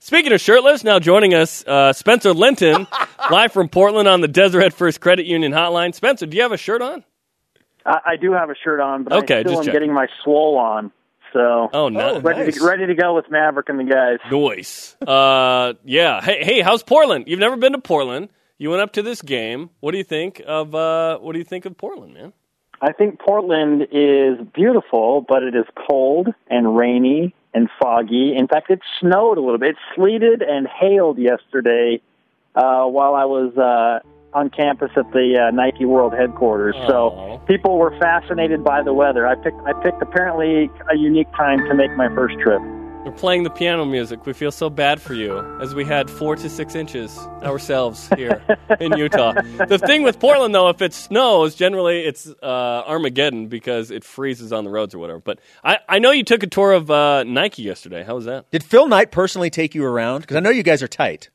Speaking 0.00 0.32
of 0.32 0.40
shirtless, 0.40 0.82
now 0.84 0.98
joining 0.98 1.34
us, 1.34 1.64
uh, 1.66 1.92
Spencer 1.92 2.32
Linton, 2.32 2.86
live 3.30 3.52
from 3.52 3.68
Portland 3.68 4.08
on 4.08 4.20
the 4.20 4.28
Deseret 4.28 4.72
First 4.72 5.00
Credit 5.00 5.26
Union 5.26 5.52
hotline. 5.52 5.94
Spencer, 5.94 6.26
do 6.26 6.36
you 6.36 6.42
have 6.42 6.52
a 6.52 6.56
shirt 6.56 6.82
on? 6.82 7.04
I, 7.86 7.98
I 8.06 8.16
do 8.16 8.32
have 8.32 8.50
a 8.50 8.54
shirt 8.62 8.80
on, 8.80 9.04
but 9.04 9.12
Okay, 9.24 9.38
I 9.38 9.40
still 9.42 9.52
just 9.52 9.60
am 9.60 9.64
checking. 9.66 9.72
getting 9.80 9.94
my 9.94 10.06
swole 10.22 10.56
on. 10.58 10.90
So 11.32 11.70
Oh, 11.72 11.88
no. 11.88 12.20
ready 12.20 12.44
nice. 12.44 12.58
to 12.58 12.66
ready 12.66 12.86
to 12.86 12.94
go 12.94 13.14
with 13.14 13.30
Maverick 13.30 13.68
and 13.68 13.78
the 13.78 13.84
guys. 13.84 14.18
Noise. 14.30 14.96
Uh, 15.06 15.74
yeah. 15.84 16.20
Hey, 16.20 16.44
hey, 16.44 16.60
how's 16.60 16.82
Portland? 16.82 17.24
You've 17.28 17.40
never 17.40 17.56
been 17.56 17.72
to 17.72 17.78
Portland. 17.78 18.28
You 18.58 18.70
went 18.70 18.82
up 18.82 18.92
to 18.94 19.02
this 19.02 19.22
game. 19.22 19.70
What 19.80 19.92
do 19.92 19.98
you 19.98 20.04
think 20.04 20.42
of 20.46 20.74
uh, 20.74 21.18
what 21.18 21.32
do 21.32 21.38
you 21.38 21.44
think 21.44 21.64
of 21.64 21.76
Portland, 21.76 22.14
man? 22.14 22.32
I 22.80 22.92
think 22.92 23.20
Portland 23.20 23.86
is 23.92 24.38
beautiful, 24.54 25.24
but 25.26 25.42
it 25.44 25.54
is 25.54 25.64
cold 25.88 26.28
and 26.48 26.76
rainy 26.76 27.34
and 27.54 27.68
foggy. 27.80 28.34
In 28.36 28.48
fact, 28.48 28.70
it 28.70 28.80
snowed 29.00 29.38
a 29.38 29.40
little 29.40 29.58
bit. 29.58 29.70
It 29.70 29.76
sleeted 29.94 30.42
and 30.42 30.66
hailed 30.66 31.18
yesterday 31.18 32.00
uh, 32.54 32.84
while 32.86 33.14
I 33.14 33.24
was 33.26 33.56
uh, 33.56 34.00
on 34.34 34.50
campus 34.50 34.90
at 34.96 35.10
the 35.12 35.48
uh, 35.48 35.50
Nike 35.50 35.84
World 35.84 36.12
headquarters. 36.14 36.74
Aw. 36.76 36.86
So 36.88 37.42
people 37.46 37.78
were 37.78 37.96
fascinated 37.98 38.64
by 38.64 38.82
the 38.82 38.92
weather. 38.92 39.26
I 39.26 39.34
picked 39.34 39.60
I 39.66 39.72
picked 39.82 40.02
apparently 40.02 40.70
a 40.90 40.96
unique 40.96 41.30
time 41.36 41.58
to 41.68 41.74
make 41.74 41.94
my 41.96 42.08
first 42.14 42.38
trip. 42.40 42.60
We're 43.04 43.10
playing 43.10 43.42
the 43.42 43.50
piano 43.50 43.84
music. 43.84 44.26
We 44.26 44.32
feel 44.32 44.52
so 44.52 44.70
bad 44.70 45.02
for 45.02 45.12
you 45.12 45.36
as 45.60 45.74
we 45.74 45.84
had 45.84 46.08
four 46.08 46.36
to 46.36 46.48
six 46.48 46.76
inches 46.76 47.18
ourselves 47.42 48.08
here 48.16 48.40
in 48.80 48.96
Utah. 48.96 49.32
The 49.32 49.80
thing 49.84 50.04
with 50.04 50.20
Portland, 50.20 50.54
though, 50.54 50.68
if 50.68 50.80
it 50.80 50.94
snows, 50.94 51.56
generally 51.56 52.02
it's 52.02 52.28
uh, 52.28 52.84
Armageddon 52.86 53.48
because 53.48 53.90
it 53.90 54.04
freezes 54.04 54.52
on 54.52 54.62
the 54.62 54.70
roads 54.70 54.94
or 54.94 55.00
whatever. 55.00 55.18
But 55.18 55.40
I, 55.64 55.78
I 55.88 55.98
know 55.98 56.12
you 56.12 56.22
took 56.22 56.44
a 56.44 56.46
tour 56.46 56.70
of 56.70 56.92
uh, 56.92 57.24
Nike 57.24 57.62
yesterday. 57.62 58.04
How 58.04 58.14
was 58.14 58.26
that? 58.26 58.48
Did 58.52 58.62
Phil 58.62 58.86
Knight 58.86 59.10
personally 59.10 59.50
take 59.50 59.74
you 59.74 59.84
around? 59.84 60.20
Because 60.20 60.36
I 60.36 60.40
know 60.40 60.50
you 60.50 60.62
guys 60.62 60.80
are 60.80 60.88
tight. 60.88 61.28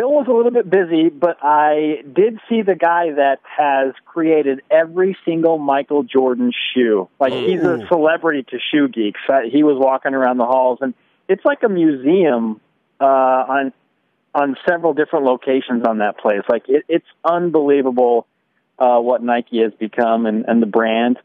Phil 0.00 0.10
was 0.10 0.28
a 0.28 0.32
little 0.32 0.50
bit 0.50 0.70
busy, 0.70 1.10
but 1.10 1.36
I 1.42 2.02
did 2.10 2.38
see 2.48 2.62
the 2.62 2.74
guy 2.74 3.12
that 3.12 3.40
has 3.44 3.92
created 4.06 4.62
every 4.70 5.14
single 5.26 5.58
Michael 5.58 6.04
Jordan 6.04 6.52
shoe. 6.72 7.10
Like 7.18 7.34
he's 7.34 7.60
a 7.60 7.86
celebrity 7.88 8.44
to 8.44 8.58
shoe 8.72 8.88
geeks. 8.88 9.20
He 9.52 9.62
was 9.62 9.76
walking 9.78 10.14
around 10.14 10.38
the 10.38 10.46
halls, 10.46 10.78
and 10.80 10.94
it's 11.28 11.44
like 11.44 11.62
a 11.64 11.68
museum 11.68 12.62
uh, 12.98 13.04
on 13.04 13.72
on 14.34 14.56
several 14.66 14.94
different 14.94 15.26
locations 15.26 15.84
on 15.86 15.98
that 15.98 16.16
place. 16.16 16.42
Like 16.48 16.62
it, 16.68 16.84
it's 16.88 17.08
unbelievable 17.22 18.26
uh, 18.78 19.00
what 19.00 19.22
Nike 19.22 19.60
has 19.60 19.72
become 19.78 20.24
and, 20.24 20.46
and 20.48 20.62
the 20.62 20.66
brand. 20.66 21.18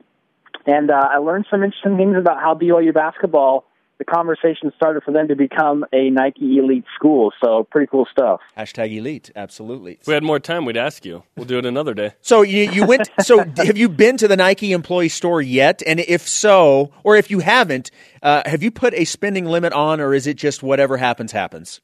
And 0.66 0.92
uh, 0.92 1.02
I 1.14 1.20
learned 1.20 1.46
some 1.50 1.64
interesting 1.64 1.96
things 1.96 2.18
about 2.18 2.42
how 2.42 2.56
BYU 2.56 2.94
basketball. 2.94 3.64
The 3.98 4.04
conversation 4.04 4.74
started 4.76 5.04
for 5.04 5.12
them 5.12 5.30
to 5.30 5.36
become 5.36 5.86
a 5.94 6.10
Nike 6.10 6.58
elite 6.58 6.84
school. 6.96 7.32
So 7.44 7.64
pretty 7.64 7.88
cool 7.88 8.06
stuff. 8.12 8.42
Hashtag 8.58 8.94
elite, 8.94 9.32
absolutely. 9.36 9.94
If 10.02 10.08
we 10.08 10.14
had 10.14 10.24
more 10.24 10.40
time, 10.40 10.66
we'd 10.66 10.76
ask 10.76 11.06
you. 11.06 11.24
We'll 11.38 11.46
do 11.46 11.58
it 11.58 11.66
another 11.66 11.94
day. 11.94 12.14
So 12.22 12.42
you, 12.42 12.72
you 12.72 12.86
went. 12.86 13.08
So 13.22 13.46
have 13.58 13.78
you 13.78 13.88
been 13.88 14.18
to 14.18 14.28
the 14.28 14.36
Nike 14.36 14.72
employee 14.72 15.10
store 15.10 15.42
yet? 15.42 15.82
And 15.86 16.00
if 16.00 16.28
so, 16.28 16.92
or 17.04 17.16
if 17.16 17.30
you 17.30 17.40
haven't, 17.40 17.92
uh, 18.24 18.42
have 18.46 18.64
you 18.64 18.72
put 18.72 18.94
a 18.96 19.06
spending 19.06 19.46
limit 19.46 19.74
on, 19.74 20.02
or 20.02 20.14
is 20.14 20.26
it 20.28 20.36
just 20.36 20.64
whatever 20.64 20.98
happens 20.98 21.32
happens? 21.32 21.82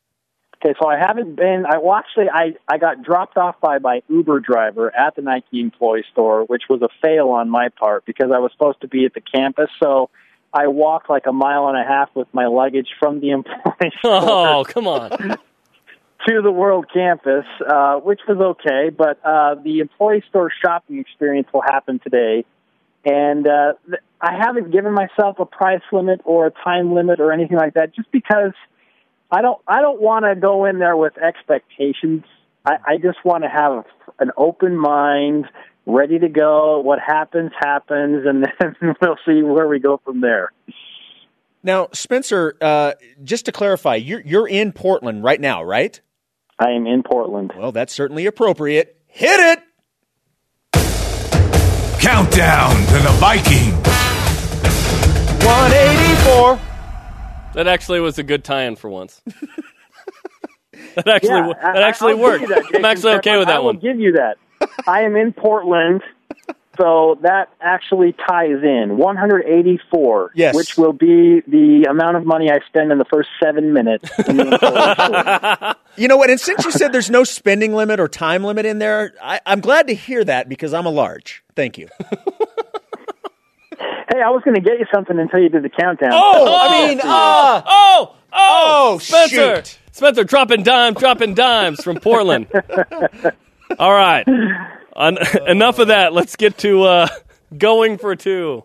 Okay, 0.63 0.75
so 0.79 0.87
I 0.87 0.97
haven't 0.97 1.35
been. 1.35 1.65
I 1.67 1.77
well, 1.79 1.95
actually 1.95 2.27
I 2.31 2.53
I 2.67 2.77
got 2.77 3.01
dropped 3.01 3.37
off 3.37 3.59
by 3.61 3.79
my 3.79 4.01
Uber 4.09 4.41
driver 4.41 4.95
at 4.95 5.15
the 5.15 5.21
Nike 5.21 5.59
employee 5.59 6.05
store, 6.11 6.43
which 6.43 6.63
was 6.69 6.81
a 6.81 6.89
fail 7.01 7.29
on 7.29 7.49
my 7.49 7.69
part 7.69 8.05
because 8.05 8.31
I 8.33 8.39
was 8.39 8.51
supposed 8.51 8.81
to 8.81 8.87
be 8.87 9.05
at 9.05 9.13
the 9.13 9.21
campus. 9.21 9.69
So 9.81 10.09
I 10.53 10.67
walked 10.67 11.09
like 11.09 11.23
a 11.27 11.31
mile 11.31 11.67
and 11.67 11.77
a 11.77 11.83
half 11.83 12.09
with 12.15 12.27
my 12.33 12.47
luggage 12.47 12.89
from 12.99 13.19
the 13.21 13.31
employee 13.31 13.91
store 13.99 13.99
Oh, 14.03 14.65
come 14.67 14.87
on. 14.87 15.09
to 16.27 16.41
the 16.41 16.51
World 16.51 16.87
Campus, 16.93 17.45
uh, 17.67 17.95
which 17.97 18.19
was 18.27 18.37
okay. 18.37 18.89
But 18.89 19.19
uh, 19.25 19.55
the 19.55 19.79
employee 19.79 20.23
store 20.29 20.51
shopping 20.63 20.99
experience 20.99 21.47
will 21.53 21.63
happen 21.63 21.99
today, 21.99 22.45
and 23.05 23.47
uh, 23.47 23.73
th- 23.87 24.01
I 24.19 24.37
haven't 24.37 24.71
given 24.71 24.93
myself 24.93 25.39
a 25.39 25.45
price 25.45 25.81
limit 25.91 26.21
or 26.25 26.47
a 26.47 26.51
time 26.51 26.93
limit 26.93 27.19
or 27.19 27.31
anything 27.31 27.57
like 27.57 27.73
that, 27.73 27.95
just 27.95 28.11
because 28.11 28.53
I 29.31 29.41
don't 29.41 29.59
I 29.67 29.81
don't 29.81 30.01
want 30.01 30.25
to 30.25 30.35
go 30.35 30.65
in 30.65 30.79
there 30.79 30.97
with 30.97 31.17
expectations. 31.17 32.23
I, 32.65 32.75
I 32.85 32.97
just 32.97 33.23
want 33.25 33.43
to 33.43 33.49
have 33.49 33.85
an 34.19 34.31
open 34.37 34.77
mind, 34.77 35.45
ready 35.85 36.19
to 36.19 36.29
go. 36.29 36.79
What 36.79 36.99
happens 37.05 37.51
happens, 37.59 38.25
and 38.25 38.45
then 38.59 38.95
we'll 39.01 39.17
see 39.25 39.41
where 39.41 39.67
we 39.67 39.79
go 39.79 39.99
from 40.03 40.21
there. 40.21 40.51
Now, 41.63 41.89
Spencer, 41.93 42.55
uh, 42.59 42.93
just 43.23 43.45
to 43.45 43.51
clarify, 43.51 43.95
you're 43.95 44.21
you're 44.21 44.47
in 44.47 44.71
Portland 44.71 45.23
right 45.23 45.39
now, 45.39 45.63
right? 45.63 45.99
I 46.59 46.71
am 46.71 46.85
in 46.87 47.03
Portland. 47.03 47.53
Well, 47.57 47.71
that's 47.71 47.93
certainly 47.93 48.25
appropriate. 48.25 48.97
Hit 49.07 49.39
it. 49.39 49.59
Countdown 51.99 52.71
to 52.87 52.93
the 52.93 53.15
Viking. 53.19 53.73
184. 55.45 56.59
That 57.53 57.67
actually 57.67 57.99
was 57.99 58.17
a 58.17 58.23
good 58.23 58.43
tie-in 58.43 58.75
for 58.75 58.89
once. 58.89 59.21
that 60.95 61.07
actually 61.07 61.29
Yeah, 61.29 61.53
that 61.73 61.83
actually 61.83 62.13
I, 62.13 62.15
worked. 62.15 62.47
that, 62.47 62.63
I'm 62.73 62.85
actually 62.85 63.13
okay 63.15 63.21
Stefan. 63.31 63.39
with 63.39 63.47
I 63.49 63.51
that 63.53 63.57
will 63.59 63.65
one. 63.73 63.79
give 63.79 63.99
you 63.99 64.13
that. 64.13 64.37
I 64.87 65.01
am 65.03 65.15
in 65.15 65.33
Portland, 65.33 66.01
So 66.79 67.17
that 67.21 67.49
actually 67.59 68.13
ties 68.27 68.63
in 68.63 68.97
184, 68.97 70.31
Yes. 70.35 70.55
which 70.55 70.77
will 70.77 70.93
be 70.93 71.41
the 71.47 71.85
amount 71.89 72.15
of 72.17 72.25
money 72.25 72.49
I 72.49 72.59
spend 72.67 72.91
in 72.91 72.97
the 72.97 73.05
first 73.05 73.29
seven 73.43 73.73
minutes. 73.73 74.09
In 74.27 74.37
the 74.37 74.47
employee 74.53 75.55
store. 75.57 75.75
You 75.97 76.07
know 76.07 76.15
what? 76.17 76.29
And 76.29 76.39
since 76.39 76.63
you 76.63 76.71
said 76.71 76.93
there's 76.93 77.09
no 77.09 77.23
spending 77.25 77.73
limit 77.75 77.99
or 77.99 78.07
time 78.07 78.43
limit 78.45 78.65
in 78.65 78.79
there, 78.79 79.13
I, 79.21 79.41
I'm 79.45 79.59
glad 79.59 79.87
to 79.87 79.93
hear 79.93 80.23
that 80.23 80.47
because 80.47 80.73
I'm 80.73 80.85
a 80.85 80.89
large. 80.91 81.43
Thank 81.55 81.77
you. 81.77 81.87
hey, 83.77 84.21
I 84.23 84.29
was 84.29 84.41
going 84.43 84.55
to 84.55 84.61
get 84.61 84.79
you 84.79 84.85
something 84.93 85.19
until 85.19 85.39
you 85.41 85.49
did 85.49 85.63
the 85.63 85.69
countdown. 85.69 86.11
Oh, 86.13 86.57
I 86.61 86.87
mean, 86.87 86.99
uh, 86.99 87.03
Oh, 87.05 87.63
oh, 87.67 88.15
Oh, 88.33 88.97
Spencer, 88.99 89.55
shoot. 89.57 89.77
Spencer, 89.91 90.23
dropping 90.23 90.63
dimes, 90.63 90.97
dropping 90.97 91.33
dimes 91.33 91.83
from 91.83 91.97
Portland. 91.97 92.47
All 93.79 93.91
right, 93.93 94.27
En- 94.95 95.17
enough 95.47 95.79
of 95.79 95.87
that. 95.87 96.13
Let's 96.13 96.35
get 96.35 96.57
to 96.59 96.83
uh, 96.83 97.07
going 97.57 97.97
for 97.97 98.15
two. 98.15 98.63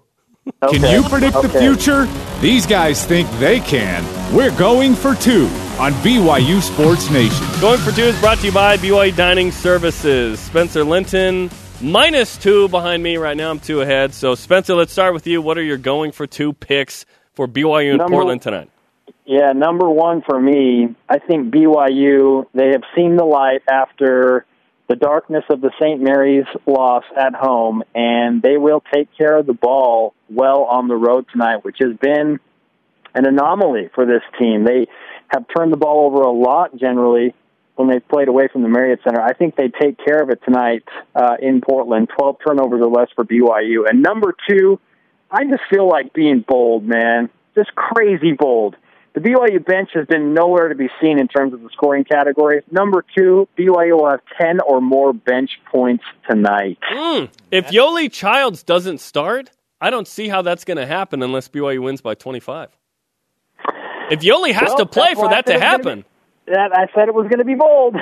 Can 0.70 0.82
you 0.82 1.09
predict 1.09 1.40
the 1.42 1.48
future? 1.48 2.07
These 2.40 2.66
guys 2.66 3.04
think 3.04 3.28
they 3.38 3.59
can. 3.61 4.04
We're 4.34 4.57
going 4.57 4.94
for 4.94 5.14
two 5.16 5.46
on 5.80 5.92
BYU 5.94 6.61
Sports 6.62 7.11
Nation. 7.11 7.44
Going 7.61 7.80
for 7.80 7.90
two 7.90 8.04
is 8.04 8.20
brought 8.20 8.38
to 8.38 8.46
you 8.46 8.52
by 8.52 8.76
BYU 8.76 9.14
Dining 9.16 9.50
Services. 9.50 10.38
Spencer 10.38 10.84
Linton 10.84 11.50
minus 11.80 12.36
two 12.36 12.68
behind 12.68 13.02
me 13.02 13.16
right 13.16 13.36
now. 13.36 13.50
I'm 13.50 13.59
two 13.59 13.80
ahead. 13.80 14.14
So 14.14 14.34
Spencer, 14.36 14.74
let's 14.76 14.92
start 14.92 15.14
with 15.14 15.26
you. 15.26 15.42
What 15.42 15.59
are 15.59 15.62
your 15.64 15.78
going 15.78 16.12
for 16.12 16.28
two 16.28 16.52
picks 16.52 17.07
for 17.34 17.48
BYU 17.48 17.92
in 17.92 17.96
Number- 17.98 18.12
Portland 18.12 18.42
tonight? 18.42 18.70
Yeah, 19.24 19.50
number 19.52 19.90
one 19.90 20.22
for 20.22 20.40
me, 20.40 20.94
I 21.09 21.18
think 21.18 21.52
BYU, 21.52 22.46
they 22.54 22.68
have 22.68 22.82
seen 22.94 23.16
the 23.16 23.24
light 23.24 23.62
after 23.68 24.46
the 24.89 24.97
darkness 24.97 25.45
of 25.51 25.61
the 25.61 25.72
St. 25.80 26.01
Mary's 26.01 26.47
loss 26.66 27.05
at 27.16 27.34
home, 27.34 27.82
and 27.95 28.41
they 28.41 28.57
will 28.57 28.82
take 28.95 29.09
care 29.16 29.37
of 29.37 29.47
the 29.47 29.53
ball 29.53 30.14
well 30.30 30.64
on 30.64 30.89
the 30.89 30.95
road 30.95 31.26
tonight, 31.32 31.64
which 31.64 31.78
has 31.80 31.97
been 32.01 32.39
an 33.14 33.26
anomaly 33.26 33.91
for 33.95 34.07
this 34.07 34.22
team. 34.39 34.64
They 34.64 34.87
have 35.28 35.45
turned 35.57 35.72
the 35.72 35.76
ball 35.76 36.07
over 36.07 36.22
a 36.22 36.30
lot 36.30 36.76
generally 36.76 37.34
when 37.74 37.89
they've 37.89 38.07
played 38.09 38.28
away 38.28 38.49
from 38.53 38.62
the 38.62 38.68
Marriott 38.68 39.01
Center. 39.05 39.20
I 39.20 39.34
think 39.34 39.57
they 39.57 39.68
take 39.68 39.99
care 40.05 40.22
of 40.22 40.30
it 40.30 40.41
tonight 40.45 40.84
uh, 41.14 41.37
in 41.41 41.61
Portland. 41.61 42.09
12 42.16 42.37
turnovers 42.47 42.80
or 42.82 42.91
less 42.91 43.09
for 43.14 43.24
BYU. 43.24 43.89
And 43.89 44.03
number 44.03 44.34
two, 44.49 44.80
I 45.30 45.45
just 45.45 45.62
feel 45.70 45.89
like 45.89 46.12
being 46.12 46.45
bold, 46.47 46.84
man. 46.84 47.28
Just 47.55 47.74
crazy 47.74 48.32
bold. 48.32 48.76
The 49.17 49.23
BYU 49.23 49.64
bench 49.64 49.89
has 49.95 50.07
been 50.07 50.35
nowhere 50.35 50.69
to 50.69 50.75
be 50.75 50.89
seen 51.01 51.19
in 51.19 51.27
terms 51.27 51.55
of 51.55 51.62
the 51.62 51.71
scoring 51.73 52.05
category. 52.05 52.62
Number 52.71 53.03
two, 53.17 53.49
BYU 53.59 53.93
will 53.99 54.11
have 54.11 54.21
10 54.39 54.61
or 54.61 54.83
more 54.83 55.14
bench 55.14 55.53
points 55.73 56.05
tonight. 56.29 56.77
Hmm. 56.83 57.25
If 57.51 57.69
Yoeli 57.69 58.12
Childs 58.12 58.62
doesn't 58.62 58.99
start, 59.01 59.51
I 59.81 59.89
don't 59.89 60.07
see 60.07 60.29
how 60.29 60.43
that's 60.43 60.64
going 60.67 60.77
to 60.77 60.85
happen 60.85 61.23
unless 61.23 61.49
BYU 61.49 61.83
wins 61.83 62.03
by 62.03 62.14
25. 62.14 62.69
If 64.11 64.21
Yoeli 64.21 64.53
has 64.53 64.69
Well, 64.69 64.77
to 64.81 64.87
play 64.87 65.14
for 65.14 65.31
that 65.31 65.47
to 65.47 65.53
it 65.53 65.55
was 65.55 65.62
gonna 65.62 65.71
happen, 65.71 66.05
That 66.49 66.77
I 66.77 66.87
said 66.95 67.09
it 67.09 67.14
was 67.14 67.25
going 67.25 67.39
to 67.39 67.45
be 67.47 67.55
bold. 67.55 67.97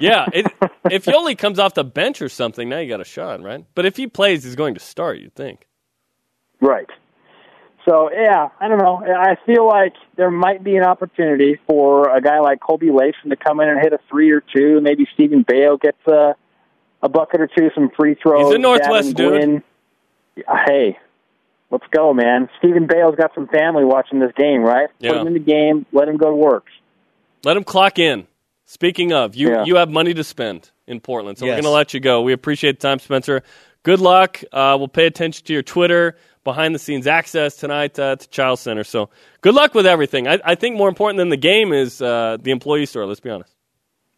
yeah. 0.00 0.24
It, 0.32 0.46
if 0.90 1.04
Yoeli 1.04 1.36
comes 1.36 1.58
off 1.58 1.74
the 1.74 1.84
bench 1.84 2.22
or 2.22 2.30
something, 2.30 2.70
now 2.70 2.78
you 2.78 2.88
got 2.88 3.02
a 3.02 3.04
shot, 3.04 3.42
right? 3.42 3.66
But 3.74 3.84
if 3.84 3.98
he 3.98 4.06
plays, 4.06 4.44
he's 4.44 4.56
going 4.56 4.72
to 4.76 4.80
start. 4.80 5.18
You'd 5.18 5.34
think. 5.34 5.68
Right. 6.62 6.88
So 7.84 8.10
yeah, 8.12 8.48
I 8.60 8.68
don't 8.68 8.78
know. 8.78 9.02
I 9.04 9.36
feel 9.44 9.66
like 9.66 9.92
there 10.16 10.30
might 10.30 10.64
be 10.64 10.76
an 10.76 10.84
opportunity 10.84 11.58
for 11.66 12.08
a 12.16 12.20
guy 12.20 12.40
like 12.40 12.60
Colby 12.60 12.90
Lason 12.90 13.30
to 13.30 13.36
come 13.36 13.60
in 13.60 13.68
and 13.68 13.78
hit 13.80 13.92
a 13.92 13.98
three 14.08 14.30
or 14.30 14.40
two. 14.40 14.80
Maybe 14.80 15.06
Steven 15.14 15.44
Beo 15.44 15.78
gets 15.80 15.98
a 16.06 16.34
a 17.02 17.08
bucket 17.08 17.40
or 17.42 17.46
two, 17.46 17.68
some 17.74 17.90
free 17.94 18.14
throws. 18.14 18.46
He's 18.46 18.54
a 18.54 18.58
Northwest 18.58 19.14
Davin 19.14 19.40
Guinn. 19.40 19.62
Hey, 20.66 20.98
let's 21.70 21.84
go, 21.90 22.14
man. 22.14 22.48
Steven 22.58 22.86
Beo's 22.88 23.16
got 23.16 23.32
some 23.34 23.46
family 23.48 23.84
watching 23.84 24.18
this 24.20 24.32
game, 24.36 24.62
right? 24.62 24.88
Yeah. 24.98 25.12
Put 25.12 25.20
him 25.20 25.26
in 25.28 25.32
the 25.34 25.38
game. 25.40 25.84
Let 25.92 26.08
him 26.08 26.16
go 26.16 26.30
to 26.30 26.36
work. 26.36 26.64
Let 27.44 27.56
him 27.58 27.64
clock 27.64 27.98
in. 27.98 28.26
Speaking 28.64 29.12
of, 29.12 29.34
you 29.36 29.50
Yeah. 29.50 29.64
you 29.64 29.76
have 29.76 29.90
money 29.90 30.14
to 30.14 30.24
spend 30.24 30.70
in 30.86 31.00
Portland, 31.00 31.36
so 31.36 31.44
we're 31.44 31.52
going 31.52 31.64
to 31.64 31.70
let 31.70 31.92
you 31.92 32.00
go. 32.00 32.22
We 32.22 32.32
appreciate 32.32 32.80
the 32.80 32.88
time, 32.88 32.98
Spencer. 32.98 33.42
Good 33.82 34.00
luck. 34.00 34.42
Uh, 34.50 34.76
we'll 34.78 34.88
pay 34.88 35.04
attention 35.06 35.44
to 35.46 35.52
your 35.52 35.62
Twitter 35.62 36.16
behind 36.44 36.74
the 36.74 36.78
scenes 36.78 37.06
access 37.06 37.56
tonight 37.56 37.98
uh, 37.98 38.16
to 38.16 38.28
Chiles 38.28 38.60
Center. 38.60 38.84
So 38.84 39.10
good 39.40 39.54
luck 39.54 39.74
with 39.74 39.86
everything. 39.86 40.28
I, 40.28 40.38
I 40.44 40.54
think 40.54 40.76
more 40.76 40.88
important 40.88 41.18
than 41.18 41.30
the 41.30 41.36
game 41.36 41.72
is 41.72 42.00
uh, 42.00 42.36
the 42.40 42.50
employee 42.50 42.86
store. 42.86 43.06
Let's 43.06 43.20
be 43.20 43.30
honest. 43.30 43.50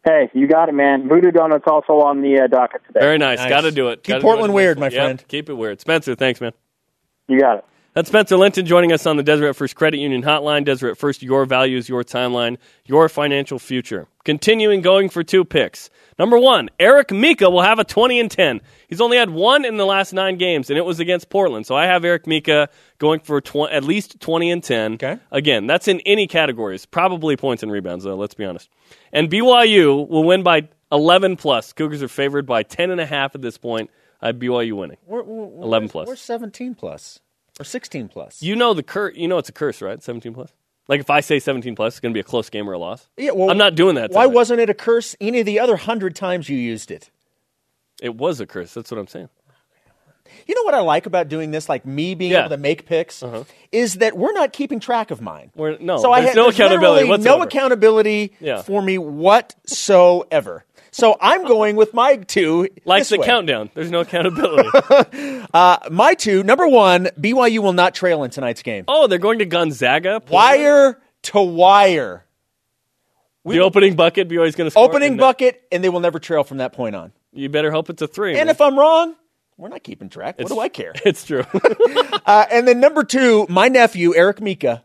Hey, 0.05 0.31
you 0.35 0.47
got 0.47 0.69
it, 0.69 0.73
man. 0.73 1.09
Voodoo 1.09 1.33
Donut's 1.33 1.65
also 1.67 1.95
on 1.95 2.21
the 2.23 2.41
uh, 2.43 2.47
docket 2.47 2.83
today. 2.87 3.01
Very 3.01 3.19
nice. 3.19 3.39
Nice. 3.39 3.49
Got 3.49 3.63
to 3.63 3.73
do 3.73 3.89
it. 3.89 4.05
Keep 4.05 4.15
Gotta 4.15 4.23
Portland 4.23 4.53
it. 4.53 4.55
weird, 4.55 4.79
my 4.79 4.87
Yep, 4.87 4.93
friend. 4.93 5.25
Keep 5.27 5.49
it 5.49 5.55
weird. 5.55 5.81
Spencer, 5.81 6.15
thanks, 6.15 6.41
man. 6.41 6.53
You 7.29 7.41
got 7.41 7.59
it. 7.59 7.65
That's 7.95 8.09
Spencer 8.11 8.37
Linton 8.37 8.67
joining 8.67 8.93
us 8.93 9.07
on 9.07 9.17
the 9.17 9.23
Deseret 9.23 9.57
First 9.57 9.75
Credit 9.75 9.99
Union 9.99 10.23
Hotline. 10.23 10.65
Deseret 10.67 10.97
First, 10.99 11.23
your 11.23 11.45
values, 11.47 11.89
your 11.89 12.05
timeline, 12.05 12.59
your 12.85 13.09
financial 13.09 13.59
future. 13.59 14.07
Continuing 14.25 14.83
going 14.83 15.09
for 15.09 15.25
two 15.25 15.45
picks. 15.45 15.89
Number 16.19 16.39
one, 16.39 16.71
Eric 16.81 17.11
Mika 17.11 17.51
will 17.51 17.63
have 17.63 17.79
a 17.79 17.85
20 17.85 18.21
and 18.21 18.31
10. 18.31 18.61
He's 18.89 19.01
only 19.01 19.19
had 19.19 19.31
one 19.31 19.65
in 19.65 19.77
the 19.77 19.85
last 19.85 20.13
nine 20.13 20.39
games, 20.39 20.71
and 20.71 20.79
it 20.79 20.85
was 20.85 20.99
against 20.99 21.29
Portland. 21.29 21.67
So 21.67 21.75
I 21.75 21.85
have 21.87 22.05
Eric 22.05 22.27
Mika 22.27 22.69
going 22.99 23.21
for 23.21 23.41
tw- 23.41 23.71
at 23.71 23.85
least 23.85 24.19
20 24.21 24.51
and 24.51 24.63
10. 24.65 24.95
Okay. 24.95 25.19
Again, 25.31 25.67
that's 25.67 25.89
in 25.89 26.01
any 26.01 26.27
categories. 26.27 26.87
Probably 26.87 27.37
points 27.37 27.63
and 27.63 27.71
rebounds, 27.71 28.05
though, 28.05 28.17
let's 28.17 28.35
be 28.35 28.45
honest. 28.45 28.71
And 29.13 29.29
BYU 29.31 30.09
will 30.09 30.25
win 30.25 30.43
by 30.43 30.69
11 30.91 31.37
plus. 31.37 31.73
Cougars 31.73 32.03
are 32.03 32.09
favored 32.09 32.47
by 32.47 32.63
10 32.63 32.91
and 32.91 33.01
a 33.01 33.07
half 33.07 33.35
at 33.35 33.43
this 33.43 33.59
point. 33.59 33.91
I 34.23 34.29
have 34.29 34.37
BYU 34.37 34.73
winning. 34.73 34.97
We're, 35.05 35.23
we're, 35.23 35.65
11 35.65 35.91
plus. 35.91 36.09
We're 36.09 36.17
17 36.17 36.75
plus 36.75 37.21
or 37.61 37.65
16 37.65 38.09
plus. 38.09 38.43
You 38.43 38.57
know 38.57 38.75
the 38.75 38.83
cur- 38.83 39.13
You 39.15 39.29
know 39.29 39.39
it's 39.39 39.49
a 39.49 39.53
curse, 39.53 39.83
right? 39.83 40.03
Seventeen 40.03 40.35
plus. 40.35 40.51
Like 40.89 41.01
if 41.01 41.11
I 41.11 41.21
say 41.21 41.39
seventeen 41.41 41.75
plus, 41.75 41.95
it's 41.95 42.01
going 42.01 42.13
to 42.13 42.17
be 42.17 42.21
a 42.21 42.25
close 42.25 42.49
game 42.51 42.69
or 42.71 42.73
a 42.75 42.79
loss. 42.79 43.09
yeah, 43.17 43.33
well, 43.33 43.51
I'm 43.51 43.59
not 43.59 43.75
doing 43.75 43.97
that. 43.97 44.11
Why 44.13 44.25
tonight. 44.25 44.35
wasn't 44.35 44.61
it 44.61 44.71
a 44.71 44.75
curse 44.75 45.17
any 45.21 45.41
of 45.41 45.47
the 45.47 45.59
other 45.61 45.77
hundred 45.77 46.15
times 46.15 46.49
you 46.49 46.57
used 46.57 46.91
it? 46.91 47.11
it 48.03 48.15
was 48.15 48.41
a 48.41 48.47
curse? 48.47 48.75
That's 48.75 48.91
what 48.91 48.99
I'm 48.99 49.07
saying. 49.07 49.29
You 50.47 50.55
know 50.55 50.63
what 50.65 50.75
I 50.75 50.81
like 50.81 51.07
about 51.07 51.29
doing 51.29 51.51
this, 51.51 51.69
like 51.69 51.87
me 51.87 52.15
being 52.15 52.31
Yeah. 52.33 52.39
Uh-huh. 52.39 52.47
able 52.47 52.57
to 52.57 52.63
make 52.63 52.85
picks, 52.87 53.23
is 53.73 53.95
that 53.95 54.17
we're 54.19 54.33
not 54.33 54.53
keeping 54.53 54.81
track 54.81 55.11
of 55.11 55.21
mine. 55.21 55.51
We're- 55.57 55.79
no, 55.81 55.97
so 55.99 56.13
I 56.13 56.21
had 56.21 56.37
no 56.37 56.49
accountability. 56.51 57.09
No 57.25 57.43
accountability 57.43 58.33
Yeah. 58.41 58.61
for 58.63 58.83
me 58.83 58.99
whatsoever. 58.99 60.65
So 60.97 61.15
I'm 61.21 61.45
going 61.45 61.77
with 61.77 61.93
my 61.93 62.17
two. 62.17 62.69
Like 62.87 63.07
the 63.07 63.19
way. 63.19 63.27
countdown. 63.27 63.69
There's 63.75 63.91
no 63.91 64.01
accountability. 64.01 64.71
My 65.93 66.15
two. 66.15 66.43
Number 66.43 66.67
one, 66.67 67.11
BYU 67.21 67.59
will 67.59 67.75
not 67.75 67.95
trail 67.95 68.25
in 68.25 68.31
tonight's 68.31 68.63
game. 68.63 68.85
oh, 68.89 69.07
they're 69.07 69.19
going 69.19 69.41
to 69.41 69.45
Gonzaga. 69.45 70.23
Wire 70.31 70.99
to 71.25 71.41
wire. 71.43 72.25
The 73.45 73.61
opening 73.61 73.95
bucket. 73.95 74.27
BYU's 74.31 74.57
going 74.57 74.71
to. 74.71 74.79
Opening 74.79 75.11
and 75.13 75.19
bucket, 75.19 75.63
and 75.71 75.85
they 75.85 75.91
will 75.91 76.01
never 76.01 76.19
trail 76.19 76.45
from 76.45 76.59
that 76.59 76.73
point 76.73 76.97
on. 76.97 77.13
You 77.31 77.51
better 77.51 77.71
hope 77.71 77.91
it's 77.91 78.01
a 78.01 78.09
three. 78.09 78.31
And 78.31 78.47
man. 78.47 78.49
if 78.49 78.63
I'm 78.63 78.79
wrong, 78.79 79.15
we're 79.59 79.69
not 79.69 79.83
keeping 79.83 80.09
track. 80.09 80.39
What 80.39 80.47
It's- 80.47 80.57
do 80.57 80.61
I 80.61 80.71
care? 80.71 80.95
it's 81.05 81.25
true. 81.25 81.45
Uh, 82.27 82.45
and 82.51 82.67
then 82.67 82.81
number 82.81 83.05
two, 83.05 83.47
my 83.49 83.69
nephew 83.69 84.13
Eric 84.17 84.41
Mika 84.41 84.83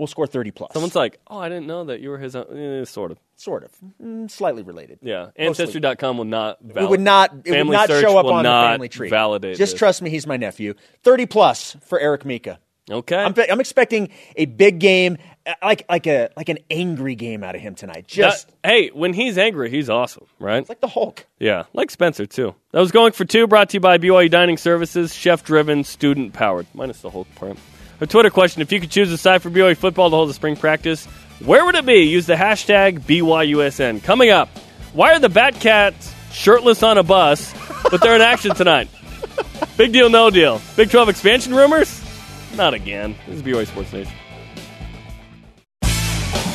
will 0.00 0.08
score 0.08 0.26
30 0.26 0.50
plus. 0.50 0.72
Someone's 0.72 0.96
like, 0.96 1.20
"Oh, 1.28 1.38
I 1.38 1.48
didn't 1.48 1.68
know 1.68 1.84
that 1.84 2.00
you 2.00 2.10
were 2.10 2.18
his." 2.18 2.34
own. 2.34 2.46
Eh, 2.56 2.84
sort 2.84 3.12
of. 3.12 3.18
sort 3.36 3.62
of 3.64 3.70
mm, 4.02 4.28
slightly 4.30 4.62
related. 4.62 4.98
Yeah. 5.02 5.26
Mostly. 5.38 5.46
Ancestry.com 5.46 6.16
will 6.18 6.24
not. 6.24 6.58
It 6.66 6.74
Valid- 6.74 6.90
would 6.90 7.00
not. 7.00 7.30
It 7.44 7.50
Family 7.52 7.76
would 7.76 7.88
not 7.88 7.88
show 8.00 8.18
up 8.18 8.26
on 8.26 8.42
not 8.42 8.62
the 8.62 8.72
family 8.72 8.88
tree. 8.88 9.10
Validate. 9.10 9.56
Just 9.56 9.72
this. 9.74 9.78
trust 9.78 10.02
me, 10.02 10.10
he's 10.10 10.26
my 10.26 10.36
nephew. 10.36 10.74
Thirty 11.04 11.26
plus 11.26 11.76
for 11.84 12.00
Eric 12.00 12.24
Mika. 12.24 12.58
Okay. 12.90 13.16
I'm, 13.16 13.34
I'm 13.50 13.60
expecting 13.60 14.08
a 14.34 14.46
big 14.46 14.80
game, 14.80 15.16
uh, 15.46 15.52
like 15.62 15.84
like 15.88 16.08
a 16.08 16.30
like 16.36 16.48
an 16.48 16.58
angry 16.70 17.14
game 17.14 17.44
out 17.44 17.54
of 17.54 17.60
him 17.60 17.76
tonight. 17.76 18.08
Just 18.08 18.48
That- 18.62 18.68
hey, 18.70 18.88
when 18.88 19.12
he's 19.12 19.38
angry, 19.38 19.70
he's 19.70 19.88
awesome, 19.88 20.26
right? 20.40 20.68
like 20.68 20.80
the 20.80 20.88
Hulk. 20.88 21.24
Yeah, 21.38 21.64
like 21.72 21.90
Spencer 21.92 22.26
too. 22.26 22.54
That 22.72 22.80
was 22.80 22.90
going 22.90 23.12
for 23.12 23.24
two. 23.24 23.46
Brought 23.46 23.70
to 23.70 23.76
you 23.76 23.80
by 23.80 23.98
BYU 23.98 24.28
Dining 24.28 24.56
Services, 24.56 25.14
chef-driven, 25.14 25.84
student-powered. 25.84 26.66
Minus 26.74 27.00
the 27.00 27.10
whole 27.10 27.26
part. 27.36 27.58
Our 28.00 28.06
Twitter 28.06 28.30
question: 28.30 28.62
If 28.62 28.72
you 28.72 28.80
could 28.80 28.90
choose 28.90 29.12
a 29.12 29.18
side 29.18 29.42
for 29.42 29.50
BYU 29.50 29.76
football 29.76 30.10
to 30.10 30.16
hold 30.16 30.30
a 30.30 30.32
spring 30.32 30.56
practice, 30.56 31.06
where 31.44 31.64
would 31.64 31.74
it 31.74 31.86
be? 31.86 32.02
Use 32.02 32.26
the 32.26 32.34
hashtag 32.34 33.00
BYUSN. 33.00 34.02
Coming 34.02 34.30
up, 34.30 34.48
why 34.92 35.12
are 35.12 35.18
the 35.18 35.28
Batcats 35.28 36.12
shirtless 36.32 36.82
on 36.82 36.98
a 36.98 37.02
bus, 37.02 37.54
but 37.90 38.00
they're 38.00 38.14
in 38.14 38.22
action 38.22 38.54
tonight? 38.54 38.88
Big 39.76 39.92
deal, 39.92 40.10
no 40.10 40.30
deal. 40.30 40.60
Big 40.76 40.90
12 40.90 41.08
expansion 41.08 41.54
rumors? 41.54 42.02
Not 42.56 42.74
again. 42.74 43.14
This 43.26 43.36
is 43.36 43.42
BYU 43.42 43.66
Sports 43.66 43.92
Nation. 43.92 44.12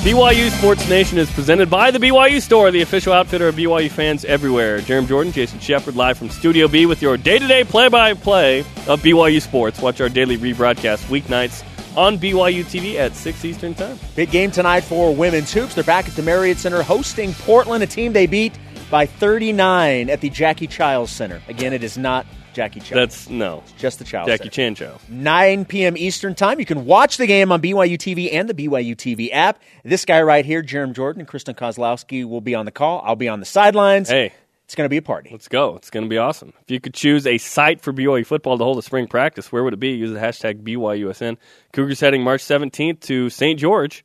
BYU 0.06 0.52
Sports 0.52 0.88
Nation 0.88 1.18
is 1.18 1.32
presented 1.32 1.68
by 1.68 1.90
the 1.90 1.98
BYU 1.98 2.40
Store, 2.40 2.70
the 2.70 2.84
official 2.84 3.12
outfitter 3.12 3.48
of 3.48 3.56
BYU 3.56 3.90
fans 3.90 4.24
everywhere. 4.24 4.80
Jarom 4.82 5.08
Jordan, 5.08 5.34
Jason 5.34 5.60
Shepard, 5.60 5.96
live 5.96 6.16
from 6.16 6.30
Studio 6.30 6.68
B 6.68 6.86
with 6.86 7.02
your 7.02 7.18
day-to-day 7.18 7.64
play-by-play 7.64 8.60
of 8.60 9.02
BYU 9.02 9.42
sports. 9.42 9.82
Watch 9.82 10.02
our 10.02 10.10
daily 10.10 10.38
rebroadcast 10.38 11.06
weeknights 11.06 11.64
on 11.98 12.20
BYU 12.20 12.64
TV 12.64 12.98
at 12.98 13.16
6 13.16 13.46
Eastern 13.46 13.74
Time. 13.74 13.98
Big 14.16 14.30
game 14.30 14.52
tonight 14.52 14.82
for 14.82 15.12
women's 15.12 15.52
hoops. 15.52 15.74
They're 15.74 15.84
back 15.84 16.08
at 16.08 16.14
the 16.14 16.22
Marriott 16.22 16.60
Center 16.60 16.84
hosting 16.84 17.34
Portland, 17.34 17.84
a 17.84 17.88
team 17.88 18.14
they 18.14 18.28
beat 18.28 18.54
by 18.92 19.08
39 19.08 20.12
at 20.12 20.22
the 20.22 20.30
Jackie 20.30 20.68
Chiles 20.68 21.10
Center. 21.10 21.42
Again, 21.48 21.74
it 21.74 21.84
is 21.84 21.98
not 21.98 22.28
Jackie 22.56 22.80
Chow. 22.80 22.96
That's 22.96 23.30
no. 23.30 23.64
just 23.78 24.00
the 24.00 24.06
Chow. 24.06 24.26
Jackie 24.26 24.46
Center. 24.46 24.50
Chan 24.56 24.76
Chow. 24.76 25.00
9 25.10 25.66
p.m. 25.66 25.96
Eastern 25.98 26.34
Time. 26.34 26.60
You 26.60 26.66
can 26.66 26.86
watch 26.86 27.18
the 27.18 27.28
game 27.28 27.52
on 27.52 27.62
BYU 27.62 27.98
TV 27.98 28.34
and 28.34 28.50
the 28.50 28.54
BYU 28.54 28.96
TV 28.96 29.30
app. 29.32 29.62
This 29.84 30.06
guy 30.06 30.22
right 30.22 30.46
here, 30.46 30.64
Jarom 30.64 30.94
Jordan 30.94 31.20
and 31.22 31.28
Kristen 31.28 31.54
Kozlowski, 31.54 32.28
will 32.28 32.42
be 32.42 32.56
on 32.56 32.66
the 32.66 32.72
call. 32.72 33.02
I'll 33.06 33.16
be 33.16 33.28
on 33.28 33.40
the 33.42 33.46
sidelines. 33.46 34.10
Hey, 34.10 34.34
It's 34.64 34.74
going 34.74 34.86
to 34.86 34.90
be 34.90 34.98
a 34.98 35.02
party. 35.02 35.30
let's 35.32 35.48
go. 35.50 35.76
It's 35.76 35.90
going 35.90 36.06
to 36.06 36.10
be 36.10 36.18
awesome. 36.18 36.54
If 36.62 36.72
you 36.72 36.80
could 36.80 36.94
choose 36.94 37.28
a 37.28 37.38
site 37.38 37.82
for 37.82 37.92
BYU 37.94 38.26
football 38.26 38.58
to 38.58 38.64
hold 38.64 38.78
a 38.78 38.82
spring 38.82 39.08
practice, 39.08 39.52
where 39.52 39.64
would 39.64 39.74
it 39.74 39.80
be? 39.80 39.90
Use 39.90 40.12
the 40.12 40.20
hashtag 40.20 40.64
BYUSN. 40.64 41.38
Cougars 41.74 42.00
heading 42.00 42.24
March 42.24 42.42
17th 42.42 43.02
to 43.02 43.30
St. 43.30 43.60
George 43.60 44.04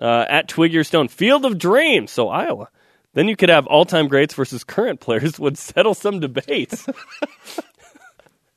uh, 0.00 0.24
at 0.28 0.48
Twiggier 0.48 0.86
Stone. 0.86 1.08
Field 1.08 1.44
of 1.44 1.58
Dreams, 1.58 2.10
so 2.10 2.28
Iowa. 2.30 2.68
Then 3.12 3.26
you 3.26 3.34
could 3.34 3.48
have 3.48 3.66
all 3.66 3.84
time 3.84 4.06
greats 4.06 4.34
versus 4.34 4.62
current 4.64 5.00
players 5.00 5.38
would 5.40 5.58
settle 5.58 5.94
some 5.94 6.20
debates. 6.20 6.86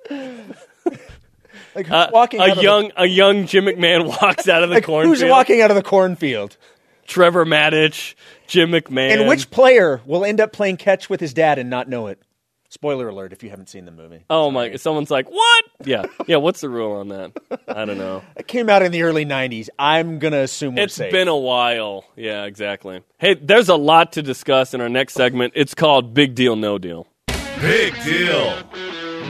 Like, 1.75 1.87
who's 1.87 1.93
Uh, 1.95 2.09
walking 2.13 2.39
out 2.39 2.49
a 2.49 2.51
of 2.51 2.57
the- 2.57 2.63
young 2.63 2.91
a 2.95 3.05
young 3.07 3.47
Jim 3.47 3.65
McMahon 3.65 4.05
walks 4.21 4.47
out 4.47 4.61
of 4.63 4.69
the 4.69 4.75
like, 4.75 4.83
cornfield. 4.85 5.17
who's 5.17 5.27
walking 5.27 5.59
out 5.61 5.71
of 5.71 5.75
the 5.75 5.81
cornfield? 5.83 6.55
Trevor 7.07 7.45
Matich, 7.45 8.13
Jim 8.47 8.71
McMahon. 8.71 9.19
And 9.19 9.27
which 9.27 9.49
player 9.49 9.99
will 10.05 10.23
end 10.23 10.39
up 10.39 10.53
playing 10.53 10.77
catch 10.77 11.09
with 11.09 11.19
his 11.19 11.33
dad 11.33 11.57
and 11.57 11.69
not 11.71 11.89
know 11.89 12.07
it? 12.07 12.19
Spoiler 12.69 13.07
alert 13.09 13.33
if 13.33 13.43
you 13.43 13.49
haven't 13.49 13.69
seen 13.69 13.85
the 13.85 13.91
movie. 13.91 14.23
Oh 14.29 14.49
my! 14.51 14.75
Someone's 14.77 15.09
like, 15.11 15.29
"What?" 15.29 15.63
Yeah, 15.83 16.05
yeah. 16.27 16.37
What's 16.37 16.61
the 16.61 16.69
rule 16.69 16.93
on 16.93 17.09
that? 17.09 17.31
I 17.67 17.85
don't 17.85 17.97
know. 17.99 18.23
It 18.35 18.47
came 18.47 18.67
out 18.69 18.81
in 18.83 18.91
the 18.91 19.03
early 19.03 19.25
90s. 19.25 19.69
I'm 19.77 20.17
going 20.19 20.31
to 20.33 20.39
assume 20.41 20.75
we're 20.75 20.83
It's 20.83 20.95
safe. 20.95 21.11
been 21.11 21.27
a 21.27 21.37
while. 21.37 22.03
Yeah, 22.15 22.45
exactly. 22.45 23.01
Hey, 23.19 23.35
there's 23.35 23.69
a 23.69 23.75
lot 23.75 24.13
to 24.13 24.21
discuss 24.23 24.73
in 24.73 24.81
our 24.81 24.89
next 24.89 25.13
segment. 25.13 25.53
It's 25.55 25.73
called 25.75 26.13
Big 26.15 26.33
Deal, 26.35 26.55
No 26.55 26.77
Deal. 26.79 27.05
Big 27.61 27.93
deal. 28.03 28.57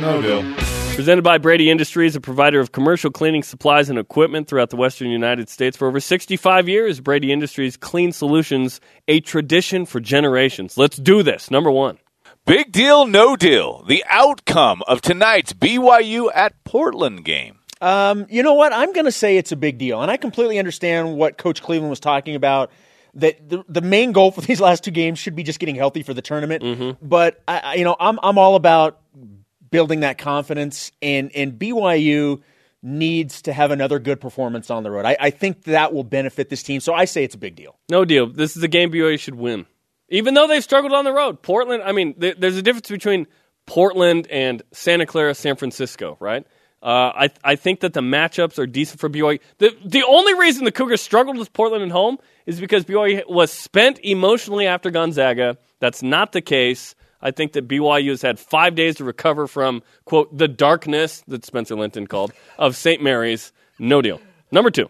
No 0.02 0.22
deal. 0.22 0.44
Presented 0.96 1.24
by 1.24 1.38
Brady 1.38 1.72
Industries, 1.72 2.16
a 2.16 2.22
provider 2.22 2.60
of 2.60 2.72
commercial 2.72 3.10
cleaning 3.10 3.42
supplies 3.42 3.90
and 3.90 3.98
equipment 3.98 4.48
throughout 4.48 4.70
the 4.70 4.76
western 4.76 5.10
United 5.10 5.50
States 5.50 5.76
for 5.78 5.88
over 5.88 6.00
65 6.00 6.70
years. 6.70 7.00
Brady 7.00 7.32
Industries 7.32 7.78
Clean 7.78 8.12
Solutions, 8.12 8.80
a 9.08 9.20
tradition 9.22 9.86
for 9.86 10.00
generations. 10.00 10.78
Let's 10.78 10.98
do 10.98 11.24
this. 11.24 11.50
Number 11.50 11.72
one. 11.72 11.98
Big 12.46 12.72
deal, 12.72 13.06
no 13.08 13.36
deal. 13.38 13.84
The 13.88 14.04
outcome 14.10 14.84
of 14.88 15.00
tonight's 15.02 15.54
BYU 15.54 16.30
at 16.36 16.62
Portland 16.66 17.24
game. 17.24 17.60
Um, 17.80 18.26
you 18.30 18.44
know 18.44 18.54
what? 18.54 18.74
I'm 18.74 18.92
going 18.94 19.06
to 19.06 19.12
say 19.12 19.38
it's 19.38 19.52
a 19.54 19.56
big 19.58 19.78
deal, 19.78 20.02
and 20.02 20.12
I 20.12 20.18
completely 20.18 20.60
understand 20.60 21.16
what 21.16 21.38
Coach 21.38 21.62
Cleveland 21.62 21.90
was 21.90 22.00
talking 22.02 22.36
about. 22.36 22.72
That 23.16 23.48
the, 23.48 23.64
the 23.70 23.82
main 23.82 24.12
goal 24.12 24.32
for 24.32 24.42
these 24.42 24.60
last 24.60 24.84
two 24.84 24.92
games 24.92 25.20
should 25.20 25.36
be 25.36 25.44
just 25.44 25.60
getting 25.60 25.76
healthy 25.76 26.04
for 26.04 26.14
the 26.14 26.22
tournament. 26.22 26.64
Mm-hmm. 26.64 27.06
But 27.08 27.42
I, 27.48 27.60
I- 27.60 27.74
you 27.76 27.84
know, 27.84 27.96
I'm 28.00 28.20
I'm 28.22 28.38
all 28.38 28.56
about 28.56 29.00
building 29.74 30.02
that 30.02 30.20
confidence, 30.20 30.92
and 31.02 31.32
and 31.36 31.54
BYU 31.54 32.42
needs 32.84 33.42
to 33.42 33.54
have 33.54 33.72
another 33.72 33.98
good 33.98 34.22
performance 34.22 34.70
on 34.70 34.84
the 34.84 34.92
road. 34.92 35.06
I, 35.06 35.18
I 35.20 35.30
think 35.32 35.64
that 35.64 35.94
will 35.94 36.04
benefit 36.04 36.50
this 36.50 36.62
team. 36.62 36.80
So 36.80 36.94
I 36.94 37.06
say 37.06 37.24
it's 37.24 37.34
a 37.34 37.40
big 37.40 37.56
deal. 37.56 37.76
No 37.90 38.06
deal. 38.06 38.28
This 38.28 38.56
is 38.56 38.62
a 38.62 38.68
game 38.68 38.92
BYU 38.92 39.20
should 39.20 39.36
win. 39.36 39.66
Even 40.10 40.36
though 40.36 40.48
they've 40.48 40.64
struggled 40.64 40.94
on 40.94 41.06
the 41.06 41.12
road. 41.14 41.42
Portland, 41.42 41.82
I 41.82 41.92
mean, 41.92 42.14
th- 42.14 42.36
there's 42.38 42.58
a 42.58 42.62
difference 42.62 42.90
between 42.90 43.26
Portland 43.66 44.28
and 44.30 44.62
Santa 44.74 45.06
Clara, 45.06 45.34
San 45.34 45.56
Francisco, 45.56 46.18
right? 46.20 46.46
Uh, 46.84 47.12
I, 47.16 47.30
I 47.44 47.56
think 47.56 47.80
that 47.80 47.94
the 47.94 48.02
matchups 48.02 48.60
are 48.60 48.68
decent 48.68 49.00
for 49.00 49.10
BYU. 49.10 49.40
The, 49.58 49.76
the 49.86 50.04
only 50.04 50.34
reason 50.36 50.66
the 50.66 50.72
Cougars 50.72 51.02
struggled 51.02 51.38
with 51.38 51.54
Portland 51.54 51.84
at 51.84 51.92
home 51.92 52.20
is 52.46 52.60
because 52.60 52.84
BYU 52.84 53.28
was 53.28 53.52
spent 53.52 54.00
emotionally 54.04 54.68
after 54.68 54.92
Gonzaga. 54.92 55.58
That's 55.80 56.04
not 56.04 56.34
the 56.34 56.42
case. 56.42 56.94
I 57.24 57.32
think 57.32 57.54
that 57.54 57.68
BYU 57.68 58.10
has 58.10 58.22
had 58.22 58.38
five 58.38 58.76
days 58.76 58.98
to 58.98 59.06
recover 59.06 59.48
from, 59.48 59.82
quote, 60.04 60.38
the 60.38 60.50
darkness 60.50 61.24
that 61.28 61.46
Spencer 61.46 61.76
Linton 61.76 62.06
called 62.06 62.34
of 62.60 62.76
St. 62.76 63.02
Mary's. 63.02 63.54
No 63.80 64.02
deal. 64.02 64.20
Number 64.52 64.70
two. 64.70 64.90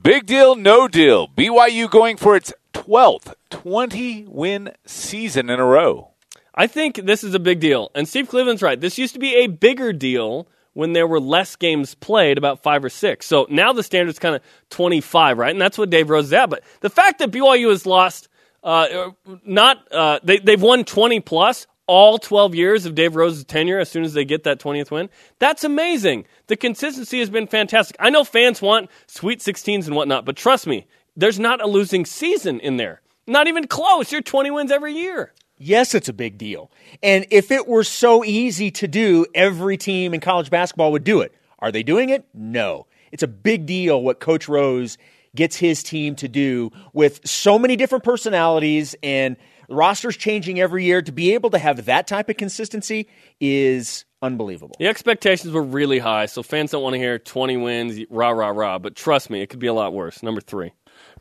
Big 0.00 0.26
deal, 0.26 0.54
no 0.54 0.88
deal. 0.88 1.28
BYU 1.28 1.90
going 1.90 2.16
for 2.16 2.34
its 2.34 2.52
12th 2.72 3.34
20 3.50 4.26
win 4.28 4.72
season 4.86 5.50
in 5.50 5.60
a 5.60 5.64
row. 5.64 6.08
I 6.54 6.66
think 6.66 6.96
this 6.96 7.24
is 7.24 7.34
a 7.34 7.38
big 7.38 7.60
deal. 7.60 7.90
And 7.94 8.08
Steve 8.08 8.28
Cleveland's 8.28 8.62
right. 8.62 8.80
This 8.80 8.98
used 8.98 9.14
to 9.14 9.20
be 9.20 9.34
a 9.36 9.46
bigger 9.48 9.92
deal 9.92 10.48
when 10.74 10.92
there 10.92 11.06
were 11.06 11.20
less 11.20 11.56
games 11.56 11.94
played, 11.94 12.38
about 12.38 12.62
five 12.62 12.84
or 12.84 12.88
six. 12.88 13.26
So 13.26 13.46
now 13.50 13.72
the 13.72 13.82
standard's 13.82 14.18
kind 14.18 14.34
of 14.34 14.42
25, 14.70 15.38
right? 15.38 15.50
And 15.50 15.60
that's 15.60 15.76
what 15.76 15.90
Dave 15.90 16.10
Rose 16.10 16.26
is 16.26 16.32
at. 16.32 16.48
But 16.48 16.62
the 16.80 16.90
fact 16.90 17.18
that 17.18 17.30
BYU 17.30 17.68
has 17.70 17.86
lost, 17.86 18.28
uh, 18.64 19.10
not, 19.44 19.92
uh, 19.92 20.20
they, 20.22 20.38
they've 20.38 20.60
won 20.60 20.84
20 20.84 21.20
plus 21.20 21.66
all 21.86 22.18
12 22.18 22.54
years 22.54 22.86
of 22.86 22.94
Dave 22.94 23.16
Rose's 23.16 23.44
tenure 23.44 23.78
as 23.78 23.90
soon 23.90 24.04
as 24.04 24.14
they 24.14 24.24
get 24.24 24.44
that 24.44 24.60
20th 24.60 24.90
win, 24.90 25.10
that's 25.38 25.64
amazing. 25.64 26.26
The 26.46 26.56
consistency 26.56 27.18
has 27.18 27.30
been 27.30 27.46
fantastic. 27.46 27.96
I 27.98 28.10
know 28.10 28.24
fans 28.24 28.62
want 28.62 28.90
Sweet 29.06 29.40
16s 29.40 29.86
and 29.86 29.96
whatnot, 29.96 30.24
but 30.24 30.36
trust 30.36 30.66
me, 30.66 30.86
there's 31.16 31.38
not 31.38 31.60
a 31.60 31.66
losing 31.66 32.06
season 32.06 32.60
in 32.60 32.76
there. 32.76 33.02
Not 33.26 33.46
even 33.46 33.66
close. 33.66 34.10
You're 34.10 34.22
20 34.22 34.50
wins 34.50 34.72
every 34.72 34.94
year. 34.94 35.32
Yes, 35.58 35.94
it's 35.94 36.08
a 36.08 36.12
big 36.12 36.38
deal. 36.38 36.70
And 37.02 37.26
if 37.30 37.52
it 37.52 37.68
were 37.68 37.84
so 37.84 38.24
easy 38.24 38.70
to 38.72 38.88
do, 38.88 39.26
every 39.34 39.76
team 39.76 40.12
in 40.12 40.20
college 40.20 40.50
basketball 40.50 40.90
would 40.92 41.04
do 41.04 41.20
it. 41.20 41.32
Are 41.60 41.70
they 41.70 41.84
doing 41.84 42.08
it? 42.08 42.26
No. 42.34 42.86
It's 43.12 43.22
a 43.22 43.28
big 43.28 43.66
deal 43.66 44.02
what 44.02 44.18
Coach 44.18 44.48
Rose 44.48 44.98
gets 45.34 45.56
his 45.56 45.82
team 45.82 46.14
to 46.16 46.28
do 46.28 46.70
with 46.92 47.20
so 47.26 47.58
many 47.58 47.76
different 47.76 48.04
personalities 48.04 48.94
and 49.02 49.36
rosters 49.68 50.16
changing 50.16 50.60
every 50.60 50.84
year. 50.84 51.02
To 51.02 51.12
be 51.12 51.34
able 51.34 51.50
to 51.50 51.58
have 51.58 51.86
that 51.86 52.06
type 52.06 52.28
of 52.28 52.36
consistency 52.36 53.08
is 53.40 54.04
unbelievable. 54.20 54.76
The 54.78 54.86
expectations 54.86 55.52
were 55.52 55.62
really 55.62 55.98
high, 55.98 56.26
so 56.26 56.42
fans 56.42 56.70
don't 56.70 56.82
want 56.82 56.94
to 56.94 56.98
hear 56.98 57.18
20 57.18 57.56
wins, 57.56 58.00
rah, 58.10 58.30
rah, 58.30 58.48
rah. 58.48 58.78
But 58.78 58.94
trust 58.94 59.30
me, 59.30 59.42
it 59.42 59.48
could 59.48 59.58
be 59.58 59.66
a 59.66 59.74
lot 59.74 59.92
worse. 59.92 60.22
Number 60.22 60.40
three. 60.40 60.72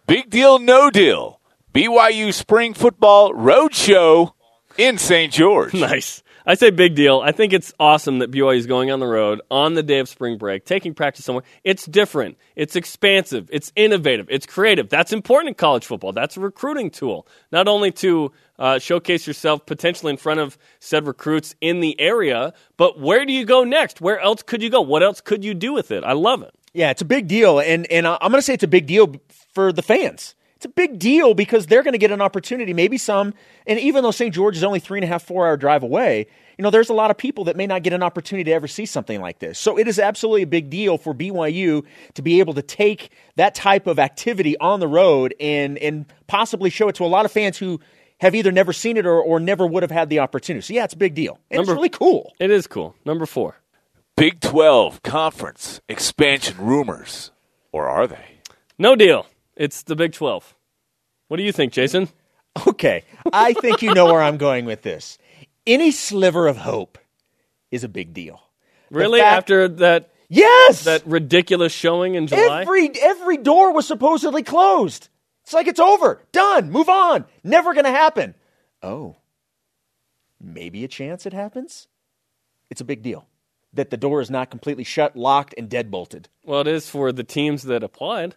Big 0.07 0.30
deal, 0.30 0.59
no 0.59 0.89
deal. 0.89 1.39
BYU 1.74 2.34
Spring 2.34 2.74
Football 2.74 3.34
Roadshow 3.34 4.34
in 4.78 4.97
St. 4.97 5.32
George. 5.32 5.74
Nice. 5.82 6.24
I 6.46 6.56
say 6.56 6.72
big 6.72 6.96
deal. 6.96 7.22
I 7.24 7.32
think 7.32 7.54
it's 7.54 7.74
awesome 7.80 8.20
that 8.20 8.32
BYU 8.32 8.58
is 8.58 8.66
going 8.66 8.92
on 8.92 9.00
the 9.00 9.08
road 9.08 9.42
on 9.52 9.74
the 9.74 9.84
day 9.84 10.00
of 10.00 10.10
spring 10.10 10.38
break, 10.38 10.66
taking 10.66 10.94
practice 10.94 11.26
somewhere. 11.26 11.44
It's 11.64 11.86
different. 11.86 12.38
It's 12.56 12.76
expansive. 12.76 13.50
It's 13.52 13.72
innovative. 13.76 14.28
It's 14.30 14.46
creative. 14.46 14.89
That's 14.89 15.14
important 15.14 15.50
in 15.50 15.56
college 15.56 15.86
football. 15.86 16.14
That's 16.14 16.38
a 16.38 16.39
recruiting 16.39 16.89
tool, 16.89 17.28
not 17.52 17.68
only 17.68 17.92
to 17.94 18.32
uh, 18.58 18.80
showcase 18.80 19.28
yourself 19.28 19.66
potentially 19.66 20.12
in 20.12 20.18
front 20.18 20.39
of 20.39 20.58
said 20.80 21.08
recruits 21.08 21.56
in 21.62 21.80
the 21.80 22.00
area, 22.00 22.54
but 22.78 23.00
where 23.00 23.26
do 23.26 23.34
you 23.34 23.46
go 23.46 23.64
next? 23.64 24.02
Where 24.02 24.20
else 24.20 24.42
could 24.44 24.62
you 24.62 24.70
go? 24.70 24.82
What 24.82 25.04
else 25.04 25.22
could 25.22 25.44
you 25.44 25.54
do 25.54 25.74
with 25.74 25.92
it? 25.92 26.04
I 26.04 26.14
love 26.14 26.42
it. 26.42 26.54
Yeah, 26.74 26.89
it's 26.89 27.02
a 27.02 27.06
big 27.06 27.28
deal, 27.28 27.60
and 27.60 27.86
and 27.92 28.08
I'm 28.08 28.18
going 28.20 28.36
to 28.36 28.42
say 28.42 28.54
it's 28.54 28.64
a 28.64 28.68
big 28.68 28.88
deal 28.88 29.16
for 29.54 29.74
the 29.74 29.82
fans. 29.82 30.36
It's 30.62 30.68
a 30.68 30.70
big 30.70 30.99
deal 30.99 31.34
because 31.34 31.66
they're 31.66 31.82
going 31.82 31.93
to 31.93 31.97
get 31.97 32.12
an 32.12 32.22
opportunity. 32.22 32.72
Maybe 32.72 32.99
some, 32.99 33.34
and 33.66 33.80
even 33.80 34.03
though 34.03 34.12
St. 34.12 34.32
George 34.32 34.55
is 34.55 34.64
only 34.64 34.80
three 34.80 34.99
and 34.99 35.03
a 35.03 35.07
half, 35.07 35.24
four 35.24 35.47
hour 35.47 35.57
drive 35.57 35.82
away, 35.82 36.28
you 36.55 36.62
know, 36.62 36.70
there's 36.70 36.91
a 36.91 36.93
lot 36.93 37.09
of 37.09 37.18
people 37.18 37.45
that 37.45 37.57
may 37.57 37.66
not 37.66 37.82
get 37.82 37.93
an 37.93 38.03
opportunity 38.03 38.43
to 38.43 38.51
ever 38.51 38.68
see 38.68 38.86
something 38.86 39.20
like 39.20 39.39
this. 39.39 39.57
So 39.57 39.80
it 39.80 39.88
is 39.88 39.97
absolutely 39.97 40.43
a 40.43 40.47
big 40.47 40.70
deal 40.70 40.99
for 40.99 41.16
BYU 41.16 41.84
to 42.14 42.22
be 42.22 42.38
able 42.41 42.53
to 42.53 42.62
take 42.62 43.09
that 43.38 43.55
type 43.55 43.88
of 43.88 43.97
activity 43.97 44.55
on 44.59 44.80
the 44.80 44.88
road 44.88 45.34
and 45.39 45.80
and 45.80 46.05
possibly 46.28 46.70
show 46.70 46.89
it 46.89 46.93
to 46.97 47.05
a 47.05 47.07
lot 47.07 47.26
of 47.26 47.32
fans 47.32 47.57
who 47.57 47.80
have 48.20 48.36
either 48.36 48.51
never 48.51 48.72
seen 48.72 48.97
it 48.97 49.07
or, 49.07 49.20
or 49.20 49.39
never 49.39 49.66
would 49.66 49.82
have 49.82 49.89
had 49.89 50.12
the 50.12 50.20
opportunity. 50.20 50.62
So 50.64 50.76
yeah, 50.76 50.84
it's 50.84 50.93
a 50.93 50.97
big 50.97 51.16
deal. 51.16 51.39
And 51.49 51.57
Number- 51.57 51.72
it's 51.72 51.76
really 51.76 51.89
cool. 51.89 52.34
It 52.39 52.51
is 52.51 52.68
cool. 52.68 52.93
Number 53.03 53.26
four. 53.26 53.55
Big 54.16 54.41
12 54.41 55.01
conference 55.01 55.82
expansion 55.89 56.57
rumors. 56.59 57.32
Or 57.72 57.89
are 57.89 58.05
they? 58.05 58.41
No 58.78 58.95
deal. 58.95 59.26
It's 59.62 59.84
the 59.84 59.95
Big 59.95 60.14
12. 60.14 60.55
What 61.28 61.38
do 61.38 61.43
you 61.43 61.51
think, 61.51 61.72
Jason? 61.72 62.09
Okay, 62.68 63.03
I 63.32 63.53
think 63.53 63.82
you 63.84 63.93
know 63.93 64.05
where 64.05 64.22
I'm 64.22 64.38
going 64.38 64.66
with 64.66 64.82
this. 64.82 65.18
Any 65.68 65.91
sliver 65.91 66.47
of 66.47 66.57
hope 66.57 66.97
is 67.70 67.84
a 67.84 67.88
big 67.88 68.12
deal. 68.14 68.41
Really? 68.89 69.20
fact- 69.20 69.38
After 69.38 69.68
that 69.70 70.09
Yes, 70.28 70.84
that 70.86 71.05
ridiculous 71.05 71.72
showing 71.72 72.16
in 72.16 72.26
July? 72.28 72.62
every 72.64 72.89
every 72.99 73.38
door 73.38 73.72
was 73.72 73.86
supposedly 73.88 74.43
closed. 74.43 75.09
It's 75.43 75.53
like 75.53 75.68
it's 75.68 75.80
over, 75.80 76.22
done, 76.32 76.72
move 76.72 76.89
on, 76.89 77.26
never 77.43 77.74
going 77.74 77.86
to 77.86 77.91
happen. 77.91 78.34
Oh, 78.82 79.16
maybe 80.41 80.84
a 80.84 80.88
chance 80.88 81.26
it 81.26 81.34
happens. 81.34 81.88
It's 82.70 82.82
a 82.82 82.86
big 82.86 83.01
deal 83.03 83.28
that 83.74 83.91
the 83.91 83.97
door 83.97 84.22
is 84.22 84.32
not 84.32 84.49
completely 84.49 84.84
shut, 84.84 85.16
locked, 85.16 85.53
and 85.57 85.70
deadbolted. 85.70 86.26
well, 86.43 86.62
it 86.62 86.68
is 86.68 86.89
for 86.89 87.12
the 87.12 87.24
teams 87.24 87.64
that 87.64 87.84
applied. 87.84 88.36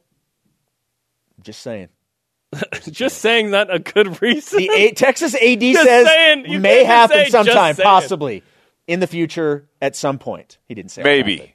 Just 1.43 1.61
saying. 1.63 1.89
Just 2.91 3.19
saying 3.19 3.51
that 3.51 3.73
a 3.73 3.79
good 3.79 4.21
reason. 4.23 4.59
The 4.59 4.71
A- 4.71 4.93
Texas 4.93 5.35
AD 5.35 5.61
Just 5.61 5.85
says 5.85 6.07
saying. 6.07 6.47
You 6.47 6.61
may 6.61 6.85
happen 6.85 7.25
say, 7.25 7.31
sometime, 7.31 7.77
possibly 7.77 8.43
in 8.87 9.01
the 9.01 9.07
future 9.07 9.69
at 9.83 9.97
some 9.97 10.19
point. 10.19 10.59
He 10.67 10.75
didn't 10.75 10.91
say 10.91 11.03
it. 11.03 11.05
Maybe. 11.05 11.55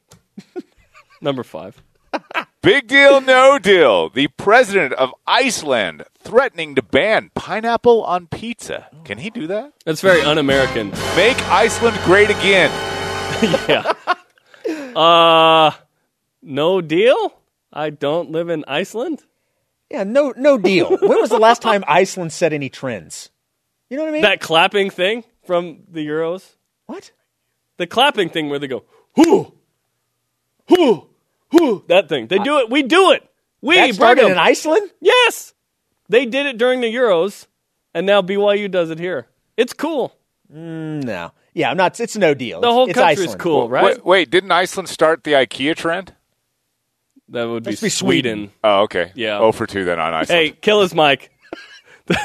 Number 1.21 1.43
five. 1.43 1.82
Big 2.61 2.88
deal, 2.88 3.21
no 3.21 3.57
deal. 3.59 4.09
The 4.09 4.27
president 4.30 4.93
of 4.93 5.13
Iceland 5.27 6.03
threatening 6.17 6.75
to 6.75 6.82
ban 6.82 7.30
pineapple 7.36 8.03
on 8.03 8.27
pizza. 8.27 8.88
Can 9.05 9.19
he 9.19 9.30
do 9.30 9.47
that? 9.47 9.73
That's 9.86 10.01
very 10.01 10.21
un-American. 10.21 10.89
Make 11.15 11.41
Iceland 11.49 11.97
great 12.03 12.30
again. 12.30 12.71
yeah. 13.69 13.93
Uh, 14.95 15.71
no 16.41 16.82
deal. 16.82 17.34
I 17.71 17.91
don't 17.91 18.32
live 18.32 18.49
in 18.49 18.65
Iceland. 18.67 19.23
Yeah, 19.90 20.04
no, 20.04 20.34
no 20.38 20.58
deal. 20.58 20.90
when 21.02 21.20
was 21.22 21.30
the 21.30 21.40
last 21.40 21.62
time 21.62 21.84
Iceland 21.88 22.32
set 22.32 22.54
any 22.54 22.70
trends? 22.70 23.30
You 23.90 23.98
know 23.98 24.04
what 24.04 24.10
I 24.10 24.14
mean? 24.14 24.22
That 24.22 24.40
clapping 24.40 24.90
thing 24.90 25.24
from 25.46 25.80
the 25.90 26.06
Euros. 26.06 26.56
what? 26.86 27.12
The 27.78 27.88
clapping 27.88 28.30
thing 28.30 28.50
where 28.50 28.60
they 28.60 28.68
go, 28.68 28.84
whoo, 29.16 29.54
whoo, 30.70 31.08
whoo. 31.52 31.84
That 31.88 32.10
thing. 32.10 32.28
They 32.28 32.38
do 32.40 32.60
it. 32.60 32.70
We 32.70 32.84
do 32.84 33.12
it. 33.12 33.28
We 33.62 33.76
That 33.76 33.96
started 33.96 34.22
Brigham. 34.22 34.34
in 34.34 34.38
Iceland? 34.38 34.90
Yes, 35.02 35.54
they 36.08 36.26
did 36.26 36.46
it 36.46 36.58
during 36.58 36.82
the 36.82 36.94
Euros, 36.94 37.48
and 37.94 38.06
now 38.06 38.22
BYU 38.22 38.70
does 38.70 38.90
it 38.90 39.00
here. 39.00 39.28
It's 39.58 39.74
cool. 39.74 40.16
Mm, 40.54 41.04
no. 41.04 41.32
Yeah, 41.54 41.72
I'm 41.72 41.78
not. 41.78 42.00
It's 42.00 42.16
no 42.16 42.34
deal. 42.34 42.62
The 42.62 42.72
whole 42.72 42.86
it's 42.90 42.94
country's 42.98 43.20
Iceland. 43.22 43.40
cool, 43.42 43.70
right? 43.70 43.84
Wait, 43.84 44.06
wait, 44.06 44.30
didn't 44.30 44.52
Iceland 44.52 44.88
start 44.90 45.24
the 45.24 45.34
IKEA 45.34 45.76
trend? 45.76 46.14
That 47.32 47.45
would 47.45 47.63
be, 47.63 47.71
be 47.71 47.75
Sweden. 47.75 47.89
Sweden. 47.91 48.51
Oh, 48.63 48.82
okay. 48.84 49.11
Yeah. 49.15 49.39
Oh 49.39 49.51
for 49.51 49.67
two 49.67 49.86
then 49.86 49.99
on 49.99 50.13
Iceland. 50.13 50.41
Hey, 50.41 50.51
kill 50.51 50.82
his 50.82 50.93
mic. 50.95 51.32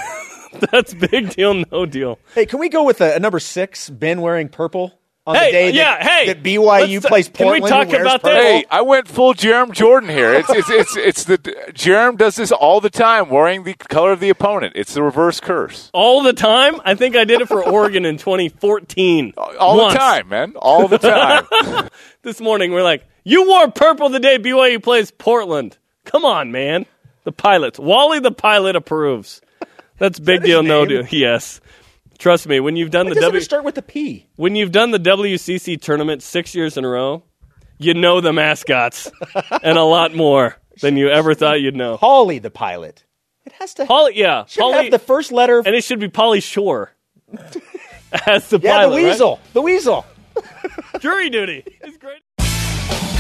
That's 0.71 0.95
big 0.95 1.31
deal, 1.35 1.55
no 1.71 1.85
deal. 1.85 2.19
Hey, 2.35 2.47
can 2.47 2.59
we 2.61 2.69
go 2.69 2.85
with 2.85 3.01
a, 3.01 3.17
a 3.17 3.19
number 3.19 3.41
six? 3.41 3.91
Ben 3.91 4.21
wearing 4.21 4.49
purple 4.49 4.99
on 5.27 5.35
Hey, 5.35 5.47
the 5.47 5.53
day 5.53 5.71
yeah, 5.73 5.99
that, 5.99 6.03
hey, 6.11 6.27
that 6.33 6.43
BYU 6.45 6.89
let's- 6.95 7.07
plays 7.07 7.29
can 7.29 7.51
we 7.53 7.61
talk 7.61 7.83
and 7.83 7.91
wears 7.93 8.03
about 8.03 8.23
that? 8.23 8.35
Hey, 8.43 8.65
I 8.71 8.83
went 8.83 9.09
full 9.09 9.35
Jarom 9.35 9.73
Jordan 9.73 10.09
here. 10.09 10.33
It's 10.33 10.49
it's 10.51 10.71
it's 10.71 10.97
it's 10.97 11.25
the 11.25 11.39
Jarom 11.73 12.17
does 12.17 12.37
this 12.37 12.53
all 12.53 12.81
the 12.81 12.89
time, 12.91 13.29
wearing 13.31 13.65
the 13.65 13.75
color 13.75 14.13
of 14.13 14.21
the 14.21 14.29
opponent. 14.31 14.75
It's 14.77 14.95
the 14.95 15.03
reverse 15.03 15.41
curse 15.41 15.91
All 15.93 16.23
the 16.23 16.33
time? 16.35 16.81
I 16.85 16.95
think 16.95 17.17
I 17.17 17.25
did 17.25 17.41
it 17.41 17.49
for 17.49 17.63
Oregon 17.69 18.05
in 18.05 18.17
2014. 18.17 19.35
all 19.59 19.77
Once. 19.77 19.93
the 19.95 19.99
time, 19.99 20.29
man, 20.29 20.53
all 20.57 20.89
the 20.89 20.99
time. 20.99 21.89
This 22.23 22.41
morning, 22.41 22.73
we're 22.73 22.83
like, 22.83 23.05
you 23.25 23.49
wore 23.49 23.71
purple 23.71 24.09
the 24.09 24.21
day 24.21 24.39
BYU 24.39 24.83
plays 24.83 25.11
Portland. 25.11 25.77
Come 26.05 26.25
on, 26.25 26.53
man. 26.53 26.87
The 27.25 27.33
pilots. 27.33 27.79
Wally 27.79 28.21
the 28.21 28.31
pilot 28.33 28.77
approves. 28.77 29.41
That's 29.99 30.19
big 30.21 30.41
his 30.41 30.49
deal, 30.49 30.63
no 30.63 30.85
deal. 30.85 31.07
Yes. 31.11 31.61
Trust 32.19 32.47
me, 32.47 32.61
when 32.61 32.77
you've 32.77 32.91
done 32.91 33.07
Why 33.09 33.15
the 33.15 33.21
W 33.23 33.41
start 33.41 33.65
with 33.65 33.77
a 33.79 33.83
P? 33.83 34.27
when 34.37 34.55
you've 34.57 34.73
done 34.73 34.91
the 34.91 34.99
WCC 34.99 35.81
tournament 35.81 36.23
six 36.23 36.55
years 36.55 36.77
in 36.77 36.85
a 36.85 36.89
row, 36.89 37.23
you 37.79 37.95
know 37.95 38.21
the 38.21 38.33
mascots 38.33 39.11
and 39.63 39.77
a 39.79 39.83
lot 39.83 40.15
more 40.15 40.57
than 40.81 40.97
you 40.97 41.09
ever 41.09 41.35
thought 41.35 41.61
you'd 41.61 41.77
know. 41.77 41.97
Holly 41.97 42.39
the 42.39 42.51
pilot. 42.51 43.05
It 43.47 43.53
has 43.53 43.75
to 43.75 43.87
Polly, 43.87 44.13
yeah, 44.17 44.45
should 44.47 44.73
have 44.75 44.91
the 44.91 44.99
first 44.99 45.33
letter. 45.33 45.59
and 45.65 45.75
it 45.75 45.85
should 45.85 46.01
be 46.01 46.09
Pauly 46.09 46.43
Shore 46.43 46.93
as 48.27 48.49
the 48.49 48.59
yeah, 48.59 48.79
pilot. 48.79 48.97
the 48.97 49.03
right? 49.03 49.11
weasel. 49.11 49.41
The 49.53 49.63
weasel. 49.63 50.07
Jury 51.01 51.31
duty. 51.31 51.63
It's 51.67 51.97
great. 51.99 52.23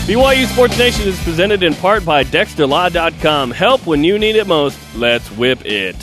BYU 0.05 0.45
Sports 0.45 0.77
Nation 0.77 1.09
is 1.09 1.19
presented 1.25 1.63
in 1.63 1.73
part 1.73 2.05
by 2.05 2.25
DexterLaw.com. 2.25 3.51
Help 3.51 3.87
when 3.87 4.05
you 4.05 4.19
need 4.19 4.37
it 4.37 4.47
most. 4.47 4.79
Let's 4.95 5.31
whip 5.31 5.65
it. 5.65 5.97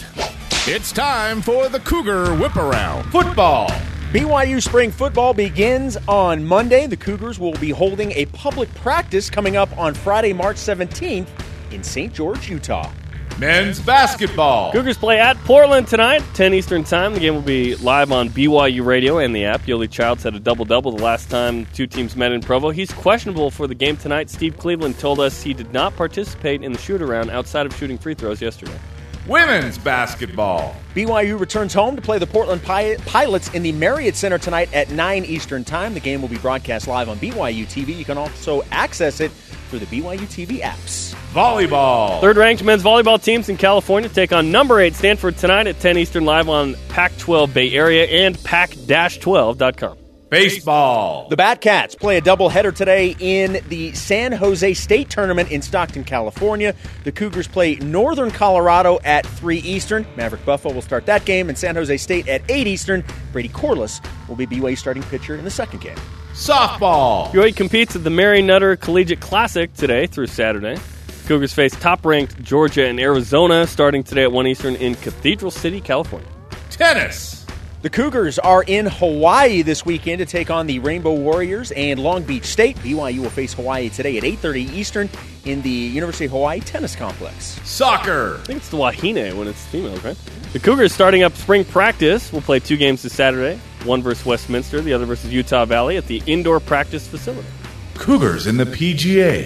It's 0.65 0.91
time 0.91 1.39
for 1.39 1.69
the 1.69 1.79
Cougar 1.79 2.33
Whip 2.33 2.55
Around 2.55 3.03
Football. 3.11 3.69
BYU 4.11 4.59
spring 4.59 4.89
football 4.89 5.35
begins 5.35 5.97
on 6.07 6.43
Monday. 6.43 6.87
The 6.87 6.97
Cougars 6.97 7.37
will 7.37 7.53
be 7.53 7.69
holding 7.69 8.11
a 8.13 8.25
public 8.25 8.73
practice 8.73 9.29
coming 9.29 9.55
up 9.55 9.69
on 9.77 9.93
Friday, 9.93 10.33
March 10.33 10.55
17th 10.55 11.27
in 11.69 11.83
St. 11.83 12.11
George, 12.11 12.49
Utah. 12.49 12.91
Men's 13.39 13.79
basketball. 13.79 14.71
Cougars 14.71 14.97
play 14.97 15.19
at 15.19 15.35
Portland 15.45 15.87
tonight, 15.87 16.21
10 16.35 16.53
Eastern 16.53 16.83
Time. 16.83 17.13
The 17.15 17.19
game 17.19 17.33
will 17.33 17.41
be 17.41 17.75
live 17.77 18.11
on 18.11 18.29
BYU 18.29 18.85
Radio 18.85 19.17
and 19.17 19.35
the 19.35 19.45
app. 19.45 19.61
Yoeli 19.63 19.89
Childs 19.89 20.21
had 20.23 20.35
a 20.35 20.39
double 20.39 20.63
double 20.63 20.91
the 20.91 21.03
last 21.03 21.29
time 21.31 21.65
two 21.73 21.87
teams 21.87 22.15
met 22.15 22.31
in 22.31 22.41
Provo. 22.41 22.69
He's 22.69 22.91
questionable 22.91 23.49
for 23.49 23.65
the 23.65 23.73
game 23.73 23.97
tonight. 23.97 24.29
Steve 24.29 24.57
Cleveland 24.59 24.99
told 24.99 25.19
us 25.19 25.41
he 25.41 25.55
did 25.55 25.73
not 25.73 25.95
participate 25.95 26.63
in 26.63 26.71
the 26.71 26.77
shoot 26.77 27.01
around 27.01 27.31
outside 27.31 27.65
of 27.65 27.75
shooting 27.75 27.97
free 27.97 28.13
throws 28.13 28.41
yesterday. 28.41 28.77
Women's 29.27 29.77
basketball. 29.77 30.75
BYU 30.95 31.39
returns 31.39 31.73
home 31.73 31.95
to 31.95 32.01
play 32.01 32.17
the 32.17 32.25
Portland 32.27 32.61
Pi- 32.63 32.97
Pilots 33.05 33.49
in 33.53 33.61
the 33.63 33.71
Marriott 33.71 34.15
Center 34.15 34.37
tonight 34.39 34.71
at 34.73 34.89
9 34.89 35.25
Eastern 35.25 35.63
Time. 35.63 35.93
The 35.93 35.99
game 35.99 36.21
will 36.21 36.29
be 36.29 36.37
broadcast 36.39 36.87
live 36.87 37.07
on 37.07 37.17
BYU 37.17 37.65
TV. 37.65 37.95
You 37.95 38.03
can 38.05 38.17
also 38.17 38.63
access 38.71 39.19
it 39.19 39.31
through 39.71 39.79
the 39.79 39.85
BYU 39.85 40.19
TV 40.19 40.59
apps. 40.59 41.15
Volleyball. 41.33 42.19
Third 42.19 42.35
ranked 42.35 42.61
men's 42.63 42.83
volleyball 42.83 43.23
teams 43.23 43.47
in 43.47 43.55
California 43.55 44.09
take 44.09 44.33
on 44.33 44.51
number 44.51 44.79
8 44.81 44.93
Stanford 44.93 45.37
tonight 45.37 45.65
at 45.65 45.79
10 45.79 45.97
Eastern 45.97 46.25
live 46.25 46.49
on 46.49 46.75
Pac 46.89 47.17
12 47.17 47.53
Bay 47.53 47.71
Area 47.71 48.03
and 48.03 48.41
pac 48.43 48.71
12.com. 48.71 49.97
Baseball. 50.29 51.27
The 51.27 51.35
Batcats 51.35 51.97
play 51.99 52.17
a 52.17 52.21
doubleheader 52.21 52.73
today 52.73 53.17
in 53.19 53.61
the 53.67 53.91
San 53.93 54.31
Jose 54.31 54.73
State 54.75 55.09
Tournament 55.09 55.51
in 55.51 55.61
Stockton, 55.61 56.05
California. 56.05 56.73
The 57.03 57.11
Cougars 57.11 57.49
play 57.49 57.75
Northern 57.75 58.31
Colorado 58.31 58.99
at 59.03 59.25
3 59.25 59.57
Eastern. 59.57 60.05
Maverick 60.15 60.45
Buffo 60.45 60.71
will 60.71 60.81
start 60.81 61.05
that 61.07 61.25
game, 61.25 61.49
and 61.49 61.57
San 61.57 61.75
Jose 61.75 61.97
State 61.97 62.29
at 62.29 62.41
8 62.47 62.65
Eastern. 62.65 63.03
Brady 63.33 63.49
Corliss 63.49 63.99
will 64.29 64.37
be 64.37 64.47
BYU 64.47 64.77
starting 64.77 65.03
pitcher 65.03 65.35
in 65.35 65.43
the 65.43 65.51
second 65.51 65.81
game. 65.81 65.97
Softball. 66.33 67.29
BYU 67.31 67.55
competes 67.55 67.95
at 67.95 68.03
the 68.03 68.09
Mary 68.09 68.41
Nutter 68.41 68.75
Collegiate 68.75 69.19
Classic 69.19 69.73
today 69.73 70.07
through 70.07 70.27
Saturday. 70.27 70.77
Cougars 71.27 71.53
face 71.53 71.73
top 71.73 72.05
ranked 72.05 72.41
Georgia 72.41 72.85
and 72.85 72.99
Arizona 72.99 73.67
starting 73.67 74.03
today 74.03 74.23
at 74.23 74.31
1 74.31 74.47
Eastern 74.47 74.75
in 74.75 74.95
Cathedral 74.95 75.51
City, 75.51 75.79
California. 75.81 76.27
Tennis. 76.69 77.40
The 77.81 77.89
Cougars 77.89 78.37
are 78.37 78.61
in 78.61 78.85
Hawaii 78.85 79.63
this 79.63 79.83
weekend 79.83 80.19
to 80.19 80.25
take 80.27 80.51
on 80.51 80.67
the 80.67 80.77
Rainbow 80.77 81.13
Warriors 81.13 81.71
and 81.71 81.99
Long 81.99 82.21
Beach 82.21 82.45
State. 82.45 82.77
BYU 82.77 83.21
will 83.21 83.31
face 83.31 83.55
Hawaii 83.55 83.89
today 83.89 84.17
at 84.17 84.23
8:30 84.23 84.71
Eastern 84.71 85.09
in 85.45 85.63
the 85.63 85.71
University 85.71 86.25
of 86.25 86.31
Hawaii 86.31 86.59
Tennis 86.59 86.95
Complex. 86.95 87.59
Soccer. 87.63 88.37
I 88.39 88.45
think 88.45 88.57
it's 88.57 88.69
the 88.69 88.77
Wahine 88.77 89.35
when 89.35 89.47
it's 89.47 89.65
females, 89.65 90.03
right? 90.03 90.15
The 90.53 90.59
Cougars 90.59 90.93
starting 90.93 91.23
up 91.23 91.35
spring 91.35 91.65
practice 91.65 92.31
will 92.31 92.41
play 92.41 92.59
two 92.59 92.77
games 92.77 93.01
this 93.01 93.15
Saturday 93.15 93.59
one 93.83 94.03
versus 94.03 94.27
Westminster, 94.27 94.81
the 94.81 94.93
other 94.93 95.05
versus 95.05 95.33
Utah 95.33 95.65
Valley 95.65 95.97
at 95.97 96.05
the 96.05 96.21
indoor 96.27 96.59
practice 96.59 97.07
facility. 97.07 97.47
Cougars 97.95 98.45
in 98.45 98.57
the 98.57 98.65
PGA. 98.65 99.43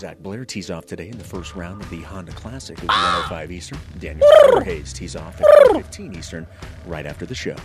Zach 0.00 0.18
Blair 0.18 0.44
tees 0.44 0.70
off 0.70 0.86
today 0.86 1.08
in 1.08 1.18
the 1.18 1.24
first 1.24 1.56
round 1.56 1.82
of 1.82 1.90
the 1.90 2.00
Honda 2.02 2.30
Classic 2.30 2.78
at 2.78 2.86
105 2.86 3.50
Eastern. 3.50 3.78
Daniel 3.98 4.28
Hayes 4.62 4.92
tees 4.92 5.16
off 5.16 5.40
at 5.40 5.46
15 5.72 6.14
Eastern 6.14 6.46
right 6.86 7.04
after 7.04 7.26
the 7.26 7.34
show. 7.34 7.56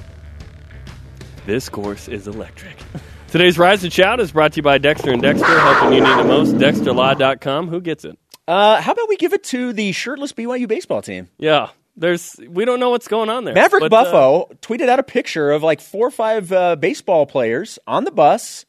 This 1.45 1.69
course 1.69 2.07
is 2.07 2.27
electric. 2.27 2.75
Today's 3.27 3.59
Rise 3.59 3.83
and 3.83 3.93
Shout 3.93 4.19
is 4.19 4.31
brought 4.31 4.53
to 4.53 4.57
you 4.57 4.63
by 4.63 4.79
Dexter 4.79 5.11
and 5.11 5.21
Dexter, 5.21 5.45
helping 5.45 5.93
you 5.93 6.01
need 6.03 6.19
it 6.19 6.25
most. 6.25 6.55
DexterLaw.com. 6.55 7.67
Who 7.67 7.81
gets 7.81 8.03
it? 8.03 8.17
Uh, 8.47 8.81
how 8.81 8.93
about 8.93 9.09
we 9.09 9.17
give 9.17 9.33
it 9.33 9.43
to 9.45 9.71
the 9.71 9.91
shirtless 9.91 10.33
BYU 10.33 10.67
baseball 10.67 11.03
team? 11.03 11.29
Yeah, 11.37 11.69
there's 11.95 12.35
we 12.49 12.65
don't 12.65 12.79
know 12.79 12.89
what's 12.89 13.07
going 13.07 13.29
on 13.29 13.45
there. 13.45 13.53
Maverick 13.53 13.81
but, 13.81 13.93
uh, 13.93 14.03
Buffo 14.05 14.53
tweeted 14.61 14.89
out 14.89 14.97
a 14.97 15.03
picture 15.03 15.51
of 15.51 15.61
like 15.61 15.81
four 15.81 16.07
or 16.07 16.11
five 16.11 16.51
uh, 16.51 16.75
baseball 16.77 17.27
players 17.27 17.77
on 17.85 18.05
the 18.05 18.11
bus, 18.11 18.65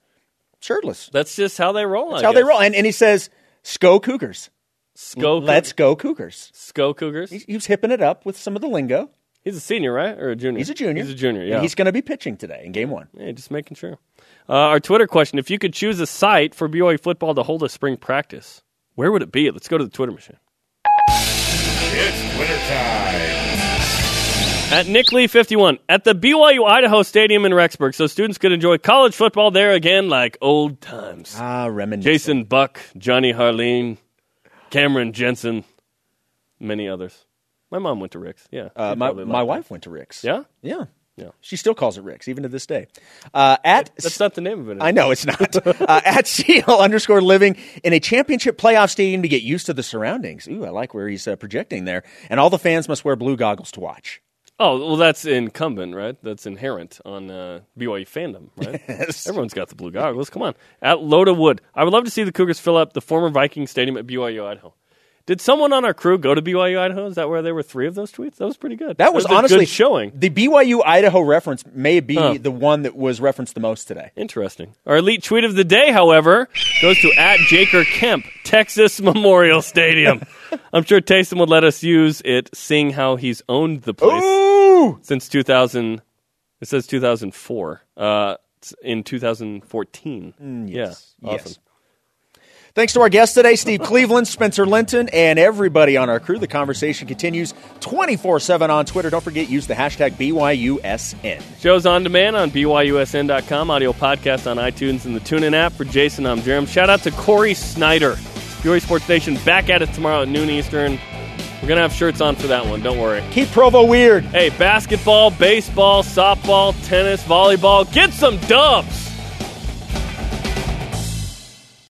shirtless. 0.61 1.09
that's 1.15 1.35
just 1.35 1.57
how 1.57 1.73
they 1.73 1.87
roll. 1.87 2.11
That's 2.11 2.23
how 2.23 2.33
they 2.33 2.45
roll. 2.45 2.61
And, 2.61 2.75
and 2.75 2.85
he 2.85 2.93
says, 2.93 3.31
"Sco 3.65 3.99
Cougars, 3.99 4.51
Sco, 4.95 5.39
let's 5.39 5.73
go 5.73 5.97
Cougars." 5.97 6.51
Sco 6.55 6.95
Cougars. 6.95 7.31
He, 7.31 7.39
he 7.39 7.55
was 7.55 7.67
hipping 7.67 7.91
it 7.91 8.01
up 8.01 8.25
with 8.25 8.37
some 8.39 8.55
of 8.55 8.63
the 8.63 8.69
lingo. 8.69 9.11
He's 9.43 9.57
a 9.57 9.61
senior, 9.61 9.93
right, 9.93 10.17
or 10.19 10.31
a 10.31 10.37
junior? 10.37 10.57
He's 10.59 10.71
a 10.71 10.75
junior. 10.75 11.03
He's 11.03 11.13
a 11.13 11.15
junior. 11.15 11.41
And 11.43 11.51
Yeah. 11.51 11.61
he's 11.61 11.75
going 11.75 11.85
to 11.87 11.93
be 11.93 12.01
pitching 12.01 12.37
today 12.39 12.63
in 12.65 12.73
Game 12.73 12.89
One. 12.91 13.09
Yeah, 13.19 13.31
just 13.33 13.51
making 13.51 13.75
sure. 13.75 13.99
Uh, 14.49 14.53
our 14.53 14.81
Twitter 14.81 15.07
question: 15.07 15.39
If 15.39 15.51
you 15.51 15.59
could 15.59 15.75
choose 15.75 15.99
a 16.01 16.07
site 16.07 16.55
for 16.55 16.69
BYU 16.69 16.99
football 17.01 17.35
to 17.35 17.43
hold 17.43 17.63
a 17.63 17.69
spring 17.69 17.97
practice, 17.97 18.63
where 18.95 19.11
would 19.11 19.23
it 19.23 19.33
be? 19.33 19.51
Let's 19.51 19.69
go 19.69 19.77
to 19.79 19.85
the 19.85 19.91
Twitter 19.91 20.13
machine. 20.13 20.37
It's 21.97 22.37
Twitter 22.37 22.59
time. 22.69 23.54
At 24.73 24.89
Nick 24.89 25.13
Lee 25.13 25.29
51 25.29 25.79
at 25.89 26.03
the 26.03 26.15
BYU 26.17 26.67
Idaho 26.69 27.03
Stadium 27.05 27.45
in 27.45 27.53
Rexburg, 27.53 27.95
so 27.95 28.09
students 28.09 28.39
could 28.39 28.51
enjoy 28.51 28.77
college 28.77 29.15
football 29.15 29.53
there 29.53 29.71
again 29.71 30.09
like 30.09 30.37
old 30.41 30.81
times. 30.81 31.37
Ah, 31.39 31.67
reminiscent. 31.67 32.03
Jason 32.13 32.45
Buck, 32.45 32.81
Johnny 32.99 33.33
Harleen, 33.33 33.99
Cameron 34.71 35.13
Jensen, 35.13 35.63
many 36.59 36.89
others. 36.89 37.25
My 37.71 37.79
mom 37.79 38.01
went 38.01 38.13
to 38.13 38.19
Ricks. 38.19 38.49
Yeah, 38.51 38.71
Uh, 38.75 38.97
my 38.97 39.13
my 39.13 39.45
wife 39.45 39.71
went 39.71 39.85
to 39.85 39.91
Ricks. 39.91 40.25
Yeah, 40.25 40.43
yeah, 40.61 40.87
Yeah. 41.17 41.29
She 41.41 41.55
still 41.55 41.75
calls 41.75 41.97
it 41.97 42.03
Ricks 42.03 42.27
even 42.27 42.43
to 42.43 42.49
this 42.49 42.67
day. 42.67 42.89
Uh, 43.33 43.57
at 43.65 43.93
that's 43.97 44.19
not 44.19 44.35
the 44.35 44.41
name 44.41 44.59
of 44.59 44.69
it. 44.71 44.79
I 44.81 44.91
know 44.91 45.13
it's 45.13 45.25
not. 45.25 45.57
uh, 45.67 46.01
at 46.05 46.27
CL 46.27 46.81
underscore 46.81 47.23
living 47.23 47.57
in 47.85 47.93
a 47.93 48.01
championship 48.01 48.59
playoff 48.59 48.91
stadium 48.91 49.23
to 49.23 49.29
get 49.29 49.43
used 49.43 49.67
to 49.67 49.73
the 49.73 49.85
surroundings. 49.85 50.49
Ooh, 50.49 50.65
I 50.65 50.71
like 50.71 50.95
where 50.95 51.07
he's 51.07 51.29
uh, 51.29 51.37
projecting 51.37 51.85
there. 51.85 52.03
And 52.29 52.41
all 52.41 52.51
the 52.51 52.59
fans 52.59 52.89
must 52.89 53.05
wear 53.05 53.15
blue 53.15 53.37
goggles 53.37 53.71
to 53.73 53.81
watch. 53.81 54.21
Oh, 54.61 54.79
well, 54.79 54.97
that's 54.97 55.25
incumbent, 55.25 55.97
right? 55.97 56.17
That's 56.23 56.47
inherent 56.47 57.01
on 57.05 57.29
uh, 57.31 57.61
BYU 57.79 58.07
fandom, 58.09 58.51
right? 58.57 58.81
Yes. 58.89 59.27
Everyone's 59.27 59.53
got 59.55 59.69
the 59.69 59.75
blue 59.75 59.91
goggles. 59.91 60.31
Come 60.31 60.43
on. 60.43 60.55
At 60.81 61.01
Loda 61.03 61.35
Wood, 61.35 61.61
I 61.75 61.83
would 61.83 61.93
love 61.93 62.05
to 62.05 62.11
see 62.11 62.23
the 62.23 62.31
Cougars 62.33 62.61
fill 62.61 62.77
up 62.77 62.93
the 62.93 63.01
former 63.01 63.31
Viking 63.31 63.67
Stadium 63.67 63.97
at 63.97 64.07
BYU 64.07 64.47
Idaho. 64.47 64.73
Did 65.27 65.41
someone 65.41 65.73
on 65.73 65.87
our 65.87 65.95
crew 65.95 66.19
go 66.19 66.35
to 66.35 66.43
BYU 66.43 66.79
Idaho? 66.79 67.07
Is 67.07 67.15
that 67.15 67.31
where 67.31 67.41
there 67.41 67.55
were 67.55 67.63
three 67.63 67.87
of 67.87 67.95
those 67.95 68.13
tweets? 68.13 68.37
That 68.37 68.45
was 68.45 68.59
pretty 68.59 68.77
good. 68.77 68.99
That 68.99 69.15
was, 69.15 69.25
a 69.25 69.33
honestly 69.33 69.61
good 69.61 69.69
showing. 69.69 70.13
The 70.15 70.29
BYU 70.29 70.83
Idaho 70.85 71.23
reference 71.23 71.65
may 71.73 72.01
be 72.01 72.15
Huh. 72.15 72.37
the 72.39 72.51
one 72.51 72.83
that 72.83 72.95
was 72.95 73.23
referenced 73.23 73.55
the 73.55 73.61
most 73.61 73.89
today. 73.89 74.11
Interesting. 74.17 74.75
Our 74.87 74.99
elite 74.99 75.23
tweet 75.23 75.45
of 75.45 75.55
the 75.55 75.65
day, 75.65 75.91
however, 75.93 76.51
goes 76.83 76.99
to 77.01 77.11
at 77.15 77.39
Jaker 77.49 77.87
Kemp, 77.87 78.27
Texas 78.45 79.01
Memorial 79.01 79.63
Stadium. 79.63 80.21
I'm 80.75 80.85
sure 80.85 81.01
Taysom 81.01 81.39
would 81.41 81.49
let 81.49 81.65
us 81.65 81.83
use 81.83 82.21
it, 82.23 82.55
seeing 82.55 82.91
how 82.91 83.17
he's 83.17 83.43
owned 83.49 83.83
the 83.83 83.95
place 83.95 84.23
Ooh! 84.23 84.44
Since 85.03 85.29
2000. 85.29 86.03
It 86.61 86.69
says 86.69 86.87
2004. 86.87 87.83
Uh, 87.97 88.37
in 88.83 89.03
2014. 89.03 90.67
yes. 90.69 91.15
Yeah. 91.21 91.31
Awesome. 91.31 91.47
Yes. 91.47 91.59
Thanks 92.75 92.93
to 92.95 93.01
our 93.03 93.09
guests 93.09 93.37
today, 93.37 93.55
Steve 93.55 93.83
Cleveland, 93.83 94.27
Spencer 94.27 94.67
Linton, 94.67 95.09
and 95.11 95.39
everybody 95.39 95.97
on 95.97 96.11
our 96.11 96.19
crew. 96.19 96.41
The 96.41 96.49
conversation 96.49 97.07
continues 97.07 97.55
24 97.79 98.41
7 98.41 98.69
on 98.69 98.85
Twitter. 98.85 99.11
Don't 99.11 99.23
forget, 99.23 99.49
use 99.49 99.69
the 99.69 99.75
hashtag 99.75 100.15
BYUSN. 100.15 101.41
Shows 101.61 101.87
on 101.87 102.03
demand 102.03 102.35
on 102.35 102.51
BYUSN.com, 102.51 103.71
audio 103.71 103.93
podcast 103.93 104.51
on 104.51 104.57
iTunes 104.57 105.05
and 105.05 105.15
the 105.15 105.21
TuneIn 105.21 105.53
app. 105.55 105.73
For 105.73 105.85
Jason, 105.85 106.27
I'm 106.27 106.41
Jarom. 106.41 106.67
Shout 106.67 106.91
out 106.91 107.01
to 107.03 107.13
Corey 107.13 107.55
Snyder. 107.55 108.15
BYU 108.15 108.81
Sports 108.83 109.09
Nation 109.09 109.37
back 109.45 109.71
at 109.71 109.81
it 109.81 109.93
tomorrow 109.93 110.23
at 110.23 110.29
noon 110.29 110.51
Eastern. 110.51 110.99
We're 111.61 111.69
going 111.69 111.77
to 111.77 111.83
have 111.83 111.93
shirts 111.93 112.21
on 112.21 112.37
for 112.37 112.47
that 112.49 112.67
one. 112.67 112.83
Don't 112.83 112.99
worry. 112.99 113.23
Keep 113.31 113.49
Provo 113.49 113.85
weird. 113.85 114.25
Hey, 114.25 114.51
basketball, 114.51 115.31
baseball, 115.31 116.03
softball, 116.03 116.75
tennis, 116.87 117.23
volleyball, 117.25 117.91
get 117.93 118.13
some 118.13 118.39
dubs. 118.41 119.14